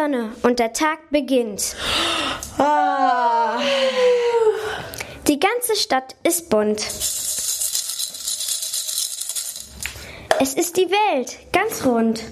Sonne 0.00 0.32
und 0.42 0.58
der 0.58 0.72
Tag 0.72 1.10
beginnt. 1.10 1.76
Die 5.28 5.38
ganze 5.38 5.76
Stadt 5.76 6.16
ist 6.22 6.48
bunt. 6.48 6.80
Es 10.40 10.54
ist 10.54 10.78
die 10.78 10.88
Welt, 10.90 11.36
ganz 11.52 11.84
rund. 11.84 12.22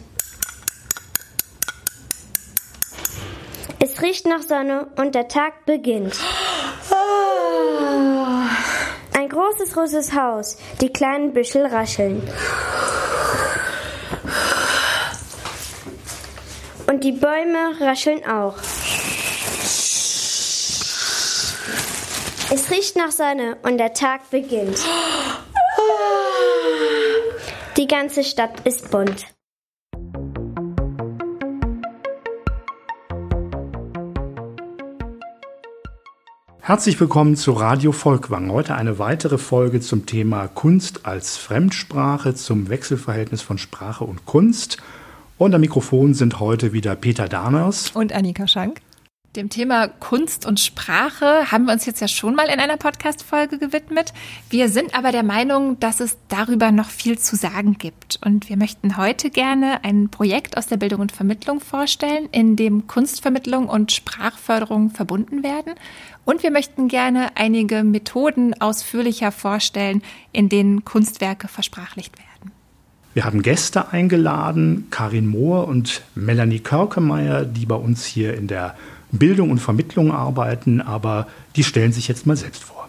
Es 3.81 4.01
riecht 4.01 4.27
nach 4.27 4.41
Sonne 4.41 4.87
und 4.97 5.15
der 5.15 5.29
Tag 5.29 5.67
beginnt. 5.67 6.17
Ein 9.13 9.29
großes 9.29 9.77
rotes 9.77 10.15
Haus, 10.15 10.57
die 10.81 10.91
kleinen 10.91 11.35
Büschel 11.35 11.67
rascheln. 11.67 12.23
Und 16.89 17.05
die 17.05 17.13
Bäume 17.13 17.79
rascheln 17.81 18.25
auch. 18.25 18.57
Es 22.51 22.71
riecht 22.71 22.97
nach 22.97 23.11
Sonne 23.11 23.59
und 23.63 23.77
der 23.77 23.93
Tag 23.93 24.31
beginnt. 24.31 24.79
Die 27.77 27.87
ganze 27.87 28.25
Stadt 28.25 28.61
ist 28.65 28.91
bunt. 28.91 29.27
Herzlich 36.61 36.99
willkommen 36.99 37.37
zu 37.37 37.53
Radio 37.53 37.93
Volkwang. 37.93 38.51
Heute 38.51 38.75
eine 38.75 38.99
weitere 38.99 39.37
Folge 39.37 39.81
zum 39.81 40.07
Thema 40.07 40.49
Kunst 40.49 41.05
als 41.05 41.37
Fremdsprache, 41.37 42.35
zum 42.35 42.71
Wechselverhältnis 42.71 43.43
von 43.43 43.59
Sprache 43.59 44.05
und 44.05 44.25
Kunst. 44.25 44.79
Und 45.39 45.55
am 45.55 45.61
Mikrofon 45.61 46.15
sind 46.15 46.41
heute 46.41 46.73
wieder 46.73 46.97
Peter 46.97 47.29
Daners 47.29 47.93
und 47.93 48.13
Annika 48.13 48.49
Schank. 48.49 48.81
Dem 49.37 49.51
Thema 49.51 49.87
Kunst 49.87 50.47
und 50.47 50.59
Sprache 50.59 51.53
haben 51.53 51.67
wir 51.67 51.73
uns 51.75 51.87
jetzt 51.87 52.01
ja 52.01 52.09
schon 52.09 52.35
mal 52.35 52.49
in 52.49 52.59
einer 52.59 52.77
Podcast-Folge 52.77 53.59
gewidmet. 53.59 54.13
Wir 54.51 54.69
sind 54.69 54.99
aber 54.99 55.13
der 55.13 55.23
Meinung, 55.23 55.79
dass 55.79 56.01
es 56.01 56.17
darüber 56.27 56.73
noch 56.73 56.89
viel 56.89 57.21
zu 57.21 57.37
sagen 57.37 57.79
gibt. 57.79 58.19
Und 58.25 58.49
wir 58.49 58.57
möchten 58.57 58.97
heute 58.97 59.31
gerne 59.31 59.85
ein 59.85 60.09
Projekt 60.09 60.57
aus 60.57 60.67
der 60.67 60.77
Bildung 60.77 61.03
und 61.03 61.13
Vermittlung 61.13 61.61
vorstellen, 61.61 62.29
in 62.33 62.57
dem 62.57 62.89
Kunstvermittlung 62.89 63.69
und 63.69 63.93
Sprachförderung 63.93 64.91
verbunden 64.91 65.45
werden. 65.45 65.75
Und 66.25 66.43
wir 66.43 66.51
möchten 66.51 66.89
gerne 66.89 67.37
einige 67.37 67.85
Methoden 67.85 68.61
ausführlicher 68.61 69.31
vorstellen, 69.31 70.03
in 70.33 70.49
denen 70.49 70.85
Kunstwerke 70.85 71.47
versprachlicht 71.47 72.19
werden. 72.19 72.28
Wir 73.15 73.25
haben 73.25 73.43
Gäste 73.43 73.93
eingeladen, 73.93 74.87
Karin 74.91 75.27
Mohr 75.27 75.67
und 75.67 76.03
Melanie 76.15 76.61
Körkemeyer, 76.61 77.45
die 77.45 77.67
bei 77.67 77.75
uns 77.75 78.05
hier 78.05 78.35
in 78.35 78.47
der 78.47 78.77
Bildung 79.11 79.51
und 79.51 79.59
Vermittlung 79.59 80.13
arbeiten, 80.13 80.81
aber 80.81 81.27
die 81.57 81.65
stellen 81.65 81.93
sich 81.93 82.09
jetzt 82.09 82.27
mal 82.27 82.37
selbst 82.37 82.65
vor. 82.65 82.89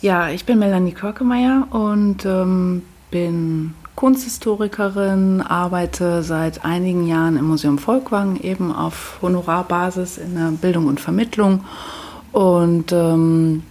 Ja, 0.00 0.28
ich 0.28 0.44
bin 0.44 0.58
Melanie 0.58 0.92
Körkemeyer 0.92 1.68
und 1.70 2.24
ähm, 2.24 2.82
bin 3.10 3.74
Kunsthistorikerin, 3.94 5.40
arbeite 5.40 6.22
seit 6.22 6.64
einigen 6.64 7.06
Jahren 7.06 7.36
im 7.36 7.46
Museum 7.46 7.78
Volkwang 7.78 8.40
eben 8.40 8.72
auf 8.72 9.18
Honorarbasis 9.22 10.18
in 10.18 10.34
der 10.34 10.50
Bildung 10.50 10.86
und 10.86 11.00
Vermittlung 11.00 11.64
und 12.32 12.92
ähm, 12.92 13.62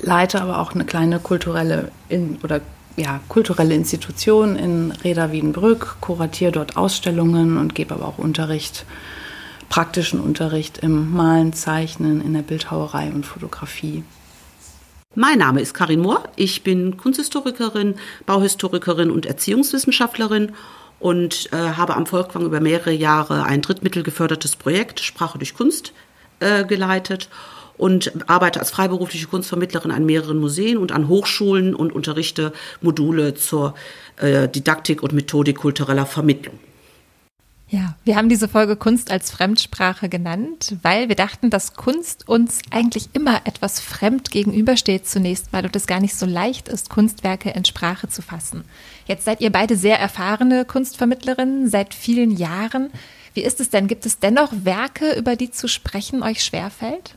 leite 0.00 0.42
aber 0.42 0.58
auch 0.58 0.74
eine 0.74 0.84
kleine 0.84 1.20
kulturelle 1.20 1.90
in, 2.08 2.38
oder 2.42 2.60
ja, 2.96 3.20
kulturelle 3.28 3.74
Institution 3.74 4.56
in 4.56 4.92
Reda 5.04 5.32
Wiedenbrück, 5.32 5.96
kuratiere 6.00 6.52
dort 6.52 6.76
Ausstellungen 6.76 7.56
und 7.56 7.74
gebe 7.74 7.94
aber 7.94 8.06
auch 8.06 8.18
Unterricht 8.18 8.84
praktischen 9.70 10.20
Unterricht 10.20 10.78
im 10.78 11.12
Malen, 11.12 11.54
Zeichnen, 11.54 12.20
in 12.20 12.34
der 12.34 12.42
Bildhauerei 12.42 13.10
und 13.10 13.24
Fotografie. 13.24 14.02
Mein 15.14 15.38
Name 15.38 15.60
ist 15.60 15.74
Karin 15.74 16.00
Mohr. 16.00 16.24
Ich 16.36 16.62
bin 16.62 16.96
Kunsthistorikerin, 16.96 17.94
Bauhistorikerin 18.26 19.10
und 19.10 19.26
Erziehungswissenschaftlerin 19.26 20.52
und 20.98 21.52
äh, 21.52 21.56
habe 21.56 21.96
am 21.96 22.06
Volkwang 22.06 22.44
über 22.44 22.60
mehrere 22.60 22.92
Jahre 22.92 23.44
ein 23.44 23.62
drittmittelgefördertes 23.62 24.56
Projekt 24.56 25.00
Sprache 25.00 25.38
durch 25.38 25.54
Kunst 25.54 25.92
äh, 26.40 26.64
geleitet 26.64 27.28
und 27.80 28.12
arbeite 28.28 28.60
als 28.60 28.70
freiberufliche 28.70 29.26
Kunstvermittlerin 29.26 29.90
an 29.90 30.04
mehreren 30.04 30.38
Museen 30.38 30.76
und 30.76 30.92
an 30.92 31.08
Hochschulen 31.08 31.74
und 31.74 31.92
unterrichte 31.92 32.52
Module 32.80 33.34
zur 33.34 33.74
äh, 34.18 34.48
Didaktik 34.48 35.02
und 35.02 35.12
Methodik 35.12 35.56
kultureller 35.56 36.06
Vermittlung. 36.06 36.58
Ja, 37.70 37.94
wir 38.04 38.16
haben 38.16 38.28
diese 38.28 38.48
Folge 38.48 38.74
Kunst 38.74 39.12
als 39.12 39.30
Fremdsprache 39.30 40.08
genannt, 40.08 40.74
weil 40.82 41.08
wir 41.08 41.14
dachten, 41.14 41.50
dass 41.50 41.74
Kunst 41.74 42.28
uns 42.28 42.62
eigentlich 42.70 43.10
immer 43.12 43.42
etwas 43.44 43.78
fremd 43.78 44.32
gegenübersteht 44.32 45.06
zunächst 45.06 45.52
weil 45.52 45.70
es 45.72 45.86
gar 45.86 46.00
nicht 46.00 46.16
so 46.16 46.26
leicht 46.26 46.68
ist, 46.68 46.90
Kunstwerke 46.90 47.50
in 47.50 47.64
Sprache 47.64 48.08
zu 48.08 48.22
fassen. 48.22 48.64
Jetzt 49.06 49.24
seid 49.24 49.40
ihr 49.40 49.50
beide 49.50 49.76
sehr 49.76 50.00
erfahrene 50.00 50.64
Kunstvermittlerinnen 50.64 51.68
seit 51.70 51.94
vielen 51.94 52.32
Jahren. 52.32 52.90
Wie 53.34 53.42
ist 53.42 53.60
es 53.60 53.70
denn? 53.70 53.86
Gibt 53.86 54.04
es 54.04 54.18
dennoch 54.18 54.52
Werke, 54.64 55.16
über 55.16 55.36
die 55.36 55.52
zu 55.52 55.68
sprechen 55.68 56.24
euch 56.24 56.42
schwerfällt? 56.42 57.14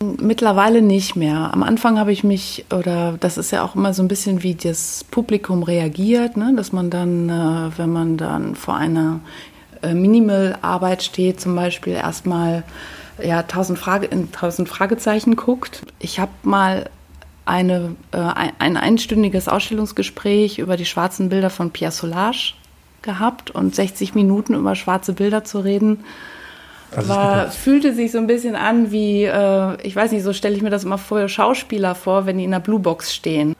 Mittlerweile 0.00 0.82
nicht 0.82 1.16
mehr. 1.16 1.52
Am 1.52 1.62
Anfang 1.62 1.98
habe 1.98 2.12
ich 2.12 2.24
mich, 2.24 2.66
oder 2.74 3.16
das 3.18 3.38
ist 3.38 3.52
ja 3.52 3.62
auch 3.64 3.74
immer 3.74 3.94
so 3.94 4.02
ein 4.02 4.08
bisschen 4.08 4.42
wie 4.42 4.54
das 4.54 5.04
Publikum 5.10 5.62
reagiert, 5.62 6.36
ne? 6.36 6.52
dass 6.56 6.72
man 6.72 6.90
dann, 6.90 7.28
äh, 7.28 7.78
wenn 7.78 7.90
man 7.90 8.16
dann 8.16 8.54
vor 8.54 8.76
einer 8.76 9.20
äh, 9.82 9.94
Minimal-Arbeit 9.94 11.02
steht, 11.02 11.40
zum 11.40 11.54
Beispiel 11.54 11.94
erstmal 11.94 12.64
ja, 13.22 13.42
tausend, 13.44 13.78
Frage, 13.78 14.06
in 14.06 14.32
tausend 14.32 14.68
Fragezeichen 14.68 15.36
guckt. 15.36 15.82
Ich 16.00 16.18
habe 16.18 16.32
mal 16.42 16.90
eine, 17.44 17.94
äh, 18.12 18.50
ein 18.58 18.76
einstündiges 18.76 19.48
Ausstellungsgespräch 19.48 20.58
über 20.58 20.76
die 20.76 20.86
schwarzen 20.86 21.28
Bilder 21.28 21.50
von 21.50 21.70
Pierre 21.70 21.92
Solage 21.92 22.54
gehabt 23.02 23.50
und 23.50 23.74
60 23.74 24.14
Minuten 24.14 24.54
über 24.54 24.74
schwarze 24.74 25.12
Bilder 25.12 25.44
zu 25.44 25.60
reden. 25.60 26.04
War, 26.96 27.50
fühlte 27.50 27.94
sich 27.94 28.12
so 28.12 28.18
ein 28.18 28.26
bisschen 28.26 28.56
an 28.56 28.90
wie, 28.90 29.24
äh, 29.24 29.82
ich 29.82 29.94
weiß 29.94 30.12
nicht, 30.12 30.22
so 30.22 30.32
stelle 30.32 30.56
ich 30.56 30.62
mir 30.62 30.70
das 30.70 30.84
immer 30.84 30.98
vor, 30.98 31.28
Schauspieler 31.28 31.94
vor, 31.94 32.26
wenn 32.26 32.38
die 32.38 32.44
in 32.44 32.50
der 32.50 32.60
Bluebox 32.60 33.14
stehen. 33.14 33.54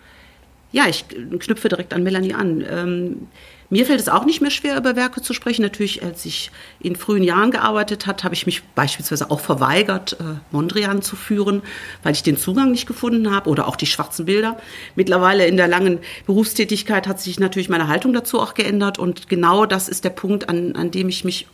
Ja, 0.72 0.84
ich 0.88 1.04
knüpfe 1.08 1.68
direkt 1.68 1.94
an 1.94 2.02
Melanie 2.02 2.34
an. 2.34 2.64
Ähm, 2.68 3.28
mir 3.70 3.86
fällt 3.86 4.00
es 4.00 4.08
auch 4.08 4.24
nicht 4.24 4.40
mehr 4.40 4.50
schwer, 4.50 4.76
über 4.76 4.96
Werke 4.96 5.22
zu 5.22 5.32
sprechen. 5.32 5.62
Natürlich, 5.62 6.02
als 6.02 6.24
ich 6.24 6.50
in 6.84 6.96
frühen 6.96 7.22
Jahren 7.22 7.50
gearbeitet 7.50 8.06
hat, 8.06 8.24
habe 8.24 8.34
ich 8.34 8.44
mich 8.44 8.62
beispielsweise 8.74 9.30
auch 9.30 9.40
verweigert, 9.40 10.18
äh, 10.20 10.24
Mondrian 10.50 11.00
zu 11.00 11.16
führen, 11.16 11.62
weil 12.02 12.12
ich 12.12 12.22
den 12.22 12.36
Zugang 12.36 12.70
nicht 12.70 12.86
gefunden 12.86 13.34
habe 13.34 13.48
oder 13.48 13.66
auch 13.66 13.76
die 13.76 13.86
schwarzen 13.86 14.26
Bilder. 14.26 14.58
Mittlerweile 14.94 15.46
in 15.46 15.56
der 15.56 15.66
langen 15.66 15.98
Berufstätigkeit 16.26 17.08
hat 17.08 17.20
sich 17.20 17.40
natürlich 17.40 17.70
meine 17.70 17.88
Haltung 17.88 18.12
dazu 18.12 18.38
auch 18.38 18.54
geändert 18.54 18.98
und 18.98 19.28
genau 19.28 19.64
das 19.64 19.88
ist 19.88 20.04
der 20.04 20.10
Punkt, 20.10 20.48
an, 20.48 20.76
an 20.76 20.90
dem 20.90 21.08
ich 21.08 21.24
mich 21.24 21.46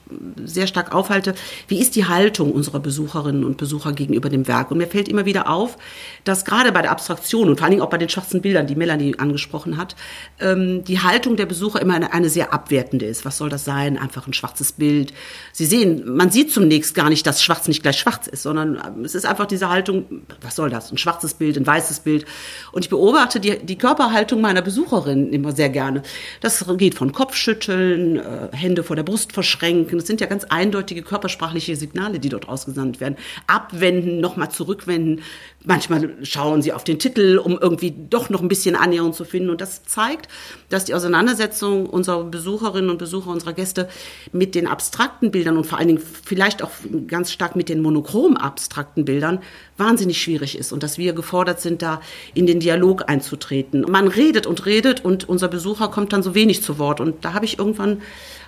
sehr 0.45 0.67
stark 0.67 0.93
aufhalte. 0.95 1.35
Wie 1.69 1.81
ist 1.81 1.95
die 1.95 2.07
Haltung 2.07 2.51
unserer 2.51 2.81
Besucherinnen 2.81 3.45
und 3.45 3.57
Besucher 3.57 3.93
gegenüber 3.93 4.29
dem 4.29 4.49
Werk? 4.49 4.73
Und 4.73 4.79
mir 4.79 4.89
fällt 4.89 5.09
immer 5.09 5.27
wieder 5.27 5.49
auf, 5.49 5.79
dass 6.25 6.45
gerade 6.45 6.73
bei 6.73 6.83
der 6.83 6.91
Abstraktion 6.91 7.49
und 7.49 7.57
vor 7.57 7.65
allen 7.65 7.73
Dingen 7.73 7.83
auch 7.83 7.91
bei 7.91 7.99
den 7.99 8.09
schwarzen 8.09 8.43
Bildern, 8.43 8.67
die 8.67 8.75
Melanie 8.75 9.17
angesprochen 9.19 9.77
hat, 9.77 9.95
ähm, 10.41 10.83
die 10.85 11.01
Haltung 11.01 11.37
der 11.37 11.47
Besucher 11.47 11.81
immer 11.81 11.95
eine, 11.95 12.13
eine 12.13 12.29
sehr 12.29 12.53
abwertende 12.53 13.07
ist. 13.07 13.25
Was 13.25 13.39
soll 13.39 13.49
das 13.49 13.65
sein? 13.65 13.97
Einfach 13.97 14.27
ein 14.27 14.33
schwarzes 14.33 14.73
Bild. 14.73 15.13
Sie 15.53 15.67
sehen, 15.67 16.17
man 16.17 16.31
sieht 16.31 16.53
zunächst 16.53 16.95
gar 16.95 17.11
nicht, 17.11 17.27
dass 17.27 17.43
schwarz 17.43 17.69
nicht 17.69 17.83
gleich 17.83 17.99
schwarz 17.99 18.27
ist, 18.27 18.43
sondern 18.43 18.77
ähm, 18.77 19.05
es 19.05 19.15
ist 19.15 19.27
einfach 19.27 19.47
diese 19.47 19.69
Haltung, 19.69 20.23
was 20.41 20.57
soll 20.57 20.71
das? 20.71 20.91
Ein 20.91 20.99
schwarzes 20.99 21.35
Bild, 21.35 21.59
ein 21.59 21.67
weißes 21.67 22.01
Bild. 22.01 22.25
Und 22.73 22.85
ich 22.85 22.89
beobachte 22.89 23.41
die, 23.41 23.59
die 23.59 23.77
Körperhaltung 23.77 24.41
meiner 24.41 24.63
Besucherinnen 24.63 25.33
immer 25.33 25.53
sehr 25.53 25.69
gerne. 25.69 26.03
Das 26.41 26.65
geht 26.79 26.95
von 26.95 27.13
Kopfschütteln, 27.13 28.17
äh, 28.17 28.49
Hände 28.53 28.83
vor 28.83 28.97
der 28.97 29.03
Brust 29.03 29.33
verschränken. 29.33 29.99
Das 29.99 30.07
sind 30.07 30.21
ja 30.21 30.27
ganz 30.29 30.45
eindeutige 30.45 31.03
körpersprachliche 31.03 31.77
Signale, 31.77 32.21
die 32.21 32.29
dort 32.29 32.49
ausgesandt 32.49 33.01
werden. 33.01 33.17
Abwenden, 33.47 34.21
nochmal 34.21 34.51
zurückwenden. 34.51 35.23
Manchmal 35.65 36.17
schauen 36.23 36.63
sie 36.63 36.73
auf 36.73 36.85
den 36.85 36.99
Titel, 36.99 37.39
um 37.39 37.59
irgendwie 37.61 37.95
doch 38.09 38.31
noch 38.31 38.41
ein 38.41 38.49
bisschen 38.49 38.77
Annäherung 38.77 39.13
zu 39.13 39.25
finden. 39.25 39.51
Und 39.51 39.61
das 39.61 39.85
zeigt, 39.85 40.29
dass 40.69 40.87
die 40.87 40.95
Auseinandersetzung 40.95 41.87
unserer 41.87 42.25
Besucherinnen 42.25 42.89
und 42.89 42.99
Besucher, 42.99 43.31
unserer 43.31 43.53
Gäste 43.53 43.89
mit 44.33 44.55
den 44.55 44.67
abstrakten 44.67 45.10
Bildern 45.21 45.57
und 45.57 45.67
vor 45.67 45.79
allen 45.79 45.89
Dingen 45.89 46.03
vielleicht 46.25 46.63
auch 46.63 46.71
ganz 47.07 47.31
stark 47.33 47.57
mit 47.57 47.69
den 47.69 47.83
monochrom 47.83 48.37
abstrakten 48.37 49.05
Bildern 49.05 49.41
wahnsinnig 49.77 50.21
schwierig 50.21 50.57
ist 50.57 50.73
und 50.73 50.83
dass 50.83 50.99
wir 50.99 51.13
gefordert 51.13 51.61
sind, 51.61 51.83
da 51.83 52.01
in 52.35 52.47
den 52.47 52.61
Dialog 52.61 53.09
einzutreten. 53.09 53.85
Man 53.89 54.09
redet 54.09 54.47
und 54.47 54.67
redet 54.67 55.05
und 55.05 55.29
unser 55.29 55.49
Besucher 55.49 55.89
kommt 55.89 56.13
dann 56.13 56.23
so 56.23 56.35
wenig 56.35 56.63
zu 56.63 56.79
Wort. 56.79 57.01
Und 57.01 57.25
da 57.25 57.35
habe 57.35 57.45
ich 57.45 57.59
irgendwann 57.59 58.03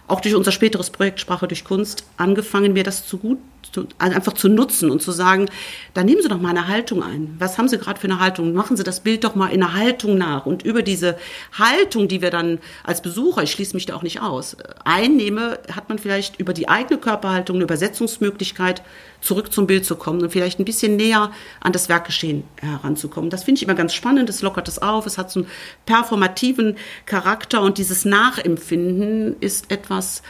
auch 0.08 0.20
durch 0.20 0.34
unser 0.34 0.52
späteres 0.52 0.90
Projekt 0.90 1.20
Sprache 1.20 1.48
durch 1.48 1.64
Kunst 1.64 2.04
angefangen, 2.16 2.72
mir 2.72 2.84
das 2.84 3.06
zu 3.06 3.18
gut, 3.18 3.38
zu, 3.72 3.86
also 3.98 4.14
einfach 4.14 4.34
zu 4.34 4.48
nutzen 4.48 4.90
und 4.90 5.00
zu 5.00 5.12
sagen, 5.12 5.48
da 5.94 6.02
nehmen 6.02 6.20
Sie 6.20 6.28
doch 6.28 6.40
mal 6.40 6.50
eine 6.50 6.68
Haltung 6.68 7.02
ein. 7.02 7.34
Was 7.38 7.56
haben 7.56 7.68
Sie 7.68 7.78
gerade 7.78 7.98
für 7.98 8.08
eine 8.08 8.18
Haltung? 8.18 8.52
Machen 8.52 8.76
Sie 8.76 8.84
das 8.84 9.00
Bild 9.00 9.24
doch 9.24 9.34
mal 9.34 9.48
in 9.48 9.62
einer 9.62 9.74
Haltung 9.74 10.18
nach. 10.18 10.44
Und 10.44 10.64
über 10.64 10.82
diese 10.82 11.16
Haltung, 11.56 12.08
die 12.08 12.20
wir 12.20 12.30
dann 12.30 12.58
als 12.84 13.00
Besucher, 13.00 13.42
ich 13.42 13.52
schließe 13.52 13.74
mich 13.74 13.86
da 13.86 13.94
auch 13.94 14.02
nicht 14.02 14.20
aus, 14.20 14.56
einnehme, 14.84 15.58
hat 15.74 15.88
man 15.88 15.98
vielleicht 15.98 16.38
über 16.38 16.52
die 16.52 16.68
eigene 16.68 16.98
Körperhaltung 16.98 17.56
eine 17.56 17.64
Übersetzungsmöglichkeit, 17.64 18.82
zurück 19.22 19.52
zum 19.52 19.66
Bild 19.66 19.86
zu 19.86 19.96
kommen 19.96 20.20
und 20.20 20.30
vielleicht 20.30 20.58
ein 20.58 20.66
bisschen 20.66 20.96
näher 20.96 21.30
an 21.60 21.72
das 21.72 21.88
Werkgeschehen 21.88 22.44
heranzukommen. 22.60 23.30
Das 23.30 23.44
finde 23.44 23.60
ich 23.60 23.62
immer 23.62 23.74
ganz 23.74 23.94
spannend, 23.94 24.28
es 24.28 24.42
lockert 24.42 24.68
es 24.68 24.82
auf, 24.82 25.06
es 25.06 25.16
hat 25.16 25.30
so 25.30 25.40
einen 25.40 25.48
performativen 25.86 26.76
Charakter 27.06 27.62
und 27.62 27.78
dieses 27.78 28.04
Nachempfinden 28.04 29.36
ist 29.40 29.70
etwas, 29.70 30.22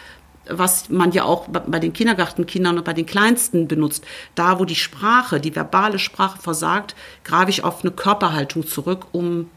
was 0.48 0.90
man 0.90 1.12
ja 1.12 1.24
auch 1.24 1.48
bei 1.48 1.78
den 1.78 1.92
Kindergartenkindern 1.92 2.78
und 2.78 2.84
bei 2.84 2.92
den 2.92 3.06
Kleinsten 3.06 3.68
benutzt. 3.68 4.04
Da, 4.34 4.58
wo 4.58 4.64
die 4.64 4.74
Sprache, 4.74 5.40
die 5.40 5.54
verbale 5.54 5.98
Sprache 5.98 6.40
versagt, 6.40 6.94
greife 7.24 7.50
ich 7.50 7.64
auf 7.64 7.82
eine 7.82 7.92
Körperhaltung 7.92 8.66
zurück, 8.66 9.06
um 9.12 9.48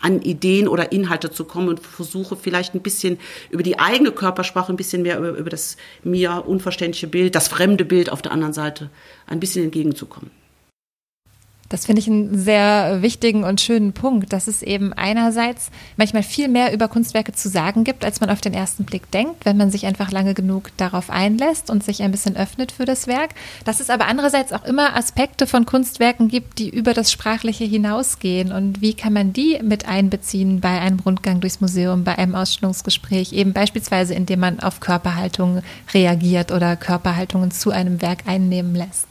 an 0.00 0.22
Ideen 0.22 0.68
oder 0.68 0.92
Inhalte 0.92 1.30
zu 1.30 1.44
kommen 1.44 1.68
und 1.68 1.80
versuche 1.80 2.36
vielleicht 2.36 2.74
ein 2.74 2.80
bisschen 2.80 3.18
über 3.50 3.62
die 3.62 3.78
eigene 3.78 4.12
Körpersprache, 4.12 4.72
ein 4.72 4.76
bisschen 4.76 5.02
mehr 5.02 5.18
über, 5.18 5.30
über 5.30 5.50
das 5.50 5.76
mir 6.02 6.44
unverständliche 6.46 7.06
Bild, 7.06 7.34
das 7.34 7.48
fremde 7.48 7.84
Bild 7.84 8.10
auf 8.10 8.22
der 8.22 8.32
anderen 8.32 8.52
Seite 8.52 8.90
ein 9.26 9.40
bisschen 9.40 9.64
entgegenzukommen. 9.64 10.30
Das 11.70 11.86
finde 11.86 12.00
ich 12.00 12.08
einen 12.08 12.36
sehr 12.36 13.00
wichtigen 13.00 13.44
und 13.44 13.60
schönen 13.60 13.92
Punkt, 13.92 14.32
dass 14.32 14.48
es 14.48 14.60
eben 14.60 14.92
einerseits 14.92 15.70
manchmal 15.96 16.24
viel 16.24 16.48
mehr 16.48 16.72
über 16.72 16.88
Kunstwerke 16.88 17.32
zu 17.32 17.48
sagen 17.48 17.84
gibt, 17.84 18.04
als 18.04 18.20
man 18.20 18.28
auf 18.28 18.40
den 18.40 18.54
ersten 18.54 18.84
Blick 18.84 19.08
denkt, 19.12 19.44
wenn 19.44 19.56
man 19.56 19.70
sich 19.70 19.86
einfach 19.86 20.10
lange 20.10 20.34
genug 20.34 20.76
darauf 20.78 21.10
einlässt 21.10 21.70
und 21.70 21.84
sich 21.84 22.02
ein 22.02 22.10
bisschen 22.10 22.36
öffnet 22.36 22.72
für 22.72 22.86
das 22.86 23.06
Werk. 23.06 23.30
Dass 23.64 23.78
es 23.78 23.88
aber 23.88 24.08
andererseits 24.08 24.52
auch 24.52 24.64
immer 24.64 24.96
Aspekte 24.96 25.46
von 25.46 25.64
Kunstwerken 25.64 26.26
gibt, 26.26 26.58
die 26.58 26.68
über 26.68 26.92
das 26.92 27.12
Sprachliche 27.12 27.64
hinausgehen. 27.64 28.50
Und 28.50 28.80
wie 28.80 28.94
kann 28.94 29.12
man 29.12 29.32
die 29.32 29.60
mit 29.62 29.86
einbeziehen 29.86 30.60
bei 30.60 30.80
einem 30.80 30.98
Rundgang 30.98 31.40
durchs 31.40 31.60
Museum, 31.60 32.02
bei 32.02 32.18
einem 32.18 32.34
Ausstellungsgespräch, 32.34 33.32
eben 33.32 33.52
beispielsweise 33.52 34.12
indem 34.14 34.40
man 34.40 34.58
auf 34.58 34.80
Körperhaltung 34.80 35.62
reagiert 35.94 36.50
oder 36.50 36.74
Körperhaltungen 36.74 37.52
zu 37.52 37.70
einem 37.70 38.02
Werk 38.02 38.26
einnehmen 38.26 38.74
lässt? 38.74 39.09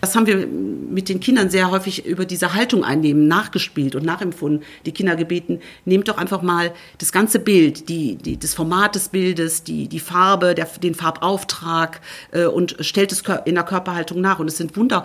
Das 0.00 0.16
haben 0.16 0.26
wir 0.26 0.46
mit 0.46 1.08
den 1.08 1.20
Kindern 1.20 1.50
sehr 1.50 1.70
häufig 1.70 2.06
über 2.06 2.24
diese 2.24 2.54
Haltung 2.54 2.84
einnehmen, 2.84 3.28
nachgespielt 3.28 3.94
und 3.94 4.04
nachempfunden. 4.04 4.64
Die 4.86 4.92
Kinder 4.92 5.14
gebeten, 5.14 5.60
nehmt 5.84 6.08
doch 6.08 6.16
einfach 6.16 6.42
mal 6.42 6.72
das 6.98 7.12
ganze 7.12 7.38
Bild, 7.38 7.88
die, 7.88 8.16
die, 8.16 8.38
das 8.38 8.54
Format 8.54 8.94
des 8.94 9.08
Bildes, 9.08 9.62
die, 9.62 9.88
die 9.88 10.00
Farbe, 10.00 10.54
der, 10.54 10.66
den 10.82 10.94
Farbauftrag 10.94 12.00
äh, 12.32 12.46
und 12.46 12.76
stellt 12.80 13.12
es 13.12 13.22
in 13.44 13.54
der 13.54 13.64
Körperhaltung 13.64 14.20
nach. 14.20 14.38
Und 14.38 14.48
es 14.48 14.56
sind 14.56 14.76
wunder, 14.76 15.04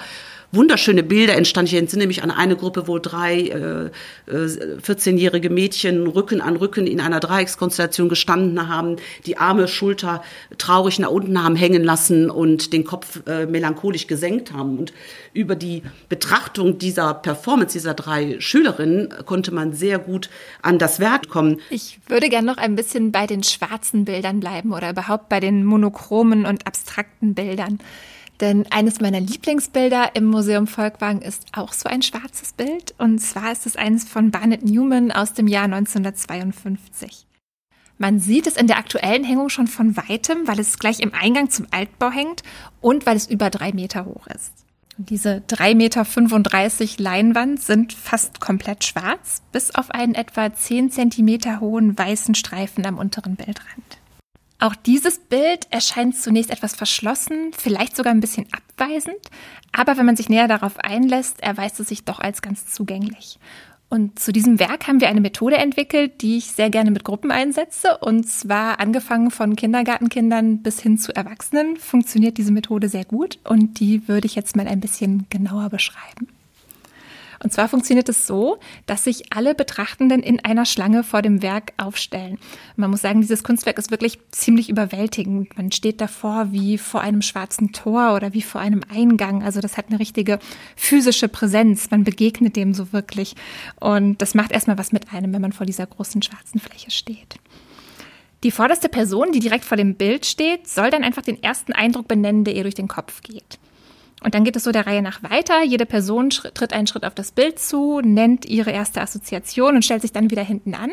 wunderschöne 0.51 1.03
Bilder 1.03 1.35
entstanden. 1.35 1.67
Ich 1.73 1.79
entsinne 1.79 2.07
mich 2.07 2.23
an 2.23 2.31
eine 2.31 2.55
Gruppe, 2.55 2.87
wo 2.87 2.99
drei 2.99 3.41
äh, 3.41 3.89
14-jährige 4.27 5.47
äh, 5.47 5.51
Mädchen 5.51 6.07
Rücken 6.07 6.41
an 6.41 6.55
Rücken 6.55 6.87
in 6.87 6.99
einer 6.99 7.19
Dreieckskonstellation 7.19 8.09
gestanden 8.09 8.67
haben, 8.67 8.97
die 9.25 9.37
Arme, 9.37 9.67
Schulter 9.67 10.23
traurig 10.57 10.99
nach 10.99 11.09
unten 11.09 11.43
haben 11.43 11.55
hängen 11.55 11.83
lassen 11.83 12.29
und 12.29 12.73
den 12.73 12.85
Kopf 12.85 13.21
äh, 13.27 13.45
melancholisch 13.45 14.07
gesenkt 14.07 14.53
haben. 14.53 14.77
Und 14.79 14.93
über 15.33 15.55
die 15.55 15.83
Betrachtung 16.09 16.77
dieser 16.77 17.13
Performance 17.13 17.73
dieser 17.73 17.93
drei 17.93 18.39
Schülerinnen 18.39 19.13
konnte 19.25 19.53
man 19.53 19.73
sehr 19.73 19.99
gut 19.99 20.29
an 20.61 20.79
das 20.79 20.99
Werk 20.99 21.29
kommen. 21.29 21.59
Ich 21.69 21.99
würde 22.07 22.29
gerne 22.29 22.47
noch 22.47 22.57
ein 22.57 22.75
bisschen 22.75 23.11
bei 23.11 23.27
den 23.27 23.43
schwarzen 23.43 24.05
Bildern 24.05 24.39
bleiben 24.39 24.73
oder 24.73 24.89
überhaupt 24.89 25.29
bei 25.29 25.39
den 25.39 25.65
monochromen 25.65 26.45
und 26.45 26.65
abstrakten 26.67 27.33
Bildern. 27.33 27.79
Denn 28.41 28.65
eines 28.69 28.99
meiner 28.99 29.19
Lieblingsbilder 29.19 30.15
im 30.15 30.25
Museum 30.25 30.67
Volkwagen 30.67 31.21
ist 31.21 31.45
auch 31.53 31.71
so 31.71 31.87
ein 31.87 32.01
schwarzes 32.01 32.53
Bild. 32.53 32.93
Und 32.97 33.19
zwar 33.19 33.51
ist 33.51 33.65
es 33.65 33.75
eines 33.75 34.03
von 34.03 34.31
Barnett 34.31 34.63
Newman 34.63 35.11
aus 35.11 35.33
dem 35.33 35.47
Jahr 35.47 35.65
1952. 35.65 37.25
Man 37.97 38.19
sieht 38.19 38.45
es 38.45 38.57
in 38.57 38.67
der 38.67 38.77
aktuellen 38.77 39.23
Hängung 39.23 39.47
schon 39.47 39.67
von 39.67 39.95
weitem, 39.95 40.47
weil 40.47 40.59
es 40.59 40.79
gleich 40.79 40.99
im 40.99 41.13
Eingang 41.13 41.49
zum 41.49 41.67
Altbau 41.71 42.11
hängt 42.11 42.43
und 42.81 43.05
weil 43.05 43.15
es 43.15 43.29
über 43.29 43.49
drei 43.49 43.71
Meter 43.71 44.05
hoch 44.05 44.27
ist. 44.27 44.65
Diese 44.97 45.43
3,35 45.49 46.81
Meter 46.81 47.03
Leinwand 47.03 47.61
sind 47.61 47.93
fast 47.93 48.39
komplett 48.39 48.83
schwarz, 48.83 49.41
bis 49.51 49.75
auf 49.75 49.91
einen 49.91 50.15
etwa 50.15 50.53
10 50.53 50.91
Zentimeter 50.91 51.59
hohen 51.59 51.97
weißen 51.97 52.35
Streifen 52.35 52.85
am 52.85 52.97
unteren 52.97 53.35
Bildrand. 53.35 53.97
Auch 54.59 54.75
dieses 54.75 55.19
Bild 55.19 55.67
erscheint 55.69 56.15
zunächst 56.15 56.49
etwas 56.49 56.75
verschlossen, 56.75 57.51
vielleicht 57.57 57.95
sogar 57.95 58.13
ein 58.13 58.21
bisschen 58.21 58.47
abweisend, 58.51 59.17
aber 59.71 59.97
wenn 59.97 60.05
man 60.05 60.15
sich 60.15 60.29
näher 60.29 60.47
darauf 60.47 60.79
einlässt, 60.79 61.41
erweist 61.41 61.79
es 61.79 61.89
sich 61.89 62.05
doch 62.05 62.19
als 62.19 62.41
ganz 62.41 62.67
zugänglich. 62.67 63.37
Und 63.89 64.17
zu 64.17 64.33
diesem 64.33 64.59
Werk 64.59 64.87
haben 64.87 64.99
wir 64.99 65.09
eine 65.09 65.21
Methode 65.21 65.57
entwickelt, 65.57 66.21
die 66.21 66.37
ich 66.37 66.47
sehr 66.47 66.69
gerne 66.69 66.91
mit 66.91 67.03
Gruppen 67.03 67.31
einsetze. 67.31 67.97
Und 67.99 68.27
zwar 68.27 68.79
angefangen 68.79 69.29
von 69.29 69.55
Kindergartenkindern 69.55 70.63
bis 70.63 70.79
hin 70.79 70.97
zu 70.97 71.15
Erwachsenen 71.15 71.77
funktioniert 71.77 72.37
diese 72.37 72.51
Methode 72.51 72.89
sehr 72.89 73.05
gut. 73.05 73.37
Und 73.43 73.79
die 73.79 74.07
würde 74.07 74.25
ich 74.25 74.35
jetzt 74.35 74.55
mal 74.55 74.67
ein 74.67 74.79
bisschen 74.79 75.27
genauer 75.29 75.69
beschreiben. 75.69 76.27
Und 77.43 77.53
zwar 77.53 77.67
funktioniert 77.69 78.09
es 78.09 78.27
so, 78.27 78.57
dass 78.85 79.03
sich 79.03 79.33
alle 79.33 79.55
Betrachtenden 79.55 80.21
in 80.21 80.43
einer 80.43 80.65
Schlange 80.65 81.03
vor 81.03 81.21
dem 81.21 81.41
Werk 81.41 81.73
aufstellen. 81.77 82.37
Man 82.75 82.91
muss 82.91 83.01
sagen, 83.01 83.21
dieses 83.21 83.43
Kunstwerk 83.43 83.77
ist 83.77 83.91
wirklich 83.91 84.19
ziemlich 84.31 84.69
überwältigend. 84.69 85.57
Man 85.57 85.71
steht 85.71 86.01
davor 86.01 86.51
wie 86.51 86.77
vor 86.77 87.01
einem 87.01 87.21
schwarzen 87.21 87.71
Tor 87.71 88.15
oder 88.15 88.33
wie 88.33 88.41
vor 88.41 88.61
einem 88.61 88.81
Eingang. 88.93 89.43
Also 89.43 89.61
das 89.61 89.77
hat 89.77 89.85
eine 89.89 89.99
richtige 89.99 90.39
physische 90.75 91.27
Präsenz. 91.27 91.91
Man 91.91 92.03
begegnet 92.03 92.55
dem 92.55 92.73
so 92.73 92.93
wirklich. 92.93 93.35
Und 93.79 94.21
das 94.21 94.35
macht 94.35 94.51
erstmal 94.51 94.77
was 94.77 94.91
mit 94.91 95.13
einem, 95.13 95.33
wenn 95.33 95.41
man 95.41 95.53
vor 95.53 95.65
dieser 95.65 95.85
großen 95.85 96.21
schwarzen 96.21 96.59
Fläche 96.59 96.91
steht. 96.91 97.35
Die 98.43 98.51
vorderste 98.51 98.89
Person, 98.89 99.31
die 99.31 99.39
direkt 99.39 99.65
vor 99.65 99.77
dem 99.77 99.95
Bild 99.95 100.25
steht, 100.25 100.67
soll 100.67 100.91
dann 100.91 101.03
einfach 101.03 101.23
den 101.23 101.41
ersten 101.41 101.73
Eindruck 101.73 102.07
benennen, 102.07 102.43
der 102.43 102.55
ihr 102.55 102.61
durch 102.61 102.75
den 102.75 102.87
Kopf 102.87 103.21
geht. 103.21 103.57
Und 104.25 104.33
dann 104.33 104.43
geht 104.43 104.55
es 104.55 104.63
so 104.63 104.71
der 104.71 104.87
Reihe 104.87 105.03
nach 105.03 105.21
weiter. 105.21 105.63
Jede 105.63 105.85
Person 105.85 106.31
tritt 106.31 106.73
einen 106.73 106.87
Schritt 106.87 107.05
auf 107.05 107.13
das 107.13 107.31
Bild 107.31 107.59
zu, 107.59 108.01
nennt 108.03 108.45
ihre 108.45 108.71
erste 108.71 108.99
Assoziation 108.99 109.75
und 109.75 109.85
stellt 109.85 110.01
sich 110.01 110.13
dann 110.13 110.31
wieder 110.31 110.41
hinten 110.41 110.73
an. 110.73 110.89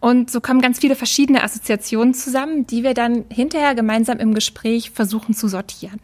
Und 0.00 0.28
so 0.28 0.40
kommen 0.40 0.60
ganz 0.60 0.80
viele 0.80 0.96
verschiedene 0.96 1.44
Assoziationen 1.44 2.14
zusammen, 2.14 2.66
die 2.66 2.82
wir 2.82 2.94
dann 2.94 3.26
hinterher 3.30 3.76
gemeinsam 3.76 4.18
im 4.18 4.34
Gespräch 4.34 4.90
versuchen 4.90 5.34
zu 5.34 5.46
sortieren. 5.46 6.00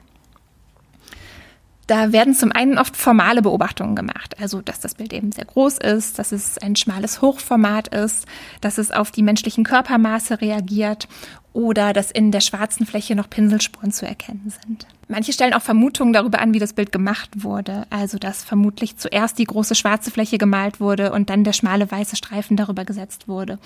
Da 1.90 2.12
werden 2.12 2.34
zum 2.34 2.52
einen 2.52 2.78
oft 2.78 2.96
formale 2.96 3.42
Beobachtungen 3.42 3.96
gemacht, 3.96 4.36
also 4.40 4.62
dass 4.62 4.78
das 4.78 4.94
Bild 4.94 5.12
eben 5.12 5.32
sehr 5.32 5.46
groß 5.46 5.78
ist, 5.78 6.20
dass 6.20 6.30
es 6.30 6.56
ein 6.58 6.76
schmales 6.76 7.20
Hochformat 7.20 7.88
ist, 7.88 8.26
dass 8.60 8.78
es 8.78 8.92
auf 8.92 9.10
die 9.10 9.24
menschlichen 9.24 9.64
Körpermaße 9.64 10.40
reagiert 10.40 11.08
oder 11.52 11.92
dass 11.92 12.12
in 12.12 12.30
der 12.30 12.42
schwarzen 12.42 12.86
Fläche 12.86 13.16
noch 13.16 13.28
Pinselspuren 13.28 13.90
zu 13.90 14.06
erkennen 14.06 14.52
sind. 14.62 14.86
Manche 15.08 15.32
stellen 15.32 15.52
auch 15.52 15.62
Vermutungen 15.62 16.12
darüber 16.12 16.38
an, 16.38 16.54
wie 16.54 16.60
das 16.60 16.74
Bild 16.74 16.92
gemacht 16.92 17.30
wurde, 17.42 17.88
also 17.90 18.18
dass 18.18 18.44
vermutlich 18.44 18.96
zuerst 18.96 19.40
die 19.40 19.44
große 19.46 19.74
schwarze 19.74 20.12
Fläche 20.12 20.38
gemalt 20.38 20.78
wurde 20.78 21.10
und 21.10 21.28
dann 21.28 21.42
der 21.42 21.54
schmale 21.54 21.90
weiße 21.90 22.14
Streifen 22.14 22.56
darüber 22.56 22.84
gesetzt 22.84 23.26
wurde. 23.26 23.58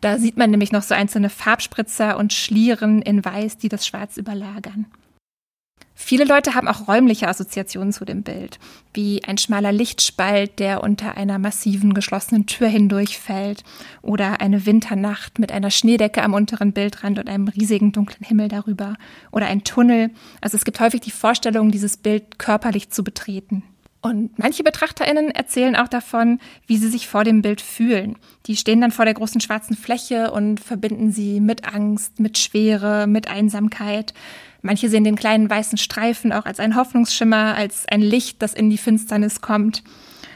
Da 0.00 0.18
sieht 0.18 0.36
man 0.36 0.50
nämlich 0.50 0.72
noch 0.72 0.82
so 0.82 0.96
einzelne 0.96 1.30
Farbspritzer 1.30 2.16
und 2.16 2.32
Schlieren 2.32 3.02
in 3.02 3.24
Weiß, 3.24 3.56
die 3.56 3.68
das 3.68 3.86
Schwarz 3.86 4.16
überlagern. 4.16 4.86
Viele 6.00 6.24
Leute 6.24 6.54
haben 6.54 6.68
auch 6.68 6.86
räumliche 6.86 7.26
Assoziationen 7.26 7.92
zu 7.92 8.04
dem 8.04 8.22
Bild, 8.22 8.60
wie 8.94 9.24
ein 9.24 9.36
schmaler 9.36 9.72
Lichtspalt, 9.72 10.60
der 10.60 10.84
unter 10.84 11.16
einer 11.16 11.40
massiven 11.40 11.92
geschlossenen 11.92 12.46
Tür 12.46 12.68
hindurchfällt, 12.68 13.64
oder 14.00 14.40
eine 14.40 14.64
Winternacht 14.64 15.40
mit 15.40 15.50
einer 15.50 15.72
Schneedecke 15.72 16.22
am 16.22 16.34
unteren 16.34 16.72
Bildrand 16.72 17.18
und 17.18 17.28
einem 17.28 17.48
riesigen 17.48 17.90
dunklen 17.90 18.24
Himmel 18.24 18.46
darüber, 18.46 18.94
oder 19.32 19.46
ein 19.46 19.64
Tunnel. 19.64 20.10
Also 20.40 20.56
es 20.56 20.64
gibt 20.64 20.78
häufig 20.78 21.00
die 21.00 21.10
Vorstellung, 21.10 21.72
dieses 21.72 21.96
Bild 21.96 22.38
körperlich 22.38 22.90
zu 22.90 23.02
betreten. 23.02 23.64
Und 24.00 24.38
manche 24.38 24.62
Betrachterinnen 24.62 25.32
erzählen 25.32 25.74
auch 25.74 25.88
davon, 25.88 26.38
wie 26.68 26.76
sie 26.76 26.88
sich 26.88 27.08
vor 27.08 27.24
dem 27.24 27.42
Bild 27.42 27.60
fühlen. 27.60 28.16
Die 28.46 28.56
stehen 28.56 28.80
dann 28.80 28.92
vor 28.92 29.04
der 29.04 29.14
großen 29.14 29.40
schwarzen 29.40 29.76
Fläche 29.76 30.30
und 30.30 30.60
verbinden 30.60 31.10
sie 31.10 31.40
mit 31.40 31.74
Angst, 31.74 32.20
mit 32.20 32.38
Schwere, 32.38 33.08
mit 33.08 33.28
Einsamkeit. 33.28 34.14
Manche 34.62 34.88
sehen 34.88 35.04
den 35.04 35.16
kleinen 35.16 35.48
weißen 35.48 35.78
Streifen 35.78 36.32
auch 36.32 36.44
als 36.44 36.60
ein 36.60 36.76
Hoffnungsschimmer, 36.76 37.54
als 37.54 37.86
ein 37.88 38.00
Licht, 38.00 38.42
das 38.42 38.54
in 38.54 38.70
die 38.70 38.78
Finsternis 38.78 39.40
kommt. 39.40 39.82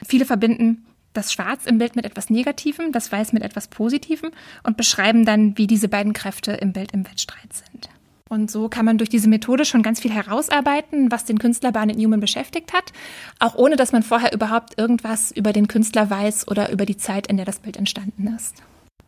Viele 0.06 0.24
verbinden 0.24 0.86
das 1.12 1.32
Schwarz 1.32 1.66
im 1.66 1.78
Bild 1.78 1.96
mit 1.96 2.06
etwas 2.06 2.30
Negativem, 2.30 2.92
das 2.92 3.12
Weiß 3.12 3.32
mit 3.32 3.42
etwas 3.42 3.68
Positivem 3.68 4.30
und 4.62 4.76
beschreiben 4.76 5.24
dann, 5.24 5.58
wie 5.58 5.66
diese 5.66 5.88
beiden 5.88 6.12
Kräfte 6.12 6.52
im 6.52 6.72
Bild 6.72 6.92
im 6.92 7.06
Wettstreit 7.06 7.52
sind. 7.52 7.90
Und 8.28 8.50
so 8.50 8.70
kann 8.70 8.86
man 8.86 8.96
durch 8.96 9.10
diese 9.10 9.28
Methode 9.28 9.66
schon 9.66 9.82
ganz 9.82 10.00
viel 10.00 10.10
herausarbeiten, 10.10 11.10
was 11.10 11.26
den 11.26 11.38
Künstler 11.38 11.70
Barnett 11.70 11.98
Newman 11.98 12.20
beschäftigt 12.20 12.72
hat, 12.72 12.92
auch 13.40 13.56
ohne 13.56 13.76
dass 13.76 13.92
man 13.92 14.02
vorher 14.02 14.32
überhaupt 14.32 14.78
irgendwas 14.78 15.32
über 15.32 15.52
den 15.52 15.68
Künstler 15.68 16.08
weiß 16.08 16.48
oder 16.48 16.72
über 16.72 16.86
die 16.86 16.96
Zeit, 16.96 17.26
in 17.26 17.36
der 17.36 17.44
das 17.44 17.58
Bild 17.58 17.76
entstanden 17.76 18.34
ist. 18.34 18.62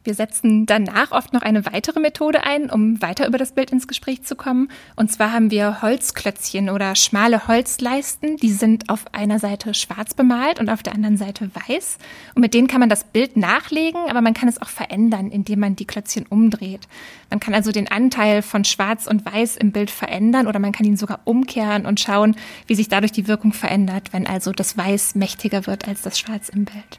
Wir 0.05 0.15
setzen 0.15 0.67
danach 0.67 1.13
oft 1.13 1.33
noch 1.33 1.41
eine 1.41 1.65
weitere 1.65 1.99
Methode 1.99 2.45
ein, 2.45 2.69
um 2.69 3.01
weiter 3.01 3.27
über 3.27 3.39
das 3.39 3.53
Bild 3.53 3.73
ins 3.73 3.89
Gespräch 3.89 4.23
zu 4.23 4.37
kommen. 4.37 4.69
Und 4.97 5.11
zwar 5.11 5.33
haben 5.33 5.51
wir 5.51 5.81
Holzklötzchen 5.81 6.69
oder 6.69 6.95
schmale 6.95 7.49
Holzleisten. 7.49 8.37
Die 8.37 8.53
sind 8.53 8.91
auf 8.91 9.07
einer 9.13 9.39
Seite 9.39 9.73
schwarz 9.73 10.13
bemalt 10.13 10.61
und 10.61 10.69
auf 10.69 10.83
der 10.83 10.95
anderen 10.95 11.17
Seite 11.17 11.51
weiß. 11.55 11.97
Und 12.35 12.43
mit 12.43 12.53
denen 12.53 12.69
kann 12.69 12.81
man 12.81 12.91
das 12.91 13.05
Bild 13.05 13.39
nachlegen, 13.39 14.11
aber 14.11 14.21
man 14.21 14.35
kann 14.35 14.51
es 14.51 14.61
auch 14.61 14.69
verändern, 14.69 15.31
indem 15.31 15.61
man 15.61 15.75
die 15.75 15.87
Klötzchen 15.87 16.27
umdreht. 16.27 16.87
Man 17.31 17.41
kann 17.41 17.55
also 17.55 17.73
den 17.73 17.91
Anteil 17.91 18.43
von 18.43 18.65
schwarz 18.65 19.07
und 19.07 19.25
weiß 19.25 19.57
im 19.57 19.73
Bild 19.73 19.91
verändern 19.91 20.47
oder 20.47 20.59
man 20.59 20.73
kann 20.73 20.85
ihn 20.85 20.99
sogar 20.99 21.21
umkehren 21.25 21.87
und 21.87 21.99
schauen, 21.99 22.37
wie 22.67 22.75
sich 22.75 22.91
dadurch 22.91 23.13
die 23.13 23.27
Wirkung 23.27 23.55
verändert, 23.55 24.13
wenn 24.13 24.27
also 24.27 24.53
das 24.53 24.77
Weiß 24.77 25.15
mächtiger 25.15 25.67
wird 25.67 25.89
als 25.89 26.03
das 26.03 26.19
Schwarz 26.19 26.51
im 26.51 26.67
Bild. 26.67 26.99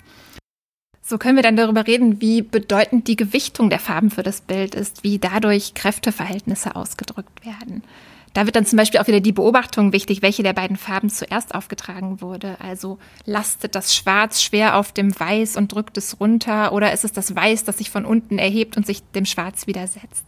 So 1.07 1.19
können 1.19 1.35
wir 1.35 1.43
dann 1.43 1.55
darüber 1.55 1.85
reden, 1.85 2.19
wie 2.19 2.41
bedeutend 2.41 3.07
die 3.07 3.15
Gewichtung 3.15 3.69
der 3.69 3.77
Farben 3.77 4.09
für 4.09 4.23
das 4.23 4.41
Bild 4.41 4.73
ist, 4.73 5.03
wie 5.03 5.19
dadurch 5.19 5.75
Kräfteverhältnisse 5.75 6.75
ausgedrückt 6.75 7.45
werden. 7.45 7.83
Da 8.33 8.45
wird 8.45 8.55
dann 8.55 8.65
zum 8.65 8.77
Beispiel 8.77 8.99
auch 8.99 9.05
wieder 9.05 9.19
die 9.19 9.31
Beobachtung 9.31 9.93
wichtig, 9.93 10.23
welche 10.23 10.41
der 10.41 10.53
beiden 10.53 10.77
Farben 10.77 11.11
zuerst 11.11 11.53
aufgetragen 11.53 12.21
wurde. 12.21 12.57
Also 12.59 12.97
lastet 13.25 13.75
das 13.75 13.95
Schwarz 13.95 14.41
schwer 14.41 14.77
auf 14.77 14.93
dem 14.93 15.17
Weiß 15.17 15.57
und 15.57 15.71
drückt 15.71 15.95
es 15.97 16.19
runter 16.19 16.73
oder 16.73 16.91
ist 16.91 17.05
es 17.05 17.13
das 17.13 17.35
Weiß, 17.35 17.63
das 17.65 17.77
sich 17.77 17.91
von 17.91 18.03
unten 18.03 18.39
erhebt 18.39 18.75
und 18.75 18.87
sich 18.87 19.03
dem 19.13 19.25
Schwarz 19.25 19.67
widersetzt? 19.67 20.25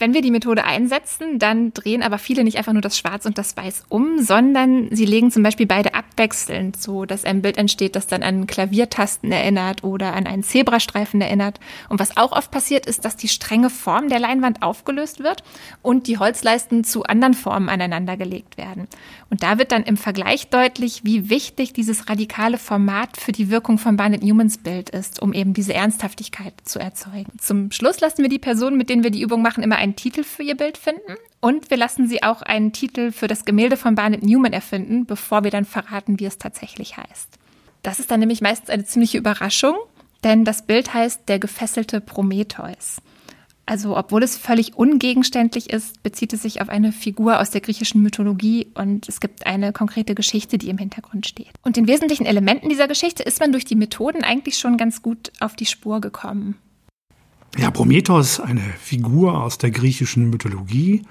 Wenn 0.00 0.14
wir 0.14 0.22
die 0.22 0.30
Methode 0.30 0.64
einsetzen, 0.64 1.38
dann 1.38 1.74
drehen 1.74 2.02
aber 2.02 2.16
viele 2.16 2.42
nicht 2.42 2.56
einfach 2.56 2.72
nur 2.72 2.80
das 2.80 2.96
Schwarz 2.96 3.26
und 3.26 3.36
das 3.36 3.54
Weiß 3.54 3.84
um, 3.90 4.22
sondern 4.22 4.88
sie 4.90 5.04
legen 5.04 5.30
zum 5.30 5.42
Beispiel 5.42 5.66
beide 5.66 5.92
abwechselnd, 5.94 6.80
so 6.80 7.04
dass 7.04 7.26
ein 7.26 7.42
Bild 7.42 7.58
entsteht, 7.58 7.96
das 7.96 8.06
dann 8.06 8.22
an 8.22 8.46
Klaviertasten 8.46 9.30
erinnert 9.30 9.84
oder 9.84 10.14
an 10.14 10.26
einen 10.26 10.42
Zebrastreifen 10.42 11.20
erinnert. 11.20 11.60
Und 11.90 12.00
was 12.00 12.16
auch 12.16 12.32
oft 12.32 12.50
passiert, 12.50 12.86
ist, 12.86 13.04
dass 13.04 13.16
die 13.16 13.28
strenge 13.28 13.68
Form 13.68 14.08
der 14.08 14.20
Leinwand 14.20 14.62
aufgelöst 14.62 15.22
wird 15.22 15.42
und 15.82 16.06
die 16.06 16.16
Holzleisten 16.16 16.82
zu 16.82 17.02
anderen 17.04 17.34
Formen 17.34 17.68
aneinandergelegt 17.68 18.56
werden. 18.56 18.88
Und 19.28 19.42
da 19.42 19.58
wird 19.58 19.70
dann 19.70 19.82
im 19.82 19.98
Vergleich 19.98 20.48
deutlich, 20.48 21.04
wie 21.04 21.28
wichtig 21.28 21.74
dieses 21.74 22.08
radikale 22.08 22.56
Format 22.56 23.18
für 23.18 23.32
die 23.32 23.50
Wirkung 23.50 23.76
von 23.76 23.98
Barnett 23.98 24.22
Newmans 24.22 24.56
Bild 24.56 24.88
ist, 24.88 25.20
um 25.20 25.34
eben 25.34 25.52
diese 25.52 25.74
Ernsthaftigkeit 25.74 26.54
zu 26.64 26.78
erzeugen. 26.78 27.32
Zum 27.38 27.70
Schluss 27.70 28.00
lassen 28.00 28.22
wir 28.22 28.30
die 28.30 28.38
Personen, 28.38 28.78
mit 28.78 28.88
denen 28.88 29.04
wir 29.04 29.10
die 29.10 29.20
Übung 29.20 29.42
machen, 29.42 29.62
immer 29.62 29.76
ein 29.76 29.89
einen 29.90 29.96
Titel 29.96 30.22
für 30.22 30.44
ihr 30.44 30.56
Bild 30.56 30.78
finden 30.78 31.16
und 31.40 31.68
wir 31.70 31.76
lassen 31.76 32.06
sie 32.06 32.22
auch 32.22 32.42
einen 32.42 32.72
Titel 32.72 33.10
für 33.10 33.26
das 33.26 33.44
Gemälde 33.44 33.76
von 33.76 33.96
Barnett 33.96 34.22
Newman 34.22 34.52
erfinden, 34.52 35.04
bevor 35.04 35.42
wir 35.42 35.50
dann 35.50 35.64
verraten, 35.64 36.20
wie 36.20 36.26
es 36.26 36.38
tatsächlich 36.38 36.96
heißt. 36.96 37.28
Das 37.82 37.98
ist 37.98 38.10
dann 38.10 38.20
nämlich 38.20 38.40
meistens 38.40 38.70
eine 38.70 38.84
ziemliche 38.84 39.18
Überraschung, 39.18 39.74
denn 40.22 40.44
das 40.44 40.64
Bild 40.64 40.94
heißt 40.94 41.28
der 41.28 41.40
gefesselte 41.40 42.00
Prometheus. 42.00 42.98
Also, 43.66 43.96
obwohl 43.96 44.22
es 44.22 44.36
völlig 44.36 44.76
ungegenständlich 44.76 45.70
ist, 45.70 46.02
bezieht 46.04 46.32
es 46.32 46.42
sich 46.42 46.60
auf 46.60 46.68
eine 46.68 46.92
Figur 46.92 47.40
aus 47.40 47.50
der 47.50 47.60
griechischen 47.60 48.02
Mythologie 48.02 48.68
und 48.74 49.08
es 49.08 49.20
gibt 49.20 49.46
eine 49.46 49.72
konkrete 49.72 50.14
Geschichte, 50.14 50.56
die 50.56 50.68
im 50.70 50.78
Hintergrund 50.78 51.26
steht. 51.26 51.50
Und 51.62 51.76
den 51.76 51.88
wesentlichen 51.88 52.26
Elementen 52.26 52.68
dieser 52.68 52.88
Geschichte 52.88 53.24
ist 53.24 53.40
man 53.40 53.50
durch 53.50 53.64
die 53.64 53.76
Methoden 53.76 54.22
eigentlich 54.22 54.58
schon 54.58 54.76
ganz 54.76 55.02
gut 55.02 55.32
auf 55.40 55.56
die 55.56 55.66
Spur 55.66 56.00
gekommen. 56.00 56.56
Ja, 57.58 57.70
Prometheus, 57.70 58.40
eine 58.40 58.62
Figur 58.80 59.42
aus 59.42 59.58
der 59.58 59.70
griechischen 59.70 60.30
Mythologie, 60.30 61.02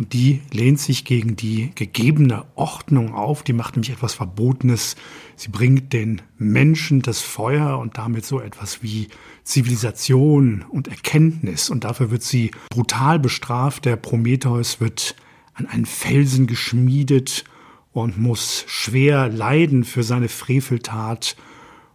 und 0.00 0.14
die 0.14 0.40
lehnt 0.50 0.80
sich 0.80 1.04
gegen 1.04 1.36
die 1.36 1.72
gegebene 1.74 2.46
Ordnung 2.54 3.12
auf. 3.12 3.42
Die 3.42 3.52
macht 3.52 3.76
nämlich 3.76 3.92
etwas 3.92 4.14
Verbotenes. 4.14 4.96
Sie 5.36 5.50
bringt 5.50 5.92
den 5.92 6.22
Menschen 6.38 7.02
das 7.02 7.20
Feuer 7.20 7.78
und 7.78 7.98
damit 7.98 8.24
so 8.24 8.40
etwas 8.40 8.82
wie 8.82 9.08
Zivilisation 9.44 10.64
und 10.70 10.88
Erkenntnis. 10.88 11.68
Und 11.68 11.84
dafür 11.84 12.10
wird 12.10 12.22
sie 12.22 12.50
brutal 12.70 13.18
bestraft. 13.18 13.84
Der 13.84 13.96
Prometheus 13.96 14.80
wird 14.80 15.16
an 15.52 15.66
einen 15.66 15.84
Felsen 15.84 16.46
geschmiedet 16.46 17.44
und 17.92 18.16
muss 18.16 18.64
schwer 18.68 19.28
leiden 19.28 19.84
für 19.84 20.02
seine 20.02 20.30
Freveltat. 20.30 21.36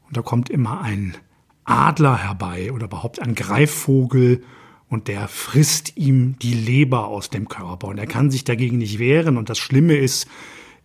Und 0.05 0.15
da 0.15 0.21
kommt 0.21 0.51
immer 0.51 0.81
ein 0.81 1.17
Adler 1.65 2.17
herbei 2.17 2.71
oder 2.71 2.85
überhaupt 2.85 3.21
ein 3.21 3.35
Greifvogel 3.35 4.43
und 4.87 5.07
der 5.07 5.27
frisst 5.27 5.97
ihm 5.97 6.37
die 6.39 6.53
Leber 6.53 7.07
aus 7.07 7.29
dem 7.29 7.49
Körper 7.49 7.87
und 7.87 7.97
er 7.97 8.07
kann 8.07 8.31
sich 8.31 8.43
dagegen 8.43 8.77
nicht 8.77 8.99
wehren. 8.99 9.37
Und 9.37 9.49
das 9.49 9.57
Schlimme 9.57 9.95
ist, 9.95 10.27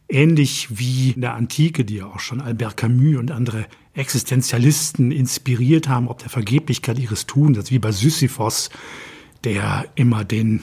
ähnlich 0.09 0.69
wie 0.71 1.11
in 1.11 1.21
der 1.21 1.35
Antike, 1.35 1.85
die 1.85 1.97
ja 1.97 2.07
auch 2.07 2.21
schon 2.21 2.41
Albert 2.41 2.77
Camus 2.77 3.19
und 3.19 3.31
andere 3.31 3.67
Existenzialisten 3.95 5.13
inspiriert 5.13 5.89
haben, 5.89 6.09
ob 6.09 6.19
der 6.19 6.31
Vergeblichkeit 6.31 6.99
ihres 6.99 7.27
Tuns, 7.27 7.57
das 7.57 7.71
wie 7.71 7.79
bei 7.79 7.93
Sisyphos, 7.93 8.71
der 9.45 9.87
immer 9.95 10.25
den 10.25 10.63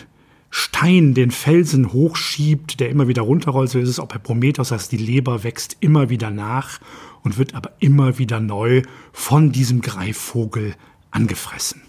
Stein, 0.50 1.14
den 1.14 1.32
Felsen 1.32 1.92
hochschiebt, 1.92 2.80
der 2.80 2.90
immer 2.90 3.08
wieder 3.08 3.22
runterrollt, 3.22 3.70
so 3.70 3.80
ist 3.80 3.90
es 3.90 4.00
auch 4.00 4.08
bei 4.08 4.18
Prometheus, 4.18 4.70
dass 4.70 4.90
die 4.90 4.98
Leber 4.98 5.44
wächst 5.44 5.78
immer 5.82 6.10
wieder 6.10 6.32
nach 6.32 6.80
und 7.28 7.38
wird 7.38 7.56
aber 7.56 7.72
immer 7.80 8.18
wieder 8.18 8.40
neu 8.40 8.84
von 9.12 9.52
diesem 9.52 9.82
Greifvogel 9.82 10.76
angefressen. 11.12 11.82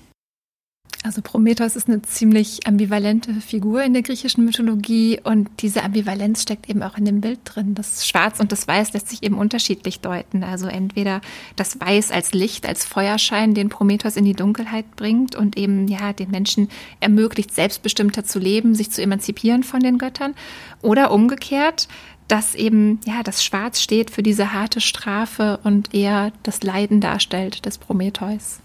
Also 1.04 1.22
Prometheus 1.22 1.76
ist 1.76 1.86
eine 1.86 2.02
ziemlich 2.02 2.66
ambivalente 2.66 3.32
Figur 3.34 3.84
in 3.84 3.92
der 3.92 4.02
griechischen 4.02 4.44
Mythologie 4.44 5.20
und 5.22 5.48
diese 5.60 5.84
Ambivalenz 5.84 6.42
steckt 6.42 6.68
eben 6.68 6.82
auch 6.82 6.98
in 6.98 7.04
dem 7.04 7.20
Bild 7.20 7.38
drin. 7.44 7.76
Das 7.76 8.04
Schwarz 8.04 8.40
und 8.40 8.50
das 8.50 8.66
Weiß 8.66 8.94
lässt 8.94 9.08
sich 9.08 9.22
eben 9.22 9.38
unterschiedlich 9.38 10.00
deuten. 10.00 10.42
Also 10.42 10.66
entweder 10.66 11.20
das 11.54 11.80
Weiß 11.80 12.10
als 12.10 12.32
Licht, 12.32 12.66
als 12.66 12.84
Feuerschein, 12.84 13.54
den 13.54 13.68
Prometheus 13.68 14.16
in 14.16 14.24
die 14.24 14.34
Dunkelheit 14.34 14.96
bringt 14.96 15.36
und 15.36 15.56
eben 15.56 15.86
ja 15.86 16.12
den 16.12 16.32
Menschen 16.32 16.68
ermöglicht, 16.98 17.54
selbstbestimmter 17.54 18.24
zu 18.24 18.40
leben, 18.40 18.74
sich 18.74 18.90
zu 18.90 19.00
emanzipieren 19.00 19.62
von 19.62 19.78
den 19.78 19.98
Göttern, 19.98 20.34
oder 20.82 21.12
umgekehrt 21.12 21.86
dass 22.28 22.54
eben 22.54 23.00
ja 23.06 23.22
das 23.22 23.42
Schwarz 23.42 23.80
steht 23.80 24.10
für 24.10 24.22
diese 24.22 24.52
harte 24.52 24.80
Strafe 24.80 25.58
und 25.64 25.94
eher 25.94 26.32
das 26.42 26.62
Leiden 26.62 27.00
darstellt 27.00 27.66
des 27.66 27.78
Prometheus. 27.78 28.60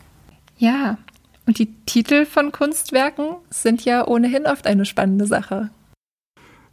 Ja, 0.57 0.97
und 1.45 1.59
die 1.59 1.73
Titel 1.85 2.25
von 2.25 2.51
Kunstwerken 2.51 3.35
sind 3.49 3.83
ja 3.83 4.07
ohnehin 4.07 4.45
oft 4.45 4.67
eine 4.67 4.85
spannende 4.85 5.27
Sache. 5.27 5.69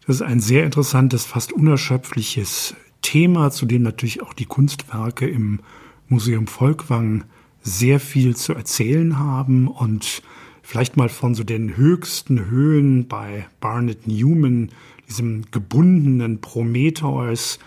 Das 0.07 0.17
ist 0.17 0.23
ein 0.23 0.41
sehr 0.41 0.65
interessantes, 0.65 1.25
fast 1.25 1.53
unerschöpfliches 1.53 2.75
Thema, 3.03 3.51
zu 3.51 3.67
dem 3.67 3.83
natürlich 3.83 4.23
auch 4.23 4.35
die 4.35 4.45
Kunstwerke 4.45 5.29
im 5.29 5.61
Museum 6.09 6.47
Volkwang 6.47 7.25
sehr 7.63 8.01
viel 8.01 8.37
zu 8.37 8.55
erzählen 8.55 9.19
haben 9.19 9.69
und 9.69 10.23
vielleicht 10.63 10.97
mal 10.97 11.09
von 11.09 11.35
so 11.35 11.45
den 11.45 11.77
höchsten 11.77 12.51
Höhen 12.51 13.07
bei 13.07 13.47
Barnett 13.61 14.07
Newman 14.07 14.71
diesem 15.11 15.43
gebundenen 15.51 16.41
Prometheus 16.41 17.59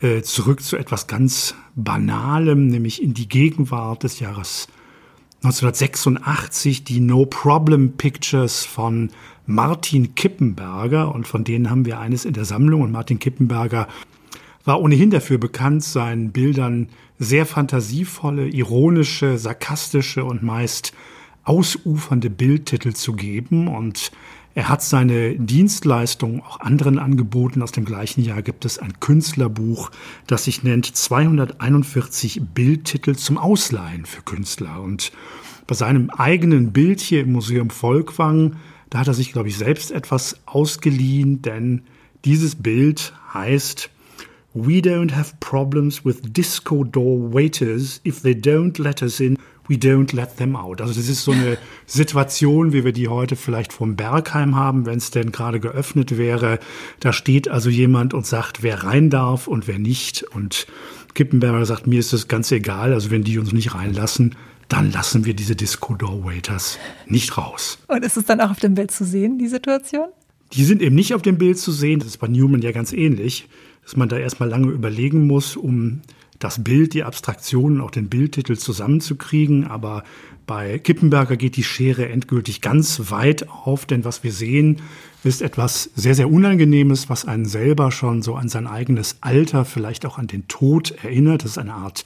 äh, 0.00 0.22
zurück 0.22 0.62
zu 0.62 0.76
etwas 0.76 1.06
ganz 1.06 1.54
Banalem, 1.74 2.66
nämlich 2.66 3.02
in 3.02 3.14
die 3.14 3.28
Gegenwart 3.28 4.02
des 4.02 4.20
Jahres 4.20 4.68
1986, 5.44 6.84
die 6.84 7.00
No 7.00 7.26
Problem 7.26 7.92
Pictures 7.96 8.64
von 8.64 9.10
Martin 9.46 10.14
Kippenberger. 10.14 11.12
Und 11.12 11.26
von 11.26 11.42
denen 11.42 11.70
haben 11.70 11.84
wir 11.84 11.98
eines 11.98 12.24
in 12.24 12.32
der 12.32 12.44
Sammlung. 12.44 12.82
Und 12.82 12.92
Martin 12.92 13.18
Kippenberger 13.18 13.88
war 14.64 14.80
ohnehin 14.80 15.10
dafür 15.10 15.38
bekannt, 15.38 15.82
seinen 15.82 16.30
Bildern 16.30 16.88
sehr 17.18 17.46
fantasievolle, 17.46 18.48
ironische, 18.48 19.36
sarkastische 19.38 20.24
und 20.24 20.44
meist 20.44 20.92
ausufernde 21.42 22.30
Bildtitel 22.30 22.92
zu 22.92 23.14
geben. 23.14 23.66
Und 23.66 24.12
er 24.54 24.68
hat 24.68 24.82
seine 24.82 25.34
Dienstleistungen 25.36 26.42
auch 26.42 26.60
anderen 26.60 26.98
angeboten. 26.98 27.62
Aus 27.62 27.72
dem 27.72 27.84
gleichen 27.84 28.22
Jahr 28.22 28.42
gibt 28.42 28.64
es 28.64 28.78
ein 28.78 29.00
Künstlerbuch, 29.00 29.90
das 30.26 30.44
sich 30.44 30.62
nennt 30.62 30.84
241 30.86 32.42
Bildtitel 32.54 33.14
zum 33.14 33.38
Ausleihen 33.38 34.04
für 34.04 34.22
Künstler. 34.22 34.82
Und 34.82 35.12
bei 35.66 35.74
seinem 35.74 36.10
eigenen 36.10 36.72
Bild 36.72 37.00
hier 37.00 37.22
im 37.22 37.32
Museum 37.32 37.70
Volkwang, 37.70 38.56
da 38.90 38.98
hat 38.98 39.08
er 39.08 39.14
sich, 39.14 39.32
glaube 39.32 39.48
ich, 39.48 39.56
selbst 39.56 39.90
etwas 39.90 40.36
ausgeliehen, 40.44 41.40
denn 41.40 41.82
dieses 42.26 42.56
Bild 42.56 43.14
heißt 43.32 43.88
We 44.54 44.82
don't 44.82 45.12
have 45.12 45.32
problems 45.40 46.04
with 46.04 46.20
disco 46.24 46.84
door 46.84 47.32
waiters 47.32 48.02
if 48.04 48.20
they 48.20 48.34
don't 48.34 48.78
let 48.82 49.00
us 49.00 49.18
in 49.18 49.38
we 49.68 49.76
don't 49.76 50.14
let 50.14 50.36
them 50.36 50.56
out. 50.56 50.80
Also 50.80 50.94
das 50.94 51.08
ist 51.08 51.24
so 51.24 51.32
eine 51.32 51.58
Situation, 51.86 52.72
wie 52.72 52.84
wir 52.84 52.92
die 52.92 53.08
heute 53.08 53.36
vielleicht 53.36 53.72
vom 53.72 53.96
Bergheim 53.96 54.56
haben, 54.56 54.86
wenn 54.86 54.98
es 54.98 55.10
denn 55.10 55.32
gerade 55.32 55.60
geöffnet 55.60 56.18
wäre. 56.18 56.58
Da 57.00 57.12
steht 57.12 57.48
also 57.48 57.70
jemand 57.70 58.14
und 58.14 58.26
sagt, 58.26 58.62
wer 58.62 58.84
rein 58.84 59.10
darf 59.10 59.46
und 59.46 59.68
wer 59.68 59.78
nicht. 59.78 60.22
Und 60.22 60.66
Kippenberger 61.14 61.64
sagt, 61.66 61.86
mir 61.86 62.00
ist 62.00 62.12
das 62.12 62.28
ganz 62.28 62.50
egal. 62.50 62.92
Also 62.92 63.10
wenn 63.10 63.24
die 63.24 63.38
uns 63.38 63.52
nicht 63.52 63.74
reinlassen, 63.74 64.34
dann 64.68 64.90
lassen 64.90 65.24
wir 65.24 65.34
diese 65.34 65.54
Disco 65.54 65.94
Door 65.94 66.24
Waiters 66.24 66.78
nicht 67.06 67.36
raus. 67.36 67.78
Und 67.88 68.04
ist 68.04 68.16
es 68.16 68.24
dann 68.24 68.40
auch 68.40 68.50
auf 68.50 68.60
dem 68.60 68.74
Bild 68.74 68.90
zu 68.90 69.04
sehen, 69.04 69.38
die 69.38 69.48
Situation? 69.48 70.08
Die 70.52 70.64
sind 70.64 70.82
eben 70.82 70.94
nicht 70.94 71.14
auf 71.14 71.22
dem 71.22 71.38
Bild 71.38 71.58
zu 71.58 71.72
sehen. 71.72 72.00
Das 72.00 72.08
ist 72.08 72.18
bei 72.18 72.28
Newman 72.28 72.62
ja 72.62 72.72
ganz 72.72 72.92
ähnlich, 72.92 73.48
dass 73.84 73.96
man 73.96 74.08
da 74.08 74.16
erstmal 74.16 74.48
lange 74.48 74.68
überlegen 74.68 75.26
muss, 75.26 75.56
um 75.56 76.00
das 76.42 76.62
Bild, 76.62 76.94
die 76.94 77.04
Abstraktionen, 77.04 77.80
auch 77.80 77.90
den 77.90 78.08
Bildtitel 78.08 78.56
zusammenzukriegen. 78.56 79.66
Aber 79.66 80.04
bei 80.46 80.78
Kippenberger 80.78 81.36
geht 81.36 81.56
die 81.56 81.64
Schere 81.64 82.08
endgültig 82.08 82.60
ganz 82.60 83.10
weit 83.10 83.48
auf, 83.48 83.86
denn 83.86 84.04
was 84.04 84.24
wir 84.24 84.32
sehen, 84.32 84.80
ist 85.24 85.42
etwas 85.42 85.90
sehr, 85.94 86.14
sehr 86.14 86.30
Unangenehmes, 86.30 87.08
was 87.08 87.24
einen 87.24 87.46
selber 87.46 87.92
schon 87.92 88.22
so 88.22 88.34
an 88.34 88.48
sein 88.48 88.66
eigenes 88.66 89.18
Alter, 89.20 89.64
vielleicht 89.64 90.04
auch 90.04 90.18
an 90.18 90.26
den 90.26 90.48
Tod 90.48 90.90
erinnert. 91.02 91.44
Das 91.44 91.52
ist 91.52 91.58
eine 91.58 91.74
Art 91.74 92.04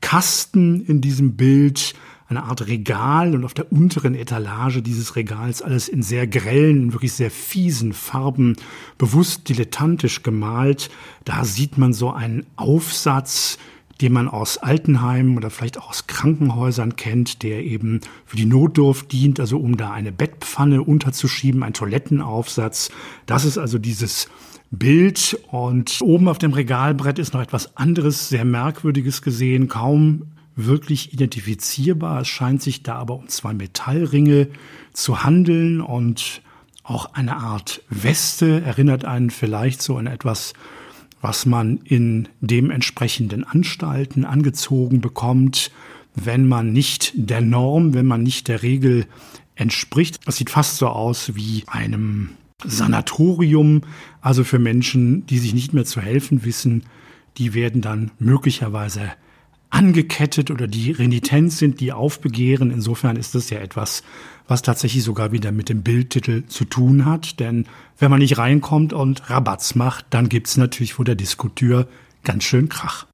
Kasten 0.00 0.84
in 0.84 1.00
diesem 1.00 1.36
Bild, 1.36 1.94
eine 2.28 2.42
Art 2.42 2.66
Regal 2.66 3.34
und 3.34 3.44
auf 3.44 3.54
der 3.54 3.70
unteren 3.70 4.16
Etalage 4.16 4.82
dieses 4.82 5.14
Regals 5.14 5.62
alles 5.62 5.88
in 5.88 6.02
sehr 6.02 6.26
grellen, 6.26 6.92
wirklich 6.92 7.12
sehr 7.12 7.30
fiesen 7.30 7.92
Farben, 7.92 8.56
bewusst 8.98 9.48
dilettantisch 9.48 10.24
gemalt. 10.24 10.90
Da 11.24 11.44
sieht 11.44 11.78
man 11.78 11.92
so 11.92 12.10
einen 12.10 12.44
Aufsatz, 12.56 13.58
den 14.00 14.12
man 14.12 14.28
aus 14.28 14.58
Altenheimen 14.58 15.36
oder 15.36 15.50
vielleicht 15.50 15.78
auch 15.78 15.88
aus 15.88 16.06
Krankenhäusern 16.06 16.96
kennt, 16.96 17.42
der 17.42 17.64
eben 17.64 18.00
für 18.26 18.36
die 18.36 18.46
Notdurft 18.46 19.10
dient, 19.12 19.40
also 19.40 19.58
um 19.58 19.76
da 19.76 19.90
eine 19.90 20.12
Bettpfanne 20.12 20.82
unterzuschieben, 20.82 21.62
ein 21.62 21.72
Toilettenaufsatz. 21.72 22.90
Das 23.24 23.44
ist 23.44 23.58
also 23.58 23.78
dieses 23.78 24.28
Bild 24.70 25.38
und 25.50 25.98
oben 26.02 26.28
auf 26.28 26.38
dem 26.38 26.52
Regalbrett 26.52 27.18
ist 27.18 27.32
noch 27.32 27.40
etwas 27.40 27.76
anderes, 27.76 28.28
sehr 28.28 28.44
merkwürdiges 28.44 29.22
gesehen, 29.22 29.68
kaum 29.68 30.26
wirklich 30.56 31.12
identifizierbar. 31.12 32.22
Es 32.22 32.28
scheint 32.28 32.62
sich 32.62 32.82
da 32.82 32.96
aber 32.96 33.14
um 33.14 33.28
zwei 33.28 33.54
Metallringe 33.54 34.48
zu 34.92 35.22
handeln 35.22 35.80
und 35.80 36.42
auch 36.82 37.14
eine 37.14 37.36
Art 37.36 37.82
Weste 37.90 38.62
erinnert 38.62 39.04
einen 39.04 39.30
vielleicht 39.30 39.82
so 39.82 39.96
an 39.96 40.06
etwas, 40.06 40.52
was 41.20 41.46
man 41.46 41.78
in 41.84 42.28
dementsprechenden 42.40 43.44
Anstalten 43.44 44.24
angezogen 44.24 45.00
bekommt, 45.00 45.70
wenn 46.14 46.46
man 46.46 46.72
nicht 46.72 47.12
der 47.14 47.40
Norm, 47.40 47.94
wenn 47.94 48.06
man 48.06 48.22
nicht 48.22 48.48
der 48.48 48.62
Regel 48.62 49.06
entspricht. 49.54 50.20
Das 50.26 50.36
sieht 50.36 50.50
fast 50.50 50.76
so 50.76 50.88
aus 50.88 51.34
wie 51.34 51.64
einem 51.66 52.30
Sanatorium, 52.64 53.82
also 54.20 54.44
für 54.44 54.58
Menschen, 54.58 55.26
die 55.26 55.38
sich 55.38 55.54
nicht 55.54 55.74
mehr 55.74 55.84
zu 55.84 56.00
helfen 56.00 56.44
wissen, 56.44 56.84
die 57.38 57.54
werden 57.54 57.82
dann 57.82 58.12
möglicherweise 58.18 59.12
angekettet 59.70 60.50
oder 60.50 60.66
die 60.66 60.92
renitent 60.92 61.52
sind, 61.52 61.80
die 61.80 61.92
aufbegehren. 61.92 62.70
Insofern 62.70 63.16
ist 63.16 63.34
das 63.34 63.50
ja 63.50 63.58
etwas, 63.58 64.02
was 64.48 64.62
tatsächlich 64.62 65.02
sogar 65.02 65.32
wieder 65.32 65.52
mit 65.52 65.68
dem 65.68 65.82
Bildtitel 65.82 66.44
zu 66.46 66.64
tun 66.64 67.04
hat. 67.04 67.40
Denn 67.40 67.66
wenn 67.98 68.10
man 68.10 68.20
nicht 68.20 68.38
reinkommt 68.38 68.92
und 68.92 69.28
Rabatz 69.28 69.74
macht, 69.74 70.06
dann 70.10 70.28
gibt's 70.28 70.56
natürlich 70.56 70.94
vor 70.94 71.04
der 71.04 71.16
Diskutür 71.16 71.88
ganz 72.22 72.44
schön 72.44 72.68
Krach. 72.68 73.06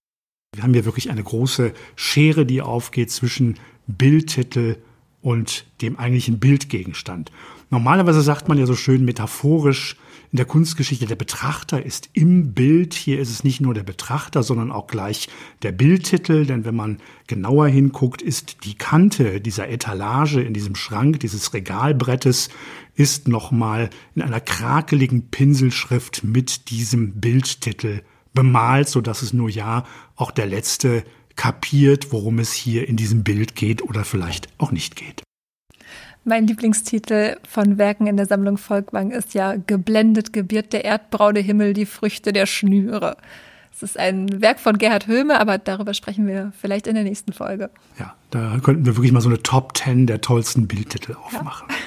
Wir 0.55 0.63
haben 0.63 0.75
hier 0.75 0.85
wirklich 0.85 1.11
eine 1.11 1.23
große 1.23 1.73
Schere, 1.97 2.45
die 2.45 2.61
aufgeht 2.61 3.11
zwischen 3.11 3.57
Bildtitel 3.87 4.77
und 5.23 5.65
dem 5.81 5.99
eigentlichen 5.99 6.39
Bildgegenstand. 6.39 7.33
Normalerweise 7.71 8.21
sagt 8.21 8.49
man 8.49 8.59
ja 8.59 8.67
so 8.67 8.75
schön 8.75 9.05
metaphorisch, 9.05 9.97
in 10.33 10.39
der 10.39 10.47
Kunstgeschichte, 10.47 11.05
der 11.05 11.17
Betrachter 11.17 11.85
ist 11.85 12.09
im 12.15 12.55
Bild. 12.55 12.95
Hier 12.95 13.21
ist 13.21 13.29
es 13.29 13.45
nicht 13.45 13.61
nur 13.61 13.75
der 13.75 13.83
Betrachter, 13.83 14.43
sondern 14.43 14.73
auch 14.73 14.87
gleich 14.87 15.29
der 15.61 15.73
Bildtitel. 15.73 16.47
Denn 16.47 16.65
wenn 16.65 16.75
man 16.75 16.99
genauer 17.27 17.69
hinguckt, 17.69 18.23
ist 18.23 18.65
die 18.65 18.75
Kante 18.75 19.43
dieser 19.43 19.69
Etalage 19.69 20.41
in 20.41 20.55
diesem 20.55 20.75
Schrank, 20.75 21.21
dieses 21.21 21.53
Regalbrettes, 21.53 22.49
ist 22.95 23.29
nochmal 23.29 23.91
in 24.15 24.23
einer 24.23 24.41
krakeligen 24.41 25.29
Pinselschrift 25.29 26.25
mit 26.25 26.71
diesem 26.71 27.21
Bildtitel 27.21 28.01
bemalt, 28.33 28.89
so 28.89 29.03
dass 29.03 29.21
es 29.21 29.35
nur 29.35 29.51
ja 29.51 29.85
auch 30.17 30.31
der 30.31 30.47
Letzte 30.47 31.05
kapiert, 31.37 32.11
worum 32.11 32.39
es 32.39 32.55
hier 32.55 32.89
in 32.89 32.97
diesem 32.97 33.23
Bild 33.23 33.55
geht 33.55 33.83
oder 33.83 34.03
vielleicht 34.05 34.49
auch 34.57 34.73
nicht 34.73 34.97
geht. 34.97 35.23
Mein 36.25 36.47
Lieblingstitel 36.47 37.37
von 37.49 37.79
Werken 37.79 38.07
in 38.07 38.17
der 38.17 38.27
Sammlung 38.27 38.57
Volkwang 38.57 39.11
ist 39.11 39.35
ja 39.35 39.57
Geblendet 39.67 40.33
gebiert 40.33 40.73
der 40.73 40.85
erdbraune 40.85 41.41
Himmel 41.41 41.73
die 41.73 41.87
Früchte 41.87 42.33
der 42.33 42.47
Schnüre. 42.47 43.17
Es 43.73 43.83
ist 43.83 43.99
ein 43.99 44.41
Werk 44.41 44.61
von 44.61 44.79
Gerhard 44.79 45.09
Höhme, 45.09 45.41
aber 45.41 45.59
darüber 45.59 45.95
sprechen 45.95 46.29
wir 46.29 46.53
vielleicht 46.61 46.87
in 46.87 46.95
der 46.95 47.03
nächsten 47.03 47.33
Folge. 47.33 47.71
Ja, 47.99 48.15
da 48.31 48.59
könnten 48.63 48.87
wir 48.87 48.97
wirklich 48.97 49.11
mal 49.11 49.21
so 49.21 49.29
eine 49.29 49.43
Top 49.43 49.75
Ten 49.75 50.07
der 50.07 50.21
tollsten 50.21 50.69
Bildtitel 50.69 51.15
aufmachen. 51.15 51.69
Ja. 51.69 51.77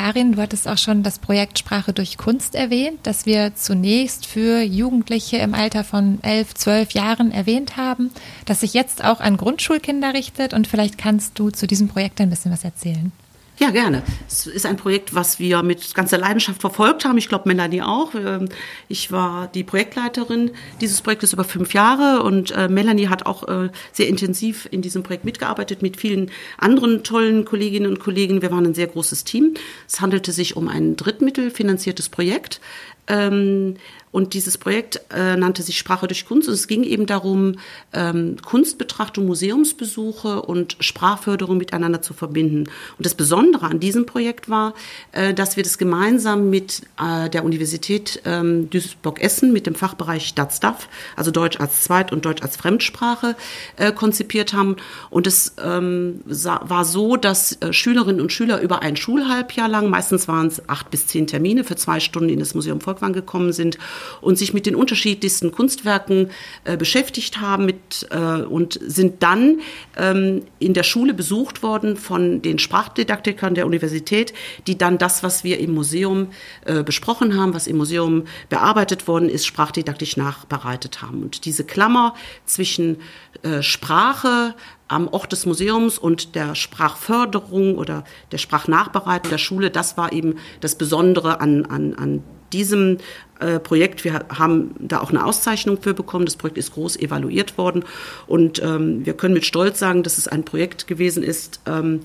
Karin, 0.00 0.32
du 0.32 0.40
hattest 0.40 0.66
auch 0.66 0.78
schon 0.78 1.02
das 1.02 1.18
Projekt 1.18 1.58
Sprache 1.58 1.92
durch 1.92 2.16
Kunst 2.16 2.54
erwähnt, 2.54 3.00
das 3.02 3.26
wir 3.26 3.54
zunächst 3.54 4.24
für 4.24 4.62
Jugendliche 4.62 5.36
im 5.36 5.52
Alter 5.52 5.84
von 5.84 6.20
elf, 6.22 6.54
zwölf 6.54 6.92
Jahren 6.92 7.32
erwähnt 7.32 7.76
haben, 7.76 8.10
das 8.46 8.60
sich 8.60 8.72
jetzt 8.72 9.04
auch 9.04 9.20
an 9.20 9.36
Grundschulkinder 9.36 10.14
richtet. 10.14 10.54
Und 10.54 10.66
vielleicht 10.66 10.96
kannst 10.96 11.38
du 11.38 11.50
zu 11.50 11.66
diesem 11.66 11.88
Projekt 11.88 12.18
ein 12.22 12.30
bisschen 12.30 12.50
was 12.50 12.64
erzählen. 12.64 13.12
Ja, 13.60 13.68
gerne. 13.68 14.02
Es 14.26 14.46
ist 14.46 14.64
ein 14.64 14.78
Projekt, 14.78 15.14
was 15.14 15.38
wir 15.38 15.62
mit 15.62 15.94
ganzer 15.94 16.16
Leidenschaft 16.16 16.62
verfolgt 16.62 17.04
haben. 17.04 17.18
Ich 17.18 17.28
glaube, 17.28 17.46
Melanie 17.46 17.82
auch. 17.82 18.14
Ähm, 18.14 18.48
ich 18.88 19.12
war 19.12 19.48
die 19.48 19.64
Projektleiterin 19.64 20.52
dieses 20.80 21.02
Projektes 21.02 21.34
über 21.34 21.44
fünf 21.44 21.74
Jahre 21.74 22.22
und 22.22 22.52
äh, 22.52 22.68
Melanie 22.68 23.08
hat 23.08 23.26
auch 23.26 23.46
äh, 23.48 23.68
sehr 23.92 24.08
intensiv 24.08 24.66
in 24.70 24.80
diesem 24.80 25.02
Projekt 25.02 25.26
mitgearbeitet 25.26 25.82
mit 25.82 25.98
vielen 25.98 26.30
anderen 26.56 27.04
tollen 27.04 27.44
Kolleginnen 27.44 27.90
und 27.90 28.00
Kollegen. 28.00 28.40
Wir 28.40 28.50
waren 28.50 28.64
ein 28.64 28.72
sehr 28.72 28.86
großes 28.86 29.24
Team. 29.24 29.52
Es 29.86 30.00
handelte 30.00 30.32
sich 30.32 30.56
um 30.56 30.66
ein 30.66 30.96
drittmittelfinanziertes 30.96 32.08
Projekt. 32.08 32.62
Ähm, 33.10 33.74
und 34.12 34.34
dieses 34.34 34.58
Projekt 34.58 35.00
äh, 35.14 35.36
nannte 35.36 35.62
sich 35.62 35.78
Sprache 35.78 36.08
durch 36.08 36.26
Kunst. 36.26 36.48
Und 36.48 36.54
es 36.54 36.66
ging 36.66 36.82
eben 36.82 37.06
darum, 37.06 37.56
ähm, 37.92 38.36
Kunstbetrachtung, 38.44 39.26
Museumsbesuche 39.26 40.42
und 40.42 40.76
Sprachförderung 40.80 41.58
miteinander 41.58 42.02
zu 42.02 42.12
verbinden. 42.12 42.64
Und 42.98 43.06
das 43.06 43.14
Besondere 43.14 43.66
an 43.66 43.78
diesem 43.78 44.06
Projekt 44.06 44.48
war, 44.48 44.74
äh, 45.12 45.32
dass 45.32 45.56
wir 45.56 45.62
das 45.62 45.78
gemeinsam 45.78 46.50
mit 46.50 46.82
äh, 47.00 47.30
der 47.30 47.44
Universität 47.44 48.20
ähm, 48.24 48.68
Duisburg-Essen, 48.70 49.52
mit 49.52 49.66
dem 49.66 49.76
Fachbereich 49.76 50.26
Stadtstaff, 50.26 50.88
also 51.14 51.30
Deutsch 51.30 51.60
als 51.60 51.82
Zweit- 51.82 52.12
und 52.12 52.24
Deutsch 52.24 52.42
als 52.42 52.56
Fremdsprache, 52.56 53.36
äh, 53.76 53.92
konzipiert 53.92 54.52
haben. 54.52 54.76
Und 55.10 55.28
es 55.28 55.54
ähm, 55.62 56.20
war 56.24 56.84
so, 56.84 57.16
dass 57.16 57.60
äh, 57.60 57.72
Schülerinnen 57.72 58.20
und 58.20 58.32
Schüler 58.32 58.60
über 58.60 58.82
ein 58.82 58.96
Schulhalbjahr 58.96 59.68
lang, 59.68 59.88
meistens 59.88 60.26
waren 60.26 60.48
es 60.48 60.68
acht 60.68 60.90
bis 60.90 61.06
zehn 61.06 61.28
Termine, 61.28 61.62
für 61.62 61.76
zwei 61.76 62.00
Stunden 62.00 62.28
in 62.28 62.40
das 62.40 62.54
Museum 62.54 62.80
Volkwang 63.00 63.12
gekommen 63.12 63.52
sind 63.52 63.78
und 64.20 64.36
sich 64.38 64.52
mit 64.52 64.66
den 64.66 64.74
unterschiedlichsten 64.74 65.52
Kunstwerken 65.52 66.30
äh, 66.64 66.76
beschäftigt 66.76 67.40
haben 67.40 67.66
mit, 67.66 68.06
äh, 68.10 68.42
und 68.42 68.78
sind 68.82 69.22
dann 69.22 69.60
ähm, 69.96 70.42
in 70.58 70.74
der 70.74 70.82
Schule 70.82 71.14
besucht 71.14 71.62
worden 71.62 71.96
von 71.96 72.42
den 72.42 72.58
Sprachdidaktikern 72.58 73.54
der 73.54 73.66
Universität, 73.66 74.32
die 74.66 74.76
dann 74.76 74.98
das, 74.98 75.22
was 75.22 75.44
wir 75.44 75.58
im 75.58 75.74
Museum 75.74 76.28
äh, 76.64 76.82
besprochen 76.82 77.36
haben, 77.36 77.54
was 77.54 77.66
im 77.66 77.78
Museum 77.78 78.24
bearbeitet 78.48 79.08
worden 79.08 79.28
ist, 79.28 79.46
sprachdidaktisch 79.46 80.16
nachbereitet 80.16 81.02
haben. 81.02 81.22
Und 81.22 81.44
diese 81.44 81.64
Klammer 81.64 82.14
zwischen 82.44 82.98
äh, 83.42 83.62
Sprache, 83.62 84.54
am 84.88 85.06
Ort 85.06 85.30
des 85.30 85.46
Museums 85.46 85.98
und 85.98 86.34
der 86.34 86.56
Sprachförderung 86.56 87.78
oder 87.78 88.02
der 88.32 88.38
Sprachnachbereitung 88.38 89.30
der 89.30 89.38
Schule, 89.38 89.70
das 89.70 89.96
war 89.96 90.12
eben 90.12 90.34
das 90.60 90.74
Besondere 90.74 91.40
an, 91.40 91.64
an, 91.66 91.94
an 91.94 92.24
diesem 92.52 92.98
äh, 93.38 93.58
Projekt. 93.58 94.04
Wir 94.04 94.26
haben 94.28 94.74
da 94.78 95.00
auch 95.00 95.10
eine 95.10 95.24
Auszeichnung 95.24 95.80
für 95.80 95.94
bekommen. 95.94 96.24
Das 96.24 96.36
Projekt 96.36 96.58
ist 96.58 96.74
groß 96.74 96.96
evaluiert 96.98 97.58
worden 97.58 97.84
und 98.26 98.62
ähm, 98.62 99.04
wir 99.04 99.14
können 99.14 99.34
mit 99.34 99.44
Stolz 99.44 99.78
sagen, 99.78 100.02
dass 100.02 100.18
es 100.18 100.28
ein 100.28 100.44
Projekt 100.44 100.86
gewesen 100.86 101.22
ist, 101.22 101.60
ähm, 101.66 102.00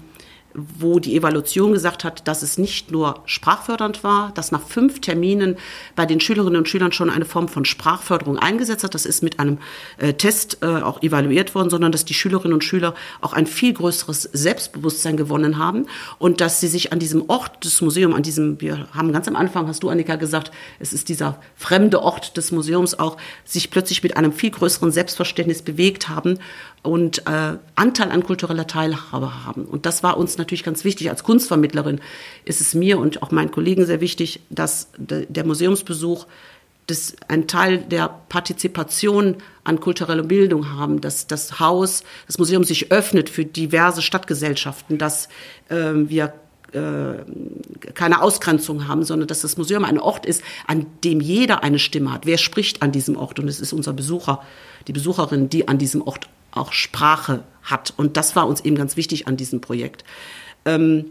wo 0.55 0.99
die 0.99 1.15
Evaluation 1.15 1.73
gesagt 1.73 2.03
hat, 2.03 2.27
dass 2.27 2.41
es 2.41 2.57
nicht 2.57 2.91
nur 2.91 3.21
sprachfördernd 3.25 4.03
war, 4.03 4.31
dass 4.33 4.51
nach 4.51 4.61
fünf 4.61 5.01
Terminen 5.01 5.57
bei 5.95 6.05
den 6.05 6.19
Schülerinnen 6.19 6.57
und 6.57 6.69
Schülern 6.69 6.91
schon 6.91 7.09
eine 7.09 7.25
Form 7.25 7.47
von 7.47 7.65
Sprachförderung 7.65 8.37
eingesetzt 8.37 8.83
hat. 8.83 8.95
Das 8.95 9.05
ist 9.05 9.21
mit 9.21 9.39
einem 9.39 9.57
äh, 9.97 10.13
Test 10.13 10.59
äh, 10.61 10.67
auch 10.67 11.01
evaluiert 11.03 11.55
worden, 11.55 11.69
sondern 11.69 11.91
dass 11.91 12.05
die 12.05 12.13
Schülerinnen 12.13 12.53
und 12.53 12.63
Schüler 12.63 12.95
auch 13.21 13.33
ein 13.33 13.47
viel 13.47 13.73
größeres 13.73 14.23
Selbstbewusstsein 14.33 15.17
gewonnen 15.17 15.57
haben 15.57 15.87
und 16.17 16.41
dass 16.41 16.59
sie 16.59 16.67
sich 16.67 16.93
an 16.93 16.99
diesem 16.99 17.29
Ort 17.29 17.63
des 17.65 17.81
Museums, 17.81 18.15
an 18.15 18.23
diesem, 18.23 18.61
wir 18.61 18.87
haben 18.93 19.11
ganz 19.11 19.27
am 19.27 19.35
Anfang, 19.35 19.67
hast 19.67 19.83
du 19.83 19.89
Annika 19.89 20.15
gesagt, 20.15 20.51
es 20.79 20.93
ist 20.93 21.09
dieser 21.09 21.41
fremde 21.55 22.01
Ort 22.01 22.37
des 22.37 22.51
Museums 22.51 22.97
auch, 22.97 23.17
sich 23.43 23.71
plötzlich 23.71 24.03
mit 24.03 24.17
einem 24.17 24.31
viel 24.31 24.51
größeren 24.51 24.91
Selbstverständnis 24.91 25.61
bewegt 25.61 26.09
haben 26.09 26.39
und 26.85 27.25
äh, 27.27 27.57
Anteil 27.75 28.11
an 28.11 28.23
kultureller 28.23 28.67
Teilhabe 28.67 29.45
haben. 29.45 29.65
Und 29.65 29.85
das 29.85 30.03
war 30.03 30.17
uns 30.17 30.37
natürlich 30.37 30.63
ganz 30.63 30.83
wichtig. 30.83 31.09
Als 31.09 31.23
Kunstvermittlerin 31.23 31.99
ist 32.45 32.61
es 32.61 32.73
mir 32.73 32.99
und 32.99 33.23
auch 33.23 33.31
meinen 33.31 33.51
Kollegen 33.51 33.85
sehr 33.85 34.01
wichtig, 34.01 34.41
dass 34.49 34.89
der 34.97 35.45
Museumsbesuch 35.45 36.27
das 36.87 37.15
ein 37.27 37.47
Teil 37.47 37.79
der 37.79 38.09
Partizipation 38.29 39.37
an 39.63 39.79
kultureller 39.79 40.23
Bildung 40.23 40.77
haben, 40.77 41.01
dass 41.01 41.25
das 41.25 41.59
Haus, 41.59 42.03
das 42.27 42.37
Museum 42.37 42.63
sich 42.63 42.91
öffnet 42.91 43.27
für 43.27 43.43
diverse 43.43 44.03
Stadtgesellschaften, 44.03 44.99
dass 44.99 45.27
äh, 45.69 45.93
wir 45.93 46.33
keine 47.93 48.21
Ausgrenzung 48.21 48.87
haben, 48.87 49.03
sondern 49.03 49.27
dass 49.27 49.41
das 49.41 49.55
Museum 49.55 49.85
ein 49.85 49.99
Ort 49.99 50.25
ist, 50.25 50.43
an 50.67 50.85
dem 51.03 51.21
jeder 51.21 51.63
eine 51.63 51.79
Stimme 51.79 52.11
hat. 52.11 52.25
Wer 52.25 52.37
spricht 52.37 52.81
an 52.81 52.91
diesem 52.91 53.15
Ort? 53.17 53.39
Und 53.39 53.47
es 53.47 53.61
ist 53.61 53.71
unser 53.71 53.93
Besucher, 53.93 54.41
die 54.87 54.93
Besucherin, 54.93 55.47
die 55.47 55.67
an 55.67 55.77
diesem 55.77 56.01
Ort 56.01 56.27
auch 56.55 56.73
Sprache 56.73 57.43
hat. 57.63 57.93
Und 57.97 58.17
das 58.17 58.35
war 58.35 58.47
uns 58.47 58.61
eben 58.61 58.75
ganz 58.75 58.97
wichtig 58.97 59.27
an 59.27 59.37
diesem 59.37 59.61
Projekt. 59.61 60.03
Ähm, 60.65 61.05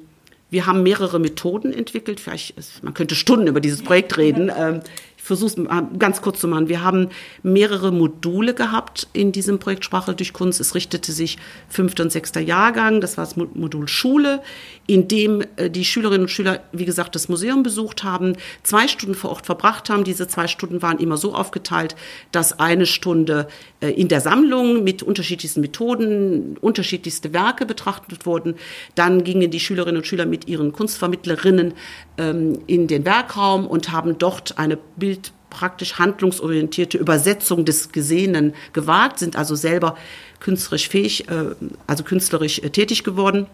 wir 0.50 0.66
haben 0.66 0.82
mehrere 0.82 1.18
Methoden 1.18 1.72
entwickelt. 1.72 2.20
Vielleicht, 2.20 2.82
man 2.82 2.94
könnte 2.94 3.14
Stunden 3.14 3.46
über 3.46 3.60
dieses 3.60 3.82
Projekt 3.82 4.16
reden. 4.16 4.52
Ähm, 4.56 4.80
versuche 5.24 5.62
es 5.62 5.98
ganz 5.98 6.20
kurz 6.20 6.40
zu 6.40 6.48
machen. 6.48 6.68
Wir 6.68 6.84
haben 6.84 7.08
mehrere 7.42 7.90
Module 7.92 8.52
gehabt 8.52 9.08
in 9.14 9.32
diesem 9.32 9.58
Projekt 9.58 9.84
Sprache 9.84 10.14
durch 10.14 10.34
Kunst. 10.34 10.60
Es 10.60 10.74
richtete 10.74 11.12
sich 11.12 11.38
fünfter 11.68 12.02
und 12.02 12.12
sechster 12.12 12.40
Jahrgang, 12.40 13.00
das 13.00 13.16
war 13.16 13.24
das 13.24 13.36
Modul 13.36 13.88
Schule, 13.88 14.42
in 14.86 15.08
dem 15.08 15.42
äh, 15.56 15.70
die 15.70 15.86
Schülerinnen 15.86 16.22
und 16.22 16.28
Schüler, 16.28 16.62
wie 16.72 16.84
gesagt, 16.84 17.14
das 17.14 17.30
Museum 17.30 17.62
besucht 17.62 18.04
haben, 18.04 18.34
zwei 18.62 18.86
Stunden 18.86 19.14
vor 19.14 19.30
Ort 19.30 19.46
verbracht 19.46 19.88
haben. 19.88 20.04
Diese 20.04 20.28
zwei 20.28 20.46
Stunden 20.46 20.82
waren 20.82 20.98
immer 20.98 21.16
so 21.16 21.34
aufgeteilt, 21.34 21.96
dass 22.30 22.58
eine 22.58 22.84
Stunde 22.84 23.48
äh, 23.80 23.88
in 23.88 24.08
der 24.08 24.20
Sammlung 24.20 24.84
mit 24.84 25.02
unterschiedlichsten 25.02 25.62
Methoden, 25.62 26.58
unterschiedlichste 26.60 27.32
Werke 27.32 27.64
betrachtet 27.64 28.26
wurden. 28.26 28.56
Dann 28.94 29.24
gingen 29.24 29.50
die 29.50 29.60
Schülerinnen 29.60 29.98
und 30.02 30.06
Schüler 30.06 30.26
mit 30.26 30.48
ihren 30.48 30.72
Kunstvermittlerinnen 30.72 31.72
ähm, 32.18 32.58
in 32.66 32.88
den 32.88 33.06
Werkraum 33.06 33.66
und 33.66 33.90
haben 33.90 34.18
dort 34.18 34.58
eine 34.58 34.76
Bild 34.96 35.13
praktisch 35.54 35.98
handlungsorientierte 35.98 36.98
Übersetzung 36.98 37.64
des 37.64 37.92
Gesehenen 37.92 38.54
gewagt, 38.72 39.20
sind 39.20 39.36
also 39.36 39.54
selber 39.54 39.96
künstlerisch 40.40 40.88
fähig, 40.88 41.28
äh, 41.28 41.54
also 41.86 42.02
künstlerisch 42.02 42.58
äh, 42.58 42.70
tätig 42.70 43.04
geworden. 43.04 43.46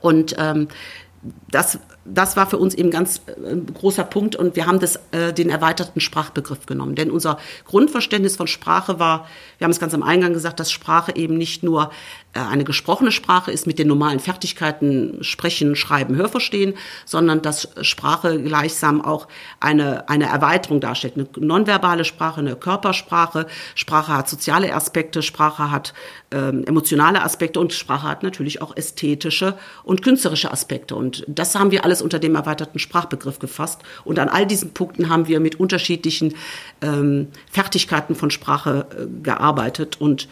Und 0.00 0.34
ähm, 0.36 0.66
das, 1.50 1.78
das 2.04 2.36
war 2.36 2.46
für 2.46 2.58
uns 2.58 2.74
eben 2.74 2.90
ganz 2.90 3.22
äh, 3.26 3.56
großer 3.56 4.04
Punkt 4.04 4.34
und 4.36 4.56
wir 4.56 4.66
haben 4.66 4.80
das, 4.80 4.98
äh, 5.12 5.32
den 5.32 5.50
erweiterten 5.50 6.00
Sprachbegriff 6.00 6.66
genommen. 6.66 6.94
Denn 6.94 7.10
unser 7.10 7.38
Grundverständnis 7.64 8.36
von 8.36 8.46
Sprache 8.46 8.98
war, 8.98 9.26
wir 9.58 9.64
haben 9.64 9.70
es 9.70 9.80
ganz 9.80 9.94
am 9.94 10.02
Eingang 10.02 10.32
gesagt, 10.32 10.58
dass 10.58 10.72
Sprache 10.72 11.14
eben 11.14 11.38
nicht 11.38 11.62
nur 11.62 11.90
äh, 12.34 12.40
eine 12.40 12.64
gesprochene 12.64 13.12
Sprache 13.12 13.52
ist 13.52 13.66
mit 13.66 13.78
den 13.78 13.88
normalen 13.88 14.18
Fertigkeiten 14.18 15.22
Sprechen, 15.22 15.76
Schreiben, 15.76 16.16
Hörverstehen, 16.16 16.74
sondern 17.04 17.42
dass 17.42 17.68
Sprache 17.82 18.42
gleichsam 18.42 19.04
auch 19.04 19.28
eine, 19.60 20.08
eine 20.08 20.26
Erweiterung 20.26 20.80
darstellt. 20.80 21.14
Eine 21.16 21.28
nonverbale 21.38 22.04
Sprache, 22.04 22.40
eine 22.40 22.56
Körpersprache. 22.56 23.46
Sprache 23.74 24.16
hat 24.16 24.28
soziale 24.28 24.74
Aspekte, 24.74 25.22
Sprache 25.22 25.70
hat 25.70 25.94
ähm, 26.30 26.64
emotionale 26.64 27.22
Aspekte 27.22 27.60
und 27.60 27.72
Sprache 27.72 28.08
hat 28.08 28.22
natürlich 28.22 28.62
auch 28.62 28.76
ästhetische 28.76 29.54
und 29.84 30.02
künstlerische 30.02 30.50
Aspekte. 30.50 30.96
Und 30.96 31.24
das 31.28 31.54
haben 31.54 31.70
wir 31.70 31.84
alles 31.92 32.00
unter 32.00 32.18
dem 32.18 32.34
erweiterten 32.34 32.78
Sprachbegriff 32.78 33.38
gefasst. 33.38 33.82
Und 34.04 34.18
an 34.18 34.30
all 34.30 34.46
diesen 34.46 34.72
Punkten 34.72 35.10
haben 35.10 35.28
wir 35.28 35.40
mit 35.40 35.60
unterschiedlichen 35.60 36.34
ähm, 36.80 37.28
Fertigkeiten 37.50 38.14
von 38.14 38.30
Sprache 38.30 38.86
äh, 38.90 39.22
gearbeitet 39.22 40.00
und 40.00 40.26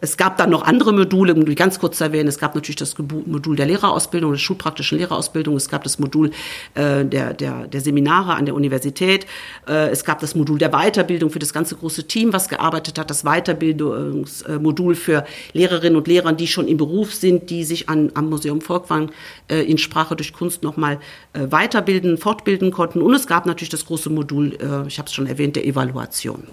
es 0.00 0.16
gab 0.16 0.38
dann 0.38 0.50
noch 0.50 0.62
andere 0.62 0.92
Module, 0.92 1.34
um 1.34 1.44
die 1.44 1.54
ganz 1.54 1.78
kurz 1.78 1.98
zu 1.98 2.04
erwähnen. 2.04 2.28
Es 2.28 2.38
gab 2.38 2.54
natürlich 2.54 2.76
das 2.76 2.96
Modul 2.98 3.56
der 3.56 3.66
Lehrerausbildung, 3.66 4.32
der 4.32 4.38
schulpraktischen 4.38 4.98
Lehrerausbildung. 4.98 5.56
Es 5.56 5.68
gab 5.68 5.84
das 5.84 5.98
Modul 5.98 6.30
äh, 6.74 7.04
der, 7.04 7.34
der, 7.34 7.66
der 7.66 7.80
Seminare 7.80 8.34
an 8.34 8.46
der 8.46 8.54
Universität. 8.54 9.26
Äh, 9.68 9.88
es 9.90 10.04
gab 10.04 10.20
das 10.20 10.34
Modul 10.34 10.58
der 10.58 10.70
Weiterbildung 10.70 11.30
für 11.30 11.38
das 11.38 11.52
ganze 11.52 11.76
große 11.76 12.06
Team, 12.06 12.32
was 12.32 12.48
gearbeitet 12.48 12.98
hat. 12.98 13.10
Das 13.10 13.24
Weiterbildungsmodul 13.24 14.94
für 14.94 15.24
Lehrerinnen 15.52 15.96
und 15.96 16.08
Lehrer, 16.08 16.32
die 16.32 16.46
schon 16.46 16.66
im 16.66 16.78
Beruf 16.78 17.14
sind, 17.14 17.50
die 17.50 17.64
sich 17.64 17.88
an, 17.88 18.10
am 18.14 18.30
Museum 18.30 18.60
Volkwang 18.60 19.10
äh, 19.48 19.62
in 19.62 19.76
Sprache 19.78 20.16
durch 20.16 20.32
Kunst 20.32 20.62
nochmal 20.62 20.98
äh, 21.32 21.46
weiterbilden, 21.50 22.16
fortbilden 22.16 22.70
konnten. 22.70 23.02
Und 23.02 23.14
es 23.14 23.26
gab 23.26 23.44
natürlich 23.46 23.70
das 23.70 23.84
große 23.84 24.08
Modul, 24.08 24.54
äh, 24.54 24.86
ich 24.86 24.98
habe 24.98 25.08
es 25.08 25.12
schon 25.12 25.26
erwähnt, 25.26 25.56
der 25.56 25.66
Evaluation. 25.66 26.44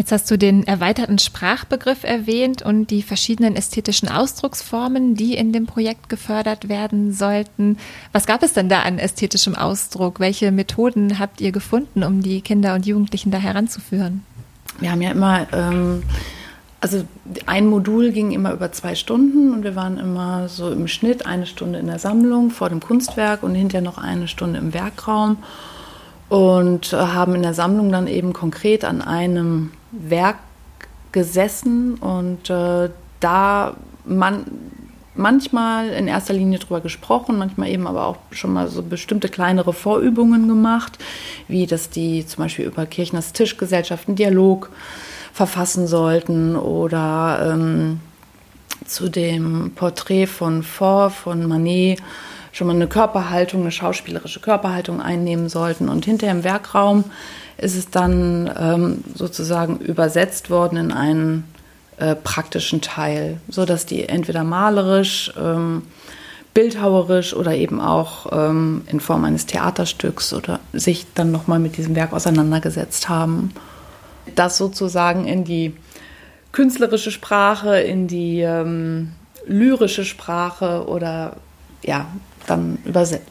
Jetzt 0.00 0.12
hast 0.12 0.30
du 0.30 0.38
den 0.38 0.66
erweiterten 0.66 1.18
Sprachbegriff 1.18 2.04
erwähnt 2.04 2.62
und 2.62 2.86
die 2.86 3.02
verschiedenen 3.02 3.54
ästhetischen 3.54 4.08
Ausdrucksformen, 4.08 5.14
die 5.14 5.34
in 5.34 5.52
dem 5.52 5.66
Projekt 5.66 6.08
gefördert 6.08 6.70
werden 6.70 7.12
sollten. 7.12 7.76
Was 8.10 8.24
gab 8.24 8.42
es 8.42 8.54
denn 8.54 8.70
da 8.70 8.80
an 8.80 8.98
ästhetischem 8.98 9.54
Ausdruck? 9.54 10.18
Welche 10.18 10.52
Methoden 10.52 11.18
habt 11.18 11.42
ihr 11.42 11.52
gefunden, 11.52 12.02
um 12.02 12.22
die 12.22 12.40
Kinder 12.40 12.74
und 12.76 12.86
Jugendlichen 12.86 13.30
da 13.30 13.36
heranzuführen? 13.36 14.24
Wir 14.78 14.90
haben 14.90 15.02
ja 15.02 15.10
immer, 15.10 15.46
ähm, 15.52 16.02
also 16.80 17.04
ein 17.44 17.66
Modul 17.66 18.10
ging 18.10 18.30
immer 18.30 18.54
über 18.54 18.72
zwei 18.72 18.94
Stunden 18.94 19.52
und 19.52 19.64
wir 19.64 19.76
waren 19.76 19.98
immer 19.98 20.48
so 20.48 20.72
im 20.72 20.88
Schnitt 20.88 21.26
eine 21.26 21.44
Stunde 21.44 21.78
in 21.78 21.88
der 21.88 21.98
Sammlung 21.98 22.48
vor 22.48 22.70
dem 22.70 22.80
Kunstwerk 22.80 23.42
und 23.42 23.54
hinterher 23.54 23.84
noch 23.84 23.98
eine 23.98 24.28
Stunde 24.28 24.60
im 24.60 24.72
Werkraum 24.72 25.36
und 26.30 26.90
haben 26.94 27.34
in 27.34 27.42
der 27.42 27.52
Sammlung 27.52 27.92
dann 27.92 28.06
eben 28.06 28.32
konkret 28.32 28.86
an 28.86 29.02
einem 29.02 29.72
Werk 29.92 30.38
gesessen 31.12 31.94
und 31.94 32.50
äh, 32.50 32.90
da 33.20 33.76
man 34.04 34.44
manchmal 35.14 35.90
in 35.90 36.08
erster 36.08 36.32
Linie 36.32 36.58
drüber 36.58 36.80
gesprochen, 36.80 37.38
manchmal 37.38 37.68
eben 37.68 37.86
aber 37.86 38.06
auch 38.06 38.16
schon 38.30 38.52
mal 38.52 38.68
so 38.68 38.82
bestimmte 38.82 39.28
kleinere 39.28 39.72
Vorübungen 39.72 40.48
gemacht, 40.48 40.98
wie 41.48 41.66
dass 41.66 41.90
die 41.90 42.26
zum 42.26 42.44
Beispiel 42.44 42.66
über 42.66 42.86
Kirchners 42.86 43.32
Tischgesellschaft 43.32 44.08
einen 44.08 44.16
Dialog 44.16 44.70
verfassen 45.32 45.86
sollten 45.86 46.56
oder 46.56 47.52
ähm, 47.52 48.00
zu 48.86 49.08
dem 49.08 49.72
Porträt 49.74 50.26
von 50.26 50.62
Fort 50.62 51.12
von 51.12 51.46
Manet 51.46 52.00
schon 52.52 52.66
mal 52.66 52.74
eine 52.74 52.88
Körperhaltung, 52.88 53.60
eine 53.62 53.70
schauspielerische 53.70 54.40
Körperhaltung 54.40 55.00
einnehmen 55.00 55.48
sollten. 55.48 55.88
Und 55.88 56.04
hinter 56.04 56.28
im 56.30 56.42
Werkraum 56.42 57.04
ist 57.60 57.76
es 57.76 57.90
dann 57.90 58.50
ähm, 58.58 59.04
sozusagen 59.14 59.78
übersetzt 59.78 60.50
worden 60.50 60.76
in 60.78 60.92
einen 60.92 61.44
äh, 61.98 62.14
praktischen 62.14 62.80
Teil, 62.80 63.40
so 63.48 63.66
dass 63.66 63.86
die 63.86 64.08
entweder 64.08 64.44
malerisch, 64.44 65.32
ähm, 65.38 65.82
bildhauerisch 66.54 67.34
oder 67.34 67.54
eben 67.54 67.80
auch 67.80 68.26
ähm, 68.32 68.82
in 68.86 69.00
Form 69.00 69.24
eines 69.24 69.46
Theaterstücks 69.46 70.32
oder 70.32 70.60
sich 70.72 71.06
dann 71.14 71.30
nochmal 71.30 71.58
mit 71.58 71.76
diesem 71.76 71.94
Werk 71.94 72.12
auseinandergesetzt 72.12 73.08
haben. 73.08 73.52
Das 74.34 74.56
sozusagen 74.56 75.26
in 75.26 75.44
die 75.44 75.74
künstlerische 76.52 77.10
Sprache, 77.10 77.78
in 77.80 78.08
die 78.08 78.40
ähm, 78.40 79.12
lyrische 79.46 80.04
Sprache 80.04 80.86
oder 80.88 81.36
ja, 81.82 82.06
dann 82.46 82.78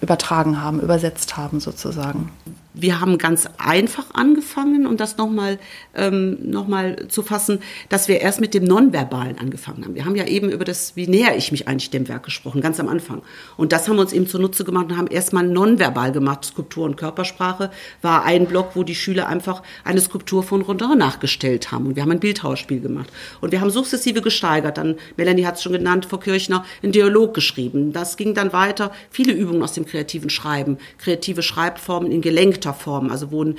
übertragen 0.02 0.62
haben, 0.62 0.80
übersetzt 0.80 1.36
haben 1.36 1.60
sozusagen 1.60 2.32
wir 2.74 3.00
haben 3.00 3.18
ganz 3.18 3.48
einfach 3.58 4.06
angefangen, 4.14 4.86
um 4.86 4.96
das 4.96 5.18
nochmal 5.18 5.58
ähm, 5.96 6.38
noch 6.42 6.68
zu 7.08 7.24
fassen, 7.24 7.60
dass 7.90 8.08
wir 8.08 8.22
erst 8.22 8.40
mit 8.40 8.54
dem 8.54 8.64
Nonverbalen 8.64 9.40
angefangen 9.40 9.84
haben. 9.84 9.96
Wir 9.96 10.06
haben 10.06 10.16
ja 10.16 10.26
eben 10.26 10.50
über 10.50 10.66
das, 10.66 10.96
wie 10.96 11.08
näher 11.08 11.36
ich 11.36 11.52
mich 11.52 11.68
eigentlich 11.68 11.90
dem 11.90 12.08
Werk 12.08 12.24
gesprochen, 12.24 12.62
ganz 12.62 12.80
am 12.80 12.88
Anfang. 12.88 13.22
Und 13.58 13.72
das 13.72 13.88
haben 13.88 13.96
wir 13.96 14.02
uns 14.02 14.14
eben 14.14 14.28
zunutze 14.28 14.64
gemacht 14.64 14.88
und 14.90 14.98
haben 14.98 15.08
erstmal 15.08 15.48
nonverbal 15.48 16.12
gemacht. 16.12 16.46
Skulptur 16.46 16.86
und 16.86 16.96
Körpersprache 16.96 17.72
war 18.02 18.24
ein 18.24 18.46
Block, 18.46 18.76
wo 18.76 18.84
die 18.84 18.96
Schüler 18.96 19.28
einfach 19.28 19.64
eine 19.84 20.00
Skulptur 20.00 20.44
von 20.44 20.62
Rodin 20.62 20.98
nachgestellt 20.98 21.72
haben. 21.72 21.88
Und 21.88 21.96
wir 21.96 22.04
haben 22.04 22.12
ein 22.12 22.20
Bildhauerspiel 22.20 22.82
gemacht. 22.82 23.10
Und 23.42 23.52
wir 23.52 23.62
haben 23.62 23.72
sukzessive 23.72 24.22
gesteigert. 24.22 24.78
Dann, 24.78 24.96
Melanie 25.18 25.46
hat 25.46 25.56
es 25.56 25.64
schon 25.64 25.74
genannt, 25.74 26.06
Frau 26.06 26.18
Kirchner, 26.18 26.64
einen 26.84 26.92
Dialog 26.92 27.34
geschrieben. 27.34 27.94
Das 27.94 28.16
ging 28.16 28.36
dann 28.36 28.54
weiter. 28.54 28.92
Viele 29.10 29.34
Übungen 29.34 29.64
aus 29.64 29.74
dem 29.74 29.86
kreativen 29.86 30.30
Schreiben, 30.30 30.78
kreative 31.00 31.42
Schreibformen 31.42 32.12
in 32.12 32.22
gelenkter 32.22 32.59
Form, 32.66 33.10
also 33.10 33.32
wo 33.32 33.44
ein 33.44 33.56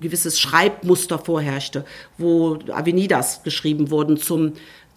gewisses 0.00 0.40
Schreibmuster 0.40 1.18
vorherrschte, 1.18 1.84
wo 2.18 2.58
Avenidas 2.72 3.42
geschrieben 3.42 3.90
wurden 3.90 4.16
zum 4.16 4.52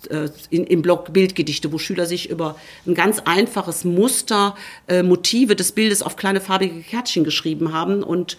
äh, 0.09 0.29
in, 0.49 0.65
im 0.65 0.81
Blog 0.81 1.11
Bildgedichte, 1.11 1.71
wo 1.71 1.79
Schüler 1.79 2.05
sich 2.05 2.29
über 2.29 2.55
ein 2.85 2.93
ganz 2.93 3.19
einfaches 3.19 3.83
Muster, 3.83 4.55
äh, 4.87 5.01
Motive 5.01 5.55
des 5.55 5.71
Bildes 5.71 6.03
auf 6.03 6.15
kleine 6.15 6.39
farbige 6.39 6.81
Kärtchen 6.81 7.23
geschrieben 7.23 7.73
haben 7.73 8.03
und 8.03 8.37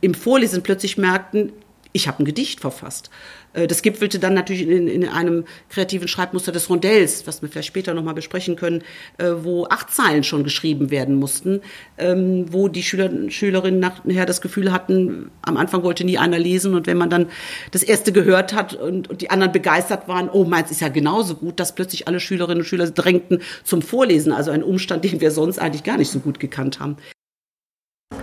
im 0.00 0.14
Vorlesen 0.14 0.62
plötzlich 0.62 0.98
merkten, 0.98 1.52
ich 1.96 2.06
habe 2.06 2.22
ein 2.22 2.24
Gedicht 2.24 2.60
verfasst. 2.60 3.10
Äh, 3.54 3.66
das 3.66 3.82
gipfelte 3.82 4.18
dann 4.18 4.34
natürlich 4.34 4.68
in, 4.68 4.86
in, 4.86 5.08
einem 5.08 5.44
kreativen 5.70 6.06
Schreibmuster 6.06 6.52
des 6.52 6.70
Rondells, 6.70 7.26
was 7.26 7.42
wir 7.42 7.48
vielleicht 7.48 7.68
später 7.68 7.94
nochmal 7.94 8.14
besprechen 8.14 8.54
können, 8.54 8.82
äh, 9.18 9.30
wo 9.40 9.66
acht 9.66 9.90
Zeilen 9.90 10.22
schon 10.22 10.44
geschrieben 10.44 10.90
werden 10.90 11.16
mussten, 11.16 11.62
ähm, 11.98 12.46
wo 12.52 12.68
die 12.68 12.82
Schüler, 12.82 13.10
Schülerinnen 13.30 13.80
nachher 13.80 14.26
das 14.26 14.40
Gefühl 14.40 14.72
hatten, 14.72 15.30
am 15.42 15.56
Anfang 15.56 15.82
wollte 15.82 16.04
nie 16.04 16.18
einer 16.18 16.38
lesen 16.38 16.74
und 16.74 16.86
wenn 16.86 16.98
man 16.98 17.10
dann 17.10 17.26
das 17.70 17.82
erste 17.82 18.12
gehört 18.12 18.52
hat 18.52 18.74
und, 18.74 19.08
und 19.08 19.22
die 19.22 19.30
anderen 19.30 19.52
begeistert 19.52 20.06
waren, 20.06 20.28
oh, 20.28 20.44
meins 20.44 20.70
ist 20.70 20.82
ja 20.82 20.88
genauso 20.88 21.34
gut, 21.34 21.58
dass 21.58 21.74
plötzlich 21.74 22.06
alle 22.06 22.20
Schülerinnen 22.20 22.58
und 22.58 22.66
Schüler 22.66 22.90
drängten 22.90 23.40
zum 23.64 23.82
Vorlesen, 23.82 24.32
also 24.32 24.50
ein 24.50 24.62
Umstand, 24.62 25.04
den 25.04 25.20
wir 25.20 25.30
sonst 25.30 25.58
eigentlich 25.58 25.82
gar 25.82 25.96
nicht 25.96 26.10
so 26.10 26.20
gut 26.20 26.38
gekannt 26.38 26.78
haben. 26.78 26.98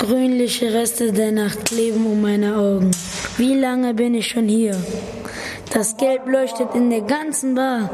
Grünliche 0.04 0.74
Reste 0.74 1.14
der 1.14 1.32
Nacht 1.32 1.64
kleben 1.64 2.06
um 2.06 2.22
meine 2.22 2.58
Augen. 2.58 2.92
Wie 3.38 3.54
lange 3.54 3.94
bin 3.94 4.16
ich 4.16 4.28
schon 4.28 4.50
hier? 4.50 4.76
Das 5.72 5.96
Gelb 5.96 6.28
leuchtet 6.28 6.76
in 6.76 6.90
der 6.90 7.04
ganzen 7.04 7.56
Bar. 7.56 7.90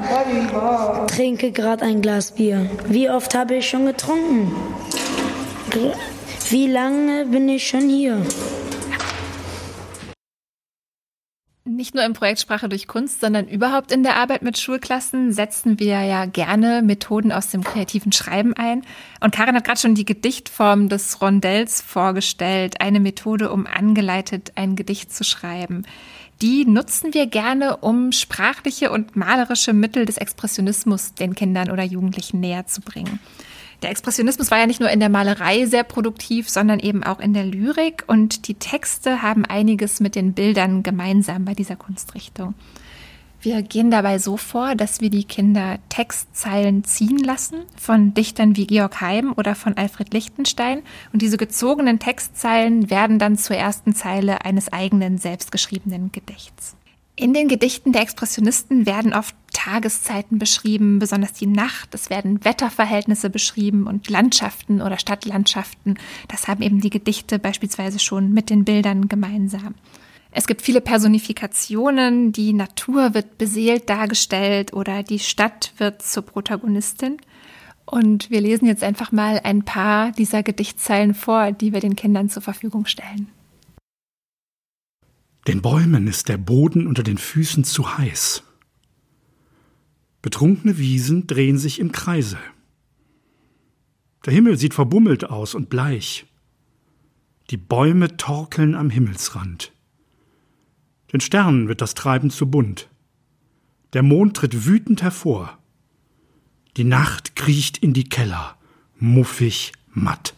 Trinke 1.05 1.51
grad 1.51 1.83
ein 1.83 2.01
Glas 2.01 2.31
Bier. 2.31 2.67
Wie 2.87 3.11
oft 3.11 3.35
habe 3.35 3.57
ich 3.57 3.69
schon 3.69 3.85
getrunken? 3.85 4.51
Wie 6.49 6.65
lange 6.65 7.27
bin 7.27 7.47
ich 7.47 7.67
schon 7.67 7.87
hier? 7.87 8.19
Nicht 11.71 11.93
nur 11.93 12.03
im 12.03 12.13
Projekt 12.13 12.39
Sprache 12.39 12.67
durch 12.67 12.87
Kunst, 12.87 13.21
sondern 13.21 13.47
überhaupt 13.47 13.91
in 13.91 14.01
der 14.01 14.15
Arbeit 14.15 14.41
mit 14.41 14.57
Schulklassen 14.57 15.31
setzen 15.31 15.79
wir 15.79 16.01
ja 16.01 16.25
gerne 16.25 16.81
Methoden 16.81 17.31
aus 17.31 17.51
dem 17.51 17.63
kreativen 17.63 18.11
Schreiben 18.11 18.55
ein. 18.55 18.81
Und 19.19 19.35
Karin 19.35 19.55
hat 19.55 19.65
gerade 19.65 19.79
schon 19.79 19.93
die 19.93 20.05
Gedichtform 20.05 20.89
des 20.89 21.21
Rondells 21.21 21.81
vorgestellt, 21.81 22.81
eine 22.81 22.99
Methode, 22.99 23.51
um 23.51 23.67
angeleitet 23.67 24.53
ein 24.55 24.75
Gedicht 24.75 25.13
zu 25.13 25.23
schreiben. 25.23 25.83
Die 26.41 26.65
nutzen 26.65 27.13
wir 27.13 27.27
gerne, 27.27 27.77
um 27.77 28.13
sprachliche 28.13 28.89
und 28.89 29.15
malerische 29.15 29.73
Mittel 29.73 30.07
des 30.07 30.17
Expressionismus 30.17 31.13
den 31.13 31.35
Kindern 31.35 31.69
oder 31.69 31.83
Jugendlichen 31.83 32.39
näher 32.39 32.65
zu 32.65 32.81
bringen. 32.81 33.19
Der 33.81 33.91
Expressionismus 33.91 34.51
war 34.51 34.59
ja 34.59 34.67
nicht 34.67 34.81
nur 34.81 34.89
in 34.89 34.99
der 34.99 35.09
Malerei 35.09 35.65
sehr 35.65 35.83
produktiv, 35.83 36.49
sondern 36.49 36.79
eben 36.79 37.03
auch 37.03 37.19
in 37.19 37.33
der 37.33 37.45
Lyrik 37.45 38.03
und 38.07 38.47
die 38.47 38.55
Texte 38.55 39.21
haben 39.21 39.45
einiges 39.45 40.01
mit 40.01 40.15
den 40.15 40.33
Bildern 40.33 40.83
gemeinsam 40.83 41.45
bei 41.45 41.53
dieser 41.53 41.77
Kunstrichtung. 41.77 42.55
Wir 43.41 43.61
gehen 43.61 43.89
dabei 43.89 44.19
so 44.19 44.35
vor, 44.35 44.75
dass 44.75 44.99
wir 44.99 45.09
die 45.09 45.23
Kinder 45.23 45.79
Textzeilen 45.87 46.83
ziehen 46.83 47.19
lassen 47.19 47.61
von 47.77 48.13
Dichtern 48.13 48.57
wie 48.57 48.67
Georg 48.67 48.99
Heim 48.99 49.33
oder 49.37 49.55
von 49.55 49.77
Alfred 49.77 50.13
Lichtenstein 50.13 50.81
und 51.13 51.21
diese 51.21 51.37
gezogenen 51.37 51.99
Textzeilen 51.99 52.89
werden 52.89 53.17
dann 53.17 53.37
zur 53.37 53.55
ersten 53.55 53.95
Zeile 53.95 54.43
eines 54.43 54.73
eigenen 54.73 55.17
selbstgeschriebenen 55.17 56.11
Gedichts. 56.11 56.75
In 57.19 57.33
den 57.33 57.49
Gedichten 57.49 57.91
der 57.91 58.01
Expressionisten 58.01 58.85
werden 58.85 59.13
oft 59.13 59.35
Tageszeiten 59.51 60.39
beschrieben, 60.39 60.99
besonders 60.99 61.33
die 61.33 61.47
Nacht. 61.47 61.93
Es 61.93 62.09
werden 62.09 62.45
Wetterverhältnisse 62.45 63.29
beschrieben 63.29 63.87
und 63.87 64.09
Landschaften 64.09 64.81
oder 64.81 64.97
Stadtlandschaften. 64.97 65.99
Das 66.29 66.47
haben 66.47 66.63
eben 66.63 66.79
die 66.79 66.89
Gedichte 66.89 67.37
beispielsweise 67.37 67.99
schon 67.99 68.31
mit 68.31 68.49
den 68.49 68.63
Bildern 68.63 69.09
gemeinsam. 69.09 69.75
Es 70.31 70.47
gibt 70.47 70.61
viele 70.61 70.79
Personifikationen, 70.79 72.31
die 72.31 72.53
Natur 72.53 73.13
wird 73.13 73.37
beseelt 73.37 73.89
dargestellt 73.89 74.71
oder 74.71 75.03
die 75.03 75.19
Stadt 75.19 75.73
wird 75.77 76.01
zur 76.01 76.23
Protagonistin. 76.23 77.17
Und 77.83 78.31
wir 78.31 78.39
lesen 78.39 78.65
jetzt 78.65 78.81
einfach 78.81 79.11
mal 79.11 79.41
ein 79.43 79.65
paar 79.65 80.13
dieser 80.13 80.41
Gedichtzeilen 80.41 81.13
vor, 81.13 81.51
die 81.51 81.73
wir 81.73 81.81
den 81.81 81.97
Kindern 81.97 82.29
zur 82.29 82.43
Verfügung 82.43 82.85
stellen. 82.85 83.27
Den 85.49 85.63
Bäumen 85.63 86.05
ist 86.05 86.29
der 86.29 86.37
Boden 86.37 86.85
unter 86.85 87.01
den 87.01 87.17
Füßen 87.17 87.63
zu 87.63 87.97
heiß. 87.97 88.43
Betrunkene 90.21 90.77
Wiesen 90.77 91.25
drehen 91.25 91.57
sich 91.57 91.79
im 91.79 91.91
Kreise. 91.91 92.37
Der 94.27 94.33
Himmel 94.33 94.59
sieht 94.59 94.75
verbummelt 94.75 95.23
aus 95.23 95.55
und 95.55 95.71
bleich. 95.71 96.27
Die 97.49 97.57
Bäume 97.57 98.15
torkeln 98.15 98.75
am 98.75 98.91
Himmelsrand. 98.91 99.71
Den 101.11 101.19
Sternen 101.19 101.67
wird 101.67 101.81
das 101.81 101.95
Treiben 101.95 102.29
zu 102.29 102.45
bunt. 102.51 102.87
Der 103.93 104.03
Mond 104.03 104.37
tritt 104.37 104.67
wütend 104.67 105.01
hervor. 105.01 105.57
Die 106.77 106.83
Nacht 106.83 107.35
kriecht 107.35 107.79
in 107.79 107.93
die 107.93 108.07
Keller, 108.07 108.55
muffig, 108.99 109.71
matt. 109.87 110.35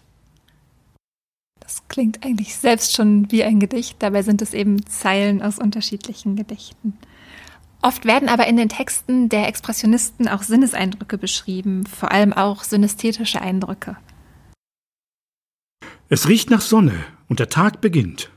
Das 1.72 1.88
klingt 1.88 2.26
eigentlich 2.26 2.58
selbst 2.58 2.94
schon 2.94 3.32
wie 3.32 3.46
ein 3.46 3.62
Gedicht, 3.62 3.96
dabei 4.00 4.24
sind 4.24 4.42
es 4.42 4.54
eben 4.54 4.86
Zeilen 4.88 5.42
aus 5.42 5.58
unterschiedlichen 5.58 6.36
Gedichten. 6.36 6.98
Oft 7.82 8.04
werden 8.04 8.28
aber 8.28 8.46
in 8.48 8.58
den 8.58 8.68
Texten 8.68 9.30
der 9.30 9.48
Expressionisten 9.48 10.28
auch 10.28 10.44
Sinneseindrücke 10.44 11.18
beschrieben, 11.18 11.86
vor 11.86 12.12
allem 12.12 12.34
auch 12.34 12.66
synästhetische 12.66 13.42
Eindrücke. 13.42 13.96
Es 16.10 16.28
riecht 16.28 16.50
nach 16.50 16.60
Sonne 16.60 17.06
und 17.30 17.40
der 17.40 17.48
Tag 17.48 17.80
beginnt. 17.80 18.32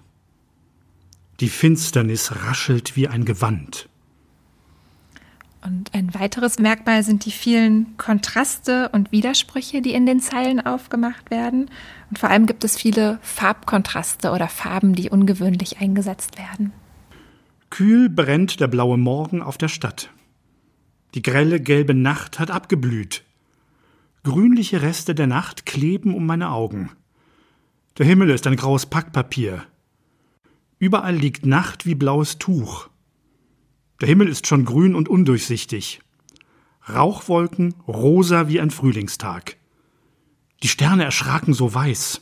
Die 1.41 1.49
Finsternis 1.49 2.31
raschelt 2.45 2.95
wie 2.95 3.09
ein 3.09 3.25
Gewand. 3.25 3.89
Und 5.65 5.95
ein 5.95 6.13
weiteres 6.13 6.59
Merkmal 6.59 7.03
sind 7.03 7.25
die 7.25 7.31
vielen 7.31 7.97
Kontraste 7.97 8.91
und 8.91 9.13
Widersprüche, 9.13 9.81
die 9.81 9.95
in 9.95 10.05
den 10.05 10.21
Zeilen 10.21 10.65
aufgemacht 10.65 11.31
werden. 11.31 11.71
Und 12.11 12.19
vor 12.19 12.29
allem 12.29 12.45
gibt 12.45 12.65
es 12.65 12.77
viele 12.77 13.19
Farbkontraste 13.23 14.31
oder 14.33 14.49
Farben, 14.49 14.95
die 14.95 15.09
ungewöhnlich 15.09 15.81
eingesetzt 15.81 16.37
werden. 16.37 16.75
Kühl 17.71 18.11
brennt 18.11 18.61
der 18.61 18.69
blaue 18.69 18.99
Morgen 18.99 19.41
auf 19.41 19.57
der 19.57 19.69
Stadt. 19.69 20.11
Die 21.15 21.23
grelle 21.23 21.61
gelbe 21.61 21.95
Nacht 21.95 22.39
hat 22.39 22.51
abgeblüht. 22.51 23.25
Grünliche 24.23 24.83
Reste 24.83 25.15
der 25.15 25.27
Nacht 25.27 25.65
kleben 25.65 26.15
um 26.15 26.27
meine 26.27 26.51
Augen. 26.51 26.91
Der 27.97 28.05
Himmel 28.05 28.31
ist 28.31 28.47
ein 28.47 28.57
graues 28.57 28.85
Packpapier. 28.85 29.65
Überall 30.79 31.17
liegt 31.17 31.47
Nacht 31.47 31.87
wie 31.87 31.95
blaues 31.95 32.39
Tuch. 32.39 32.91
Der 34.01 34.09
Himmel 34.09 34.29
ist 34.29 34.47
schon 34.47 34.65
grün 34.65 34.95
und 34.95 35.09
undurchsichtig. 35.09 36.01
Rauchwolken 36.89 37.75
rosa 37.87 38.49
wie 38.49 38.61
ein 38.61 38.71
Frühlingstag. 38.71 39.57
Die 40.63 40.69
Sterne 40.69 41.05
erschraken 41.05 41.55
so 41.55 41.73
weiß. 41.73 42.21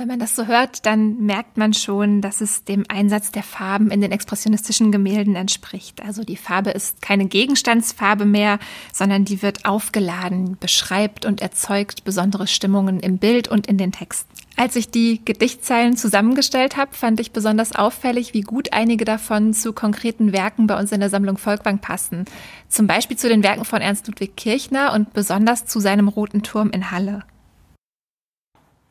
Wenn 0.00 0.08
man 0.08 0.18
das 0.18 0.34
so 0.34 0.46
hört, 0.46 0.86
dann 0.86 1.26
merkt 1.26 1.58
man 1.58 1.74
schon, 1.74 2.22
dass 2.22 2.40
es 2.40 2.64
dem 2.64 2.84
Einsatz 2.88 3.32
der 3.32 3.42
Farben 3.42 3.90
in 3.90 4.00
den 4.00 4.12
expressionistischen 4.12 4.92
Gemälden 4.92 5.36
entspricht. 5.36 6.02
Also 6.02 6.24
die 6.24 6.38
Farbe 6.38 6.70
ist 6.70 7.02
keine 7.02 7.26
Gegenstandsfarbe 7.26 8.24
mehr, 8.24 8.58
sondern 8.94 9.26
die 9.26 9.42
wird 9.42 9.66
aufgeladen, 9.66 10.56
beschreibt 10.58 11.26
und 11.26 11.42
erzeugt 11.42 12.02
besondere 12.02 12.46
Stimmungen 12.46 12.98
im 13.00 13.18
Bild 13.18 13.48
und 13.48 13.66
in 13.66 13.76
den 13.76 13.92
Texten. 13.92 14.32
Als 14.56 14.74
ich 14.74 14.88
die 14.88 15.22
Gedichtzeilen 15.22 15.98
zusammengestellt 15.98 16.78
habe, 16.78 16.94
fand 16.94 17.20
ich 17.20 17.32
besonders 17.32 17.74
auffällig, 17.74 18.32
wie 18.32 18.40
gut 18.40 18.72
einige 18.72 19.04
davon 19.04 19.52
zu 19.52 19.74
konkreten 19.74 20.32
Werken 20.32 20.66
bei 20.66 20.80
uns 20.80 20.92
in 20.92 21.00
der 21.00 21.10
Sammlung 21.10 21.36
Volkwang 21.36 21.78
passen. 21.78 22.24
Zum 22.70 22.86
Beispiel 22.86 23.18
zu 23.18 23.28
den 23.28 23.42
Werken 23.42 23.66
von 23.66 23.82
Ernst 23.82 24.06
Ludwig 24.06 24.34
Kirchner 24.34 24.94
und 24.94 25.12
besonders 25.12 25.66
zu 25.66 25.78
seinem 25.78 26.08
Roten 26.08 26.42
Turm 26.42 26.70
in 26.70 26.90
Halle. 26.90 27.22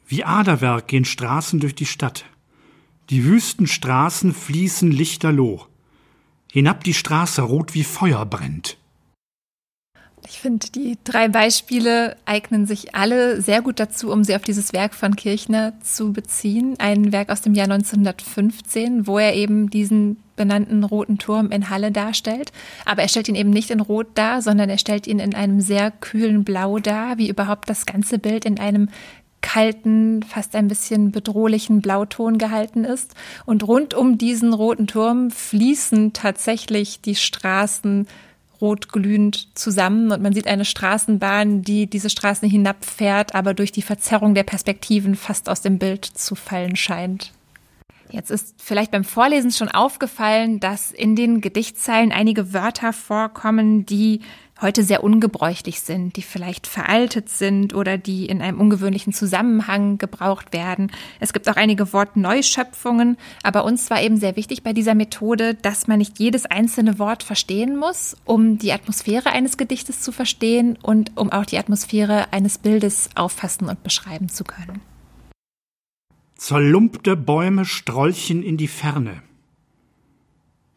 Wie 0.10 0.24
Aderwerk 0.24 0.88
gehen 0.88 1.06
Straßen 1.06 1.60
durch 1.60 1.76
die 1.76 1.86
Stadt. 1.86 2.26
Die 3.12 3.26
wüsten 3.26 3.68
Straßen 3.68 4.34
fließen 4.34 4.92
lichterloh. 4.92 5.68
Hinab 6.52 6.84
die 6.84 6.96
Straße 6.96 7.44
rot 7.44 7.76
wie 7.76 7.84
Feuer 7.84 8.26
brennt. 8.26 8.78
Ich 10.26 10.40
finde, 10.40 10.68
die 10.72 10.98
drei 11.04 11.28
Beispiele 11.28 12.18
eignen 12.26 12.66
sich 12.66 12.96
alle 12.96 13.40
sehr 13.42 13.62
gut 13.62 13.80
dazu, 13.80 14.12
um 14.12 14.24
sie 14.24 14.36
auf 14.36 14.42
dieses 14.42 14.74
Werk 14.74 14.96
von 14.96 15.16
Kirchner 15.16 15.74
zu 15.82 16.12
beziehen. 16.12 16.74
Ein 16.80 17.12
Werk 17.12 17.30
aus 17.30 17.42
dem 17.42 17.54
Jahr 17.54 17.70
1915, 17.70 19.06
wo 19.06 19.20
er 19.20 19.36
eben 19.36 19.70
diesen 19.70 20.18
benannten 20.36 20.84
roten 20.84 21.20
Turm 21.20 21.52
in 21.52 21.70
Halle 21.70 21.92
darstellt. 21.92 22.52
Aber 22.86 23.04
er 23.04 23.10
stellt 23.10 23.28
ihn 23.28 23.36
eben 23.36 23.50
nicht 23.52 23.70
in 23.70 23.80
Rot 23.80 24.08
dar, 24.16 24.42
sondern 24.42 24.70
er 24.70 24.78
stellt 24.80 25.06
ihn 25.06 25.20
in 25.20 25.36
einem 25.36 25.62
sehr 25.62 25.92
kühlen 25.92 26.44
Blau 26.44 26.80
dar, 26.80 27.20
wie 27.20 27.30
überhaupt 27.30 27.70
das 27.70 27.86
ganze 27.86 28.18
Bild 28.18 28.46
in 28.46 28.60
einem 28.60 28.90
kalten, 29.42 30.24
fast 30.24 30.56
ein 30.56 30.68
bisschen 30.68 31.12
bedrohlichen 31.12 31.82
Blauton 31.82 32.38
gehalten 32.38 32.84
ist. 32.84 33.16
Und 33.46 33.68
rund 33.68 33.94
um 33.94 34.18
diesen 34.18 34.54
roten 34.54 34.88
Turm 34.88 35.32
fließen 35.32 36.14
tatsächlich 36.14 37.02
die 37.02 37.16
Straßen 37.16 38.08
rotglühend 38.62 39.58
zusammen 39.58 40.12
und 40.12 40.22
man 40.22 40.34
sieht 40.34 40.48
eine 40.48 40.66
Straßenbahn, 40.66 41.62
die 41.62 41.88
diese 41.88 42.10
Straßen 42.10 42.50
hinabfährt, 42.50 43.34
aber 43.34 43.54
durch 43.54 43.72
die 43.72 43.82
Verzerrung 43.82 44.34
der 44.34 44.44
Perspektiven 44.44 45.16
fast 45.16 45.50
aus 45.50 45.62
dem 45.62 45.80
Bild 45.80 46.06
zu 46.06 46.36
fallen 46.36 46.76
scheint. 46.76 47.32
Jetzt 48.12 48.32
ist 48.32 48.56
vielleicht 48.58 48.92
beim 48.92 49.04
Vorlesen 49.04 49.52
schon 49.52 49.70
aufgefallen, 49.70 50.60
dass 50.60 50.92
in 50.92 51.16
den 51.16 51.42
Gedichtzeilen 51.42 52.12
einige 52.12 52.54
Wörter 52.54 52.92
vorkommen, 52.92 53.86
die 53.86 54.22
heute 54.62 54.84
sehr 54.84 55.04
ungebräuchlich 55.04 55.82
sind, 55.82 56.16
die 56.16 56.22
vielleicht 56.22 56.68
veraltet 56.68 57.30
sind 57.30 57.74
oder 57.74 57.98
die 57.98 58.26
in 58.26 58.42
einem 58.42 58.60
ungewöhnlichen 58.60 59.14
Zusammenhang 59.14 59.98
gebraucht 59.98 60.54
werden. 60.54 60.92
Es 61.20 61.34
gibt 61.34 61.50
auch 61.50 61.56
einige 61.56 61.94
Wortneuschöpfungen, 61.94 63.18
aber 63.44 63.64
uns 63.64 63.90
war 63.90 64.02
eben 64.02 64.18
sehr 64.18 64.36
wichtig 64.36 64.64
bei 64.64 64.74
dieser 64.74 64.96
Methode, 64.96 65.56
dass 65.56 65.88
man 65.88 66.00
nicht 66.00 66.20
jedes 66.20 66.46
einzelne 66.46 67.00
Wort 67.00 67.24
verstehen 67.24 67.78
muss, 67.78 68.16
um 68.26 68.58
die 68.58 68.74
Atmosphäre 68.74 69.32
eines 69.32 69.58
Gedichtes 69.58 70.02
zu 70.02 70.12
verstehen 70.12 70.78
und 70.82 71.16
um 71.16 71.32
auch 71.32 71.46
die 71.46 71.58
Atmosphäre 71.58 72.32
eines 72.34 72.58
Bildes 72.58 73.10
auffassen 73.16 73.70
und 73.70 73.84
beschreiben 73.84 74.30
zu 74.30 74.44
können. 74.44 74.82
Zerlumpte 76.36 77.18
Bäume 77.18 77.66
strolchen 77.66 78.44
in 78.44 78.56
die 78.56 78.70
Ferne. 78.70 79.22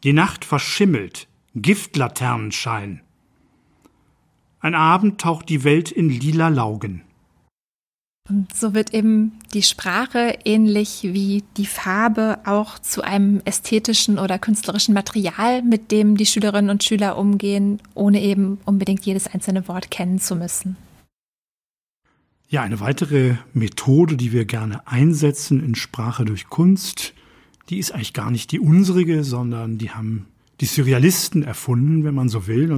Die 0.03 0.13
Nacht 0.13 0.45
verschimmelt, 0.45 1.29
Giftlaternenschein. 1.55 3.03
Ein 4.63 4.77
Abend 4.77 5.21
taucht 5.21 5.49
die 5.49 5.65
Welt 5.65 5.91
in 5.91 6.09
lila 6.09 6.49
Laugen. 6.49 7.03
Und 8.31 8.55
so 8.55 8.75
wird 8.75 8.95
eben 8.95 9.33
die 9.53 9.65
Sprache 9.65 10.39
ähnlich 10.45 11.01
wie 11.03 11.43
die 11.57 11.67
Farbe 11.67 12.39
auch 12.45 12.79
zu 12.79 13.03
einem 13.03 13.43
ästhetischen 13.45 14.21
oder 14.21 14.39
künstlerischen 14.39 14.95
Material, 14.95 15.63
mit 15.63 15.91
dem 15.91 16.17
die 16.17 16.27
Schülerinnen 16.27 16.71
und 16.71 16.85
Schüler 16.85 17.19
umgehen, 17.19 17.81
ohne 17.95 18.23
eben 18.23 18.61
unbedingt 18.65 19.05
jedes 19.05 19.27
einzelne 19.27 19.67
Wort 19.67 19.91
kennen 19.91 20.21
zu 20.21 20.37
müssen. 20.37 20.77
Ja, 22.49 22.63
eine 22.63 22.79
weitere 22.79 23.35
Methode, 23.55 24.17
die 24.17 24.31
wir 24.31 24.45
gerne 24.45 24.87
einsetzen 24.87 25.59
in 25.65 25.75
Sprache 25.75 26.25
durch 26.25 26.49
Kunst, 26.49 27.15
die 27.69 27.79
ist 27.79 27.91
eigentlich 27.91 28.13
gar 28.13 28.31
nicht 28.31 28.53
die 28.53 28.61
unsrige, 28.61 29.25
sondern 29.25 29.79
die 29.79 29.91
haben 29.91 30.27
die 30.61 30.67
Surrealisten 30.67 31.43
erfunden, 31.43 32.05
wenn 32.05 32.15
man 32.15 32.29
so 32.29 32.47
will. 32.47 32.69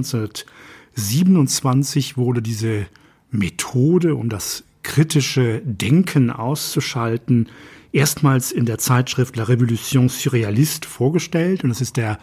1927 0.97 2.17
wurde 2.17 2.41
diese 2.41 2.87
Methode, 3.31 4.15
um 4.15 4.29
das 4.29 4.63
kritische 4.83 5.61
Denken 5.65 6.29
auszuschalten, 6.29 7.49
erstmals 7.91 8.51
in 8.51 8.65
der 8.65 8.77
Zeitschrift 8.77 9.35
La 9.35 9.43
Révolution 9.43 10.09
Surréaliste 10.09 10.87
vorgestellt. 10.87 11.63
Und 11.63 11.69
das 11.69 11.81
ist 11.81 11.97
der 11.97 12.19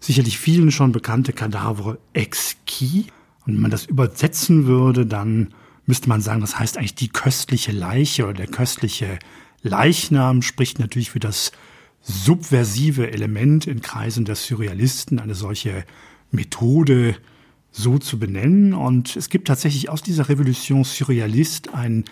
sicherlich 0.00 0.38
vielen 0.38 0.70
schon 0.70 0.92
bekannte 0.92 1.32
Cadavre 1.32 1.98
exquis. 2.12 3.06
Und 3.46 3.54
wenn 3.54 3.60
man 3.60 3.70
das 3.70 3.86
übersetzen 3.86 4.66
würde, 4.66 5.06
dann 5.06 5.54
müsste 5.86 6.08
man 6.08 6.20
sagen, 6.20 6.40
das 6.40 6.58
heißt 6.58 6.78
eigentlich 6.78 6.94
die 6.94 7.08
köstliche 7.08 7.72
Leiche 7.72 8.24
oder 8.24 8.34
der 8.34 8.46
köstliche 8.46 9.18
Leichnam 9.62 10.42
spricht 10.42 10.78
natürlich 10.78 11.10
für 11.10 11.20
das 11.20 11.52
subversive 12.00 13.12
Element 13.12 13.66
in 13.66 13.82
Kreisen 13.82 14.24
der 14.24 14.36
Surrealisten, 14.36 15.18
eine 15.18 15.34
solche 15.34 15.84
Methode 16.30 17.16
so 17.70 17.98
zu 17.98 18.18
benennen. 18.18 18.74
Und 18.74 19.16
es 19.16 19.28
gibt 19.28 19.48
tatsächlich 19.48 19.88
aus 19.88 20.02
dieser 20.02 20.28
Revolution 20.28 20.84
Surrealiste 20.84 21.72
ein 21.74 22.04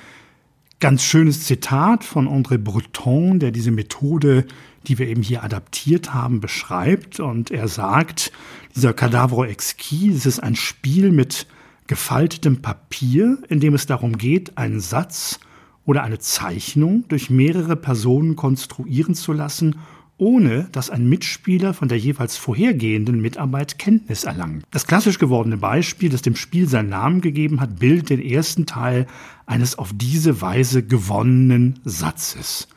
ganz 0.80 1.02
schönes 1.02 1.44
Zitat 1.44 2.04
von 2.04 2.28
André 2.28 2.58
Breton, 2.58 3.40
der 3.40 3.50
diese 3.50 3.70
Methode, 3.70 4.46
die 4.86 4.98
wir 4.98 5.08
eben 5.08 5.22
hier 5.22 5.42
adaptiert 5.42 6.14
haben, 6.14 6.40
beschreibt. 6.40 7.20
Und 7.20 7.50
er 7.50 7.68
sagt, 7.68 8.32
dieser 8.76 8.92
Cadavre 8.92 9.48
exquis, 9.48 10.14
es 10.14 10.26
ist 10.26 10.40
ein 10.40 10.56
Spiel 10.56 11.10
mit 11.10 11.46
gefaltetem 11.88 12.62
Papier, 12.62 13.38
in 13.48 13.60
dem 13.60 13.74
es 13.74 13.86
darum 13.86 14.18
geht, 14.18 14.56
einen 14.58 14.80
Satz 14.80 15.40
oder 15.84 16.02
eine 16.02 16.18
Zeichnung 16.18 17.04
durch 17.08 17.30
mehrere 17.30 17.74
Personen 17.74 18.36
konstruieren 18.36 19.14
zu 19.14 19.32
lassen, 19.32 19.76
ohne 20.18 20.68
dass 20.72 20.90
ein 20.90 21.08
Mitspieler 21.08 21.72
von 21.72 21.88
der 21.88 21.98
jeweils 21.98 22.36
vorhergehenden 22.36 23.20
Mitarbeit 23.20 23.78
Kenntnis 23.78 24.24
erlangt. 24.24 24.64
Das 24.70 24.86
klassisch 24.86 25.18
gewordene 25.18 25.56
Beispiel, 25.56 26.10
das 26.10 26.22
dem 26.22 26.36
Spiel 26.36 26.68
seinen 26.68 26.90
Namen 26.90 27.20
gegeben 27.20 27.60
hat, 27.60 27.78
bildet 27.78 28.10
den 28.10 28.20
ersten 28.20 28.66
Teil 28.66 29.06
eines 29.46 29.78
auf 29.78 29.92
diese 29.94 30.40
Weise 30.40 30.84
gewonnenen 30.84 31.78
Satzes. 31.84 32.68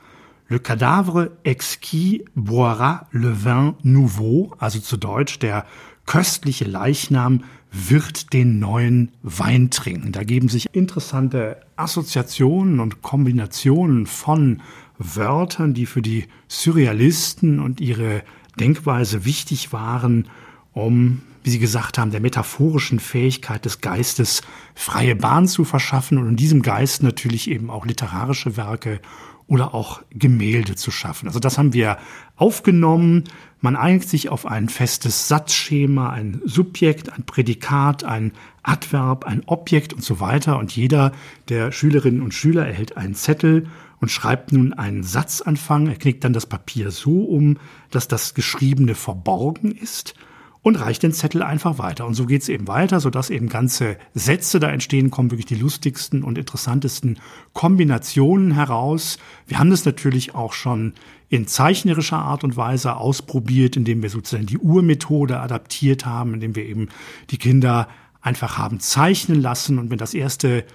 Le 0.47 0.59
cadavre 0.59 1.31
exquis 1.43 2.25
boira 2.35 3.07
le 3.11 3.45
vin 3.45 3.73
nouveau, 3.83 4.53
also 4.59 4.79
zu 4.79 4.97
Deutsch 4.97 5.39
der 5.39 5.65
köstliche 6.05 6.65
Leichnam 6.65 7.45
wird 7.71 8.33
den 8.33 8.59
neuen 8.59 9.11
Wein 9.23 9.69
trinken. 9.69 10.11
Da 10.11 10.23
geben 10.25 10.49
sich 10.49 10.67
interessante 10.75 11.61
Assoziationen 11.77 12.81
und 12.81 13.01
Kombinationen 13.01 14.05
von 14.05 14.61
Wörtern, 15.01 15.73
die 15.73 15.85
für 15.85 16.01
die 16.01 16.25
Surrealisten 16.47 17.59
und 17.59 17.81
ihre 17.81 18.23
Denkweise 18.59 19.25
wichtig 19.25 19.73
waren, 19.73 20.27
um, 20.73 21.21
wie 21.43 21.49
Sie 21.49 21.59
gesagt 21.59 21.97
haben, 21.97 22.11
der 22.11 22.21
metaphorischen 22.21 22.99
Fähigkeit 22.99 23.65
des 23.65 23.81
Geistes 23.81 24.41
freie 24.75 25.15
Bahn 25.15 25.47
zu 25.47 25.63
verschaffen 25.63 26.17
und 26.17 26.29
in 26.29 26.35
diesem 26.35 26.61
Geist 26.61 27.03
natürlich 27.03 27.49
eben 27.49 27.69
auch 27.69 27.85
literarische 27.85 28.57
Werke 28.57 28.99
oder 29.47 29.73
auch 29.73 30.01
Gemälde 30.11 30.75
zu 30.75 30.91
schaffen. 30.91 31.27
Also 31.27 31.39
das 31.39 31.57
haben 31.57 31.73
wir 31.73 31.97
aufgenommen. 32.37 33.25
Man 33.59 33.75
einigt 33.75 34.07
sich 34.07 34.29
auf 34.29 34.45
ein 34.45 34.69
festes 34.69 35.27
Satzschema, 35.27 36.09
ein 36.09 36.41
Subjekt, 36.45 37.11
ein 37.11 37.25
Prädikat, 37.25 38.05
ein 38.05 38.31
Adverb, 38.63 39.25
ein 39.25 39.43
Objekt 39.47 39.91
und 39.91 40.05
so 40.05 40.21
weiter. 40.21 40.57
Und 40.57 40.73
jeder 40.73 41.11
der 41.49 41.73
Schülerinnen 41.73 42.21
und 42.21 42.33
Schüler 42.33 42.65
erhält 42.65 42.95
einen 42.95 43.13
Zettel 43.13 43.67
und 44.01 44.09
schreibt 44.09 44.51
nun 44.51 44.73
einen 44.73 45.03
Satzanfang. 45.03 45.87
Er 45.87 45.95
knickt 45.95 46.23
dann 46.23 46.33
das 46.33 46.47
Papier 46.47 46.91
so 46.91 47.23
um, 47.23 47.57
dass 47.91 48.09
das 48.09 48.33
Geschriebene 48.33 48.95
verborgen 48.95 49.71
ist 49.71 50.15
und 50.63 50.75
reicht 50.75 51.03
den 51.03 51.13
Zettel 51.13 51.41
einfach 51.41 51.77
weiter. 51.77 52.05
Und 52.05 52.13
so 52.13 52.25
geht's 52.25 52.49
eben 52.49 52.67
weiter, 52.67 52.99
sodass 52.99 53.29
eben 53.29 53.47
ganze 53.47 53.97
Sätze 54.13 54.59
da 54.59 54.69
entstehen, 54.69 55.09
kommen 55.09 55.31
wirklich 55.31 55.45
die 55.45 55.55
lustigsten 55.55 56.23
und 56.23 56.37
interessantesten 56.37 57.19
Kombinationen 57.53 58.51
heraus. 58.51 59.17
Wir 59.47 59.59
haben 59.59 59.71
das 59.71 59.85
natürlich 59.85 60.35
auch 60.35 60.53
schon 60.53 60.93
in 61.29 61.47
zeichnerischer 61.47 62.19
Art 62.19 62.43
und 62.43 62.57
Weise 62.57 62.97
ausprobiert, 62.97 63.77
indem 63.77 64.03
wir 64.03 64.09
sozusagen 64.09 64.45
die 64.45 64.59
Urmethode 64.59 65.39
adaptiert 65.39 66.05
haben, 66.05 66.33
indem 66.33 66.55
wir 66.55 66.65
eben 66.65 66.89
die 67.29 67.37
Kinder 67.37 67.87
einfach 68.21 68.57
haben 68.57 68.79
zeichnen 68.79 69.41
lassen. 69.41 69.79
Und 69.79 69.89
wenn 69.89 69.97
das 69.97 70.13
erste 70.13 70.65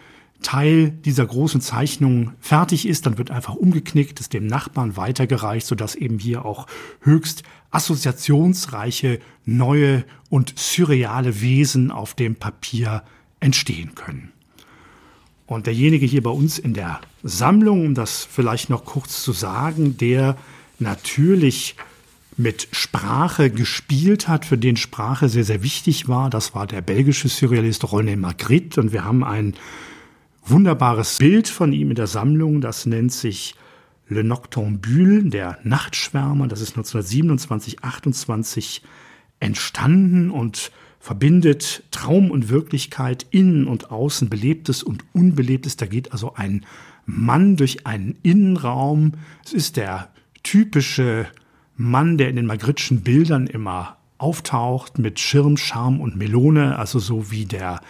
Teil 0.42 0.90
dieser 0.90 1.27
großen 1.27 1.61
Zeichnung 1.61 2.33
fertig 2.40 2.87
ist, 2.87 3.07
dann 3.07 3.18
wird 3.18 3.31
einfach 3.31 3.55
umgeknickt, 3.55 4.20
ist 4.20 4.33
dem 4.33 4.46
Nachbarn 4.46 4.96
weitergereicht, 4.96 5.66
sodass 5.66 5.94
eben 5.94 6.18
hier 6.18 6.44
auch 6.44 6.66
höchst 7.01 7.42
assoziationsreiche, 7.70 9.20
neue 9.44 10.05
und 10.31 10.55
surreale 10.57 11.40
Wesen 11.40 11.90
auf 11.90 12.14
dem 12.14 12.37
Papier 12.37 13.03
entstehen 13.40 13.94
können. 13.94 14.33
Und 15.46 15.66
derjenige 15.66 16.07
hier 16.07 16.22
bei 16.22 16.31
uns 16.31 16.59
in 16.59 16.75
der 16.75 17.01
Sammlung, 17.22 17.87
um 17.87 17.94
das 17.94 18.27
vielleicht 18.31 18.68
noch 18.68 18.85
kurz 18.85 19.22
zu 19.22 19.33
sagen, 19.33 19.96
der 19.96 20.37
natürlich 20.79 21.77
mit 22.37 22.68
Sprache 22.72 23.51
gespielt 23.51 24.29
hat, 24.29 24.44
für 24.44 24.59
den 24.59 24.77
Sprache 24.77 25.29
sehr, 25.29 25.44
sehr 25.44 25.62
wichtig 25.62 26.09
war, 26.09 26.29
das 26.31 26.55
war 26.55 26.66
der 26.66 26.83
belgische 26.83 27.29
Surrealist 27.29 27.85
René 27.85 28.16
Magritte. 28.16 28.81
Und 28.81 28.92
wir 28.92 29.05
haben 29.05 29.25
ein 29.25 29.55
wunderbares 30.51 31.19
Bild 31.19 31.49
von 31.49 31.73
ihm 31.73 31.91
in 31.91 31.97
der 31.97 32.07
Sammlung, 32.07 32.61
das 32.61 32.87
nennt 32.87 33.13
sich 33.13 33.55
Le 34.09 34.23
Noctambule, 34.23 35.25
der 35.25 35.59
Nachtschwärmer. 35.65 36.47
Das 36.47 36.61
ist 36.61 36.71
1927, 36.71 37.83
28 37.83 38.83
entstanden 39.41 40.31
und 40.31 40.71
verbindet 41.01 41.83
Traum 41.91 42.31
und 42.31 42.49
Wirklichkeit, 42.49 43.27
innen 43.31 43.67
und 43.67 43.91
außen, 43.91 44.29
belebtes 44.29 44.83
und 44.83 45.05
unbelebtes. 45.13 45.77
Da 45.77 45.87
geht 45.87 46.13
also 46.13 46.35
ein 46.35 46.65
Mann 47.05 47.57
durch 47.57 47.87
einen 47.87 48.17
Innenraum. 48.23 49.13
Es 49.45 49.53
ist 49.53 49.77
der 49.77 50.11
typische 50.43 51.27
Mann, 51.77 52.17
der 52.17 52.29
in 52.29 52.37
den 52.37 52.51
Magritte'schen 52.51 53.01
Bildern 53.01 53.47
immer 53.47 53.97
auftaucht 54.19 54.99
mit 54.99 55.21
Schirm, 55.21 55.57
Charme 55.57 56.01
und 56.01 56.17
Melone, 56.17 56.79
also 56.79 56.99
so 56.99 57.31
wie 57.31 57.45
der 57.45 57.81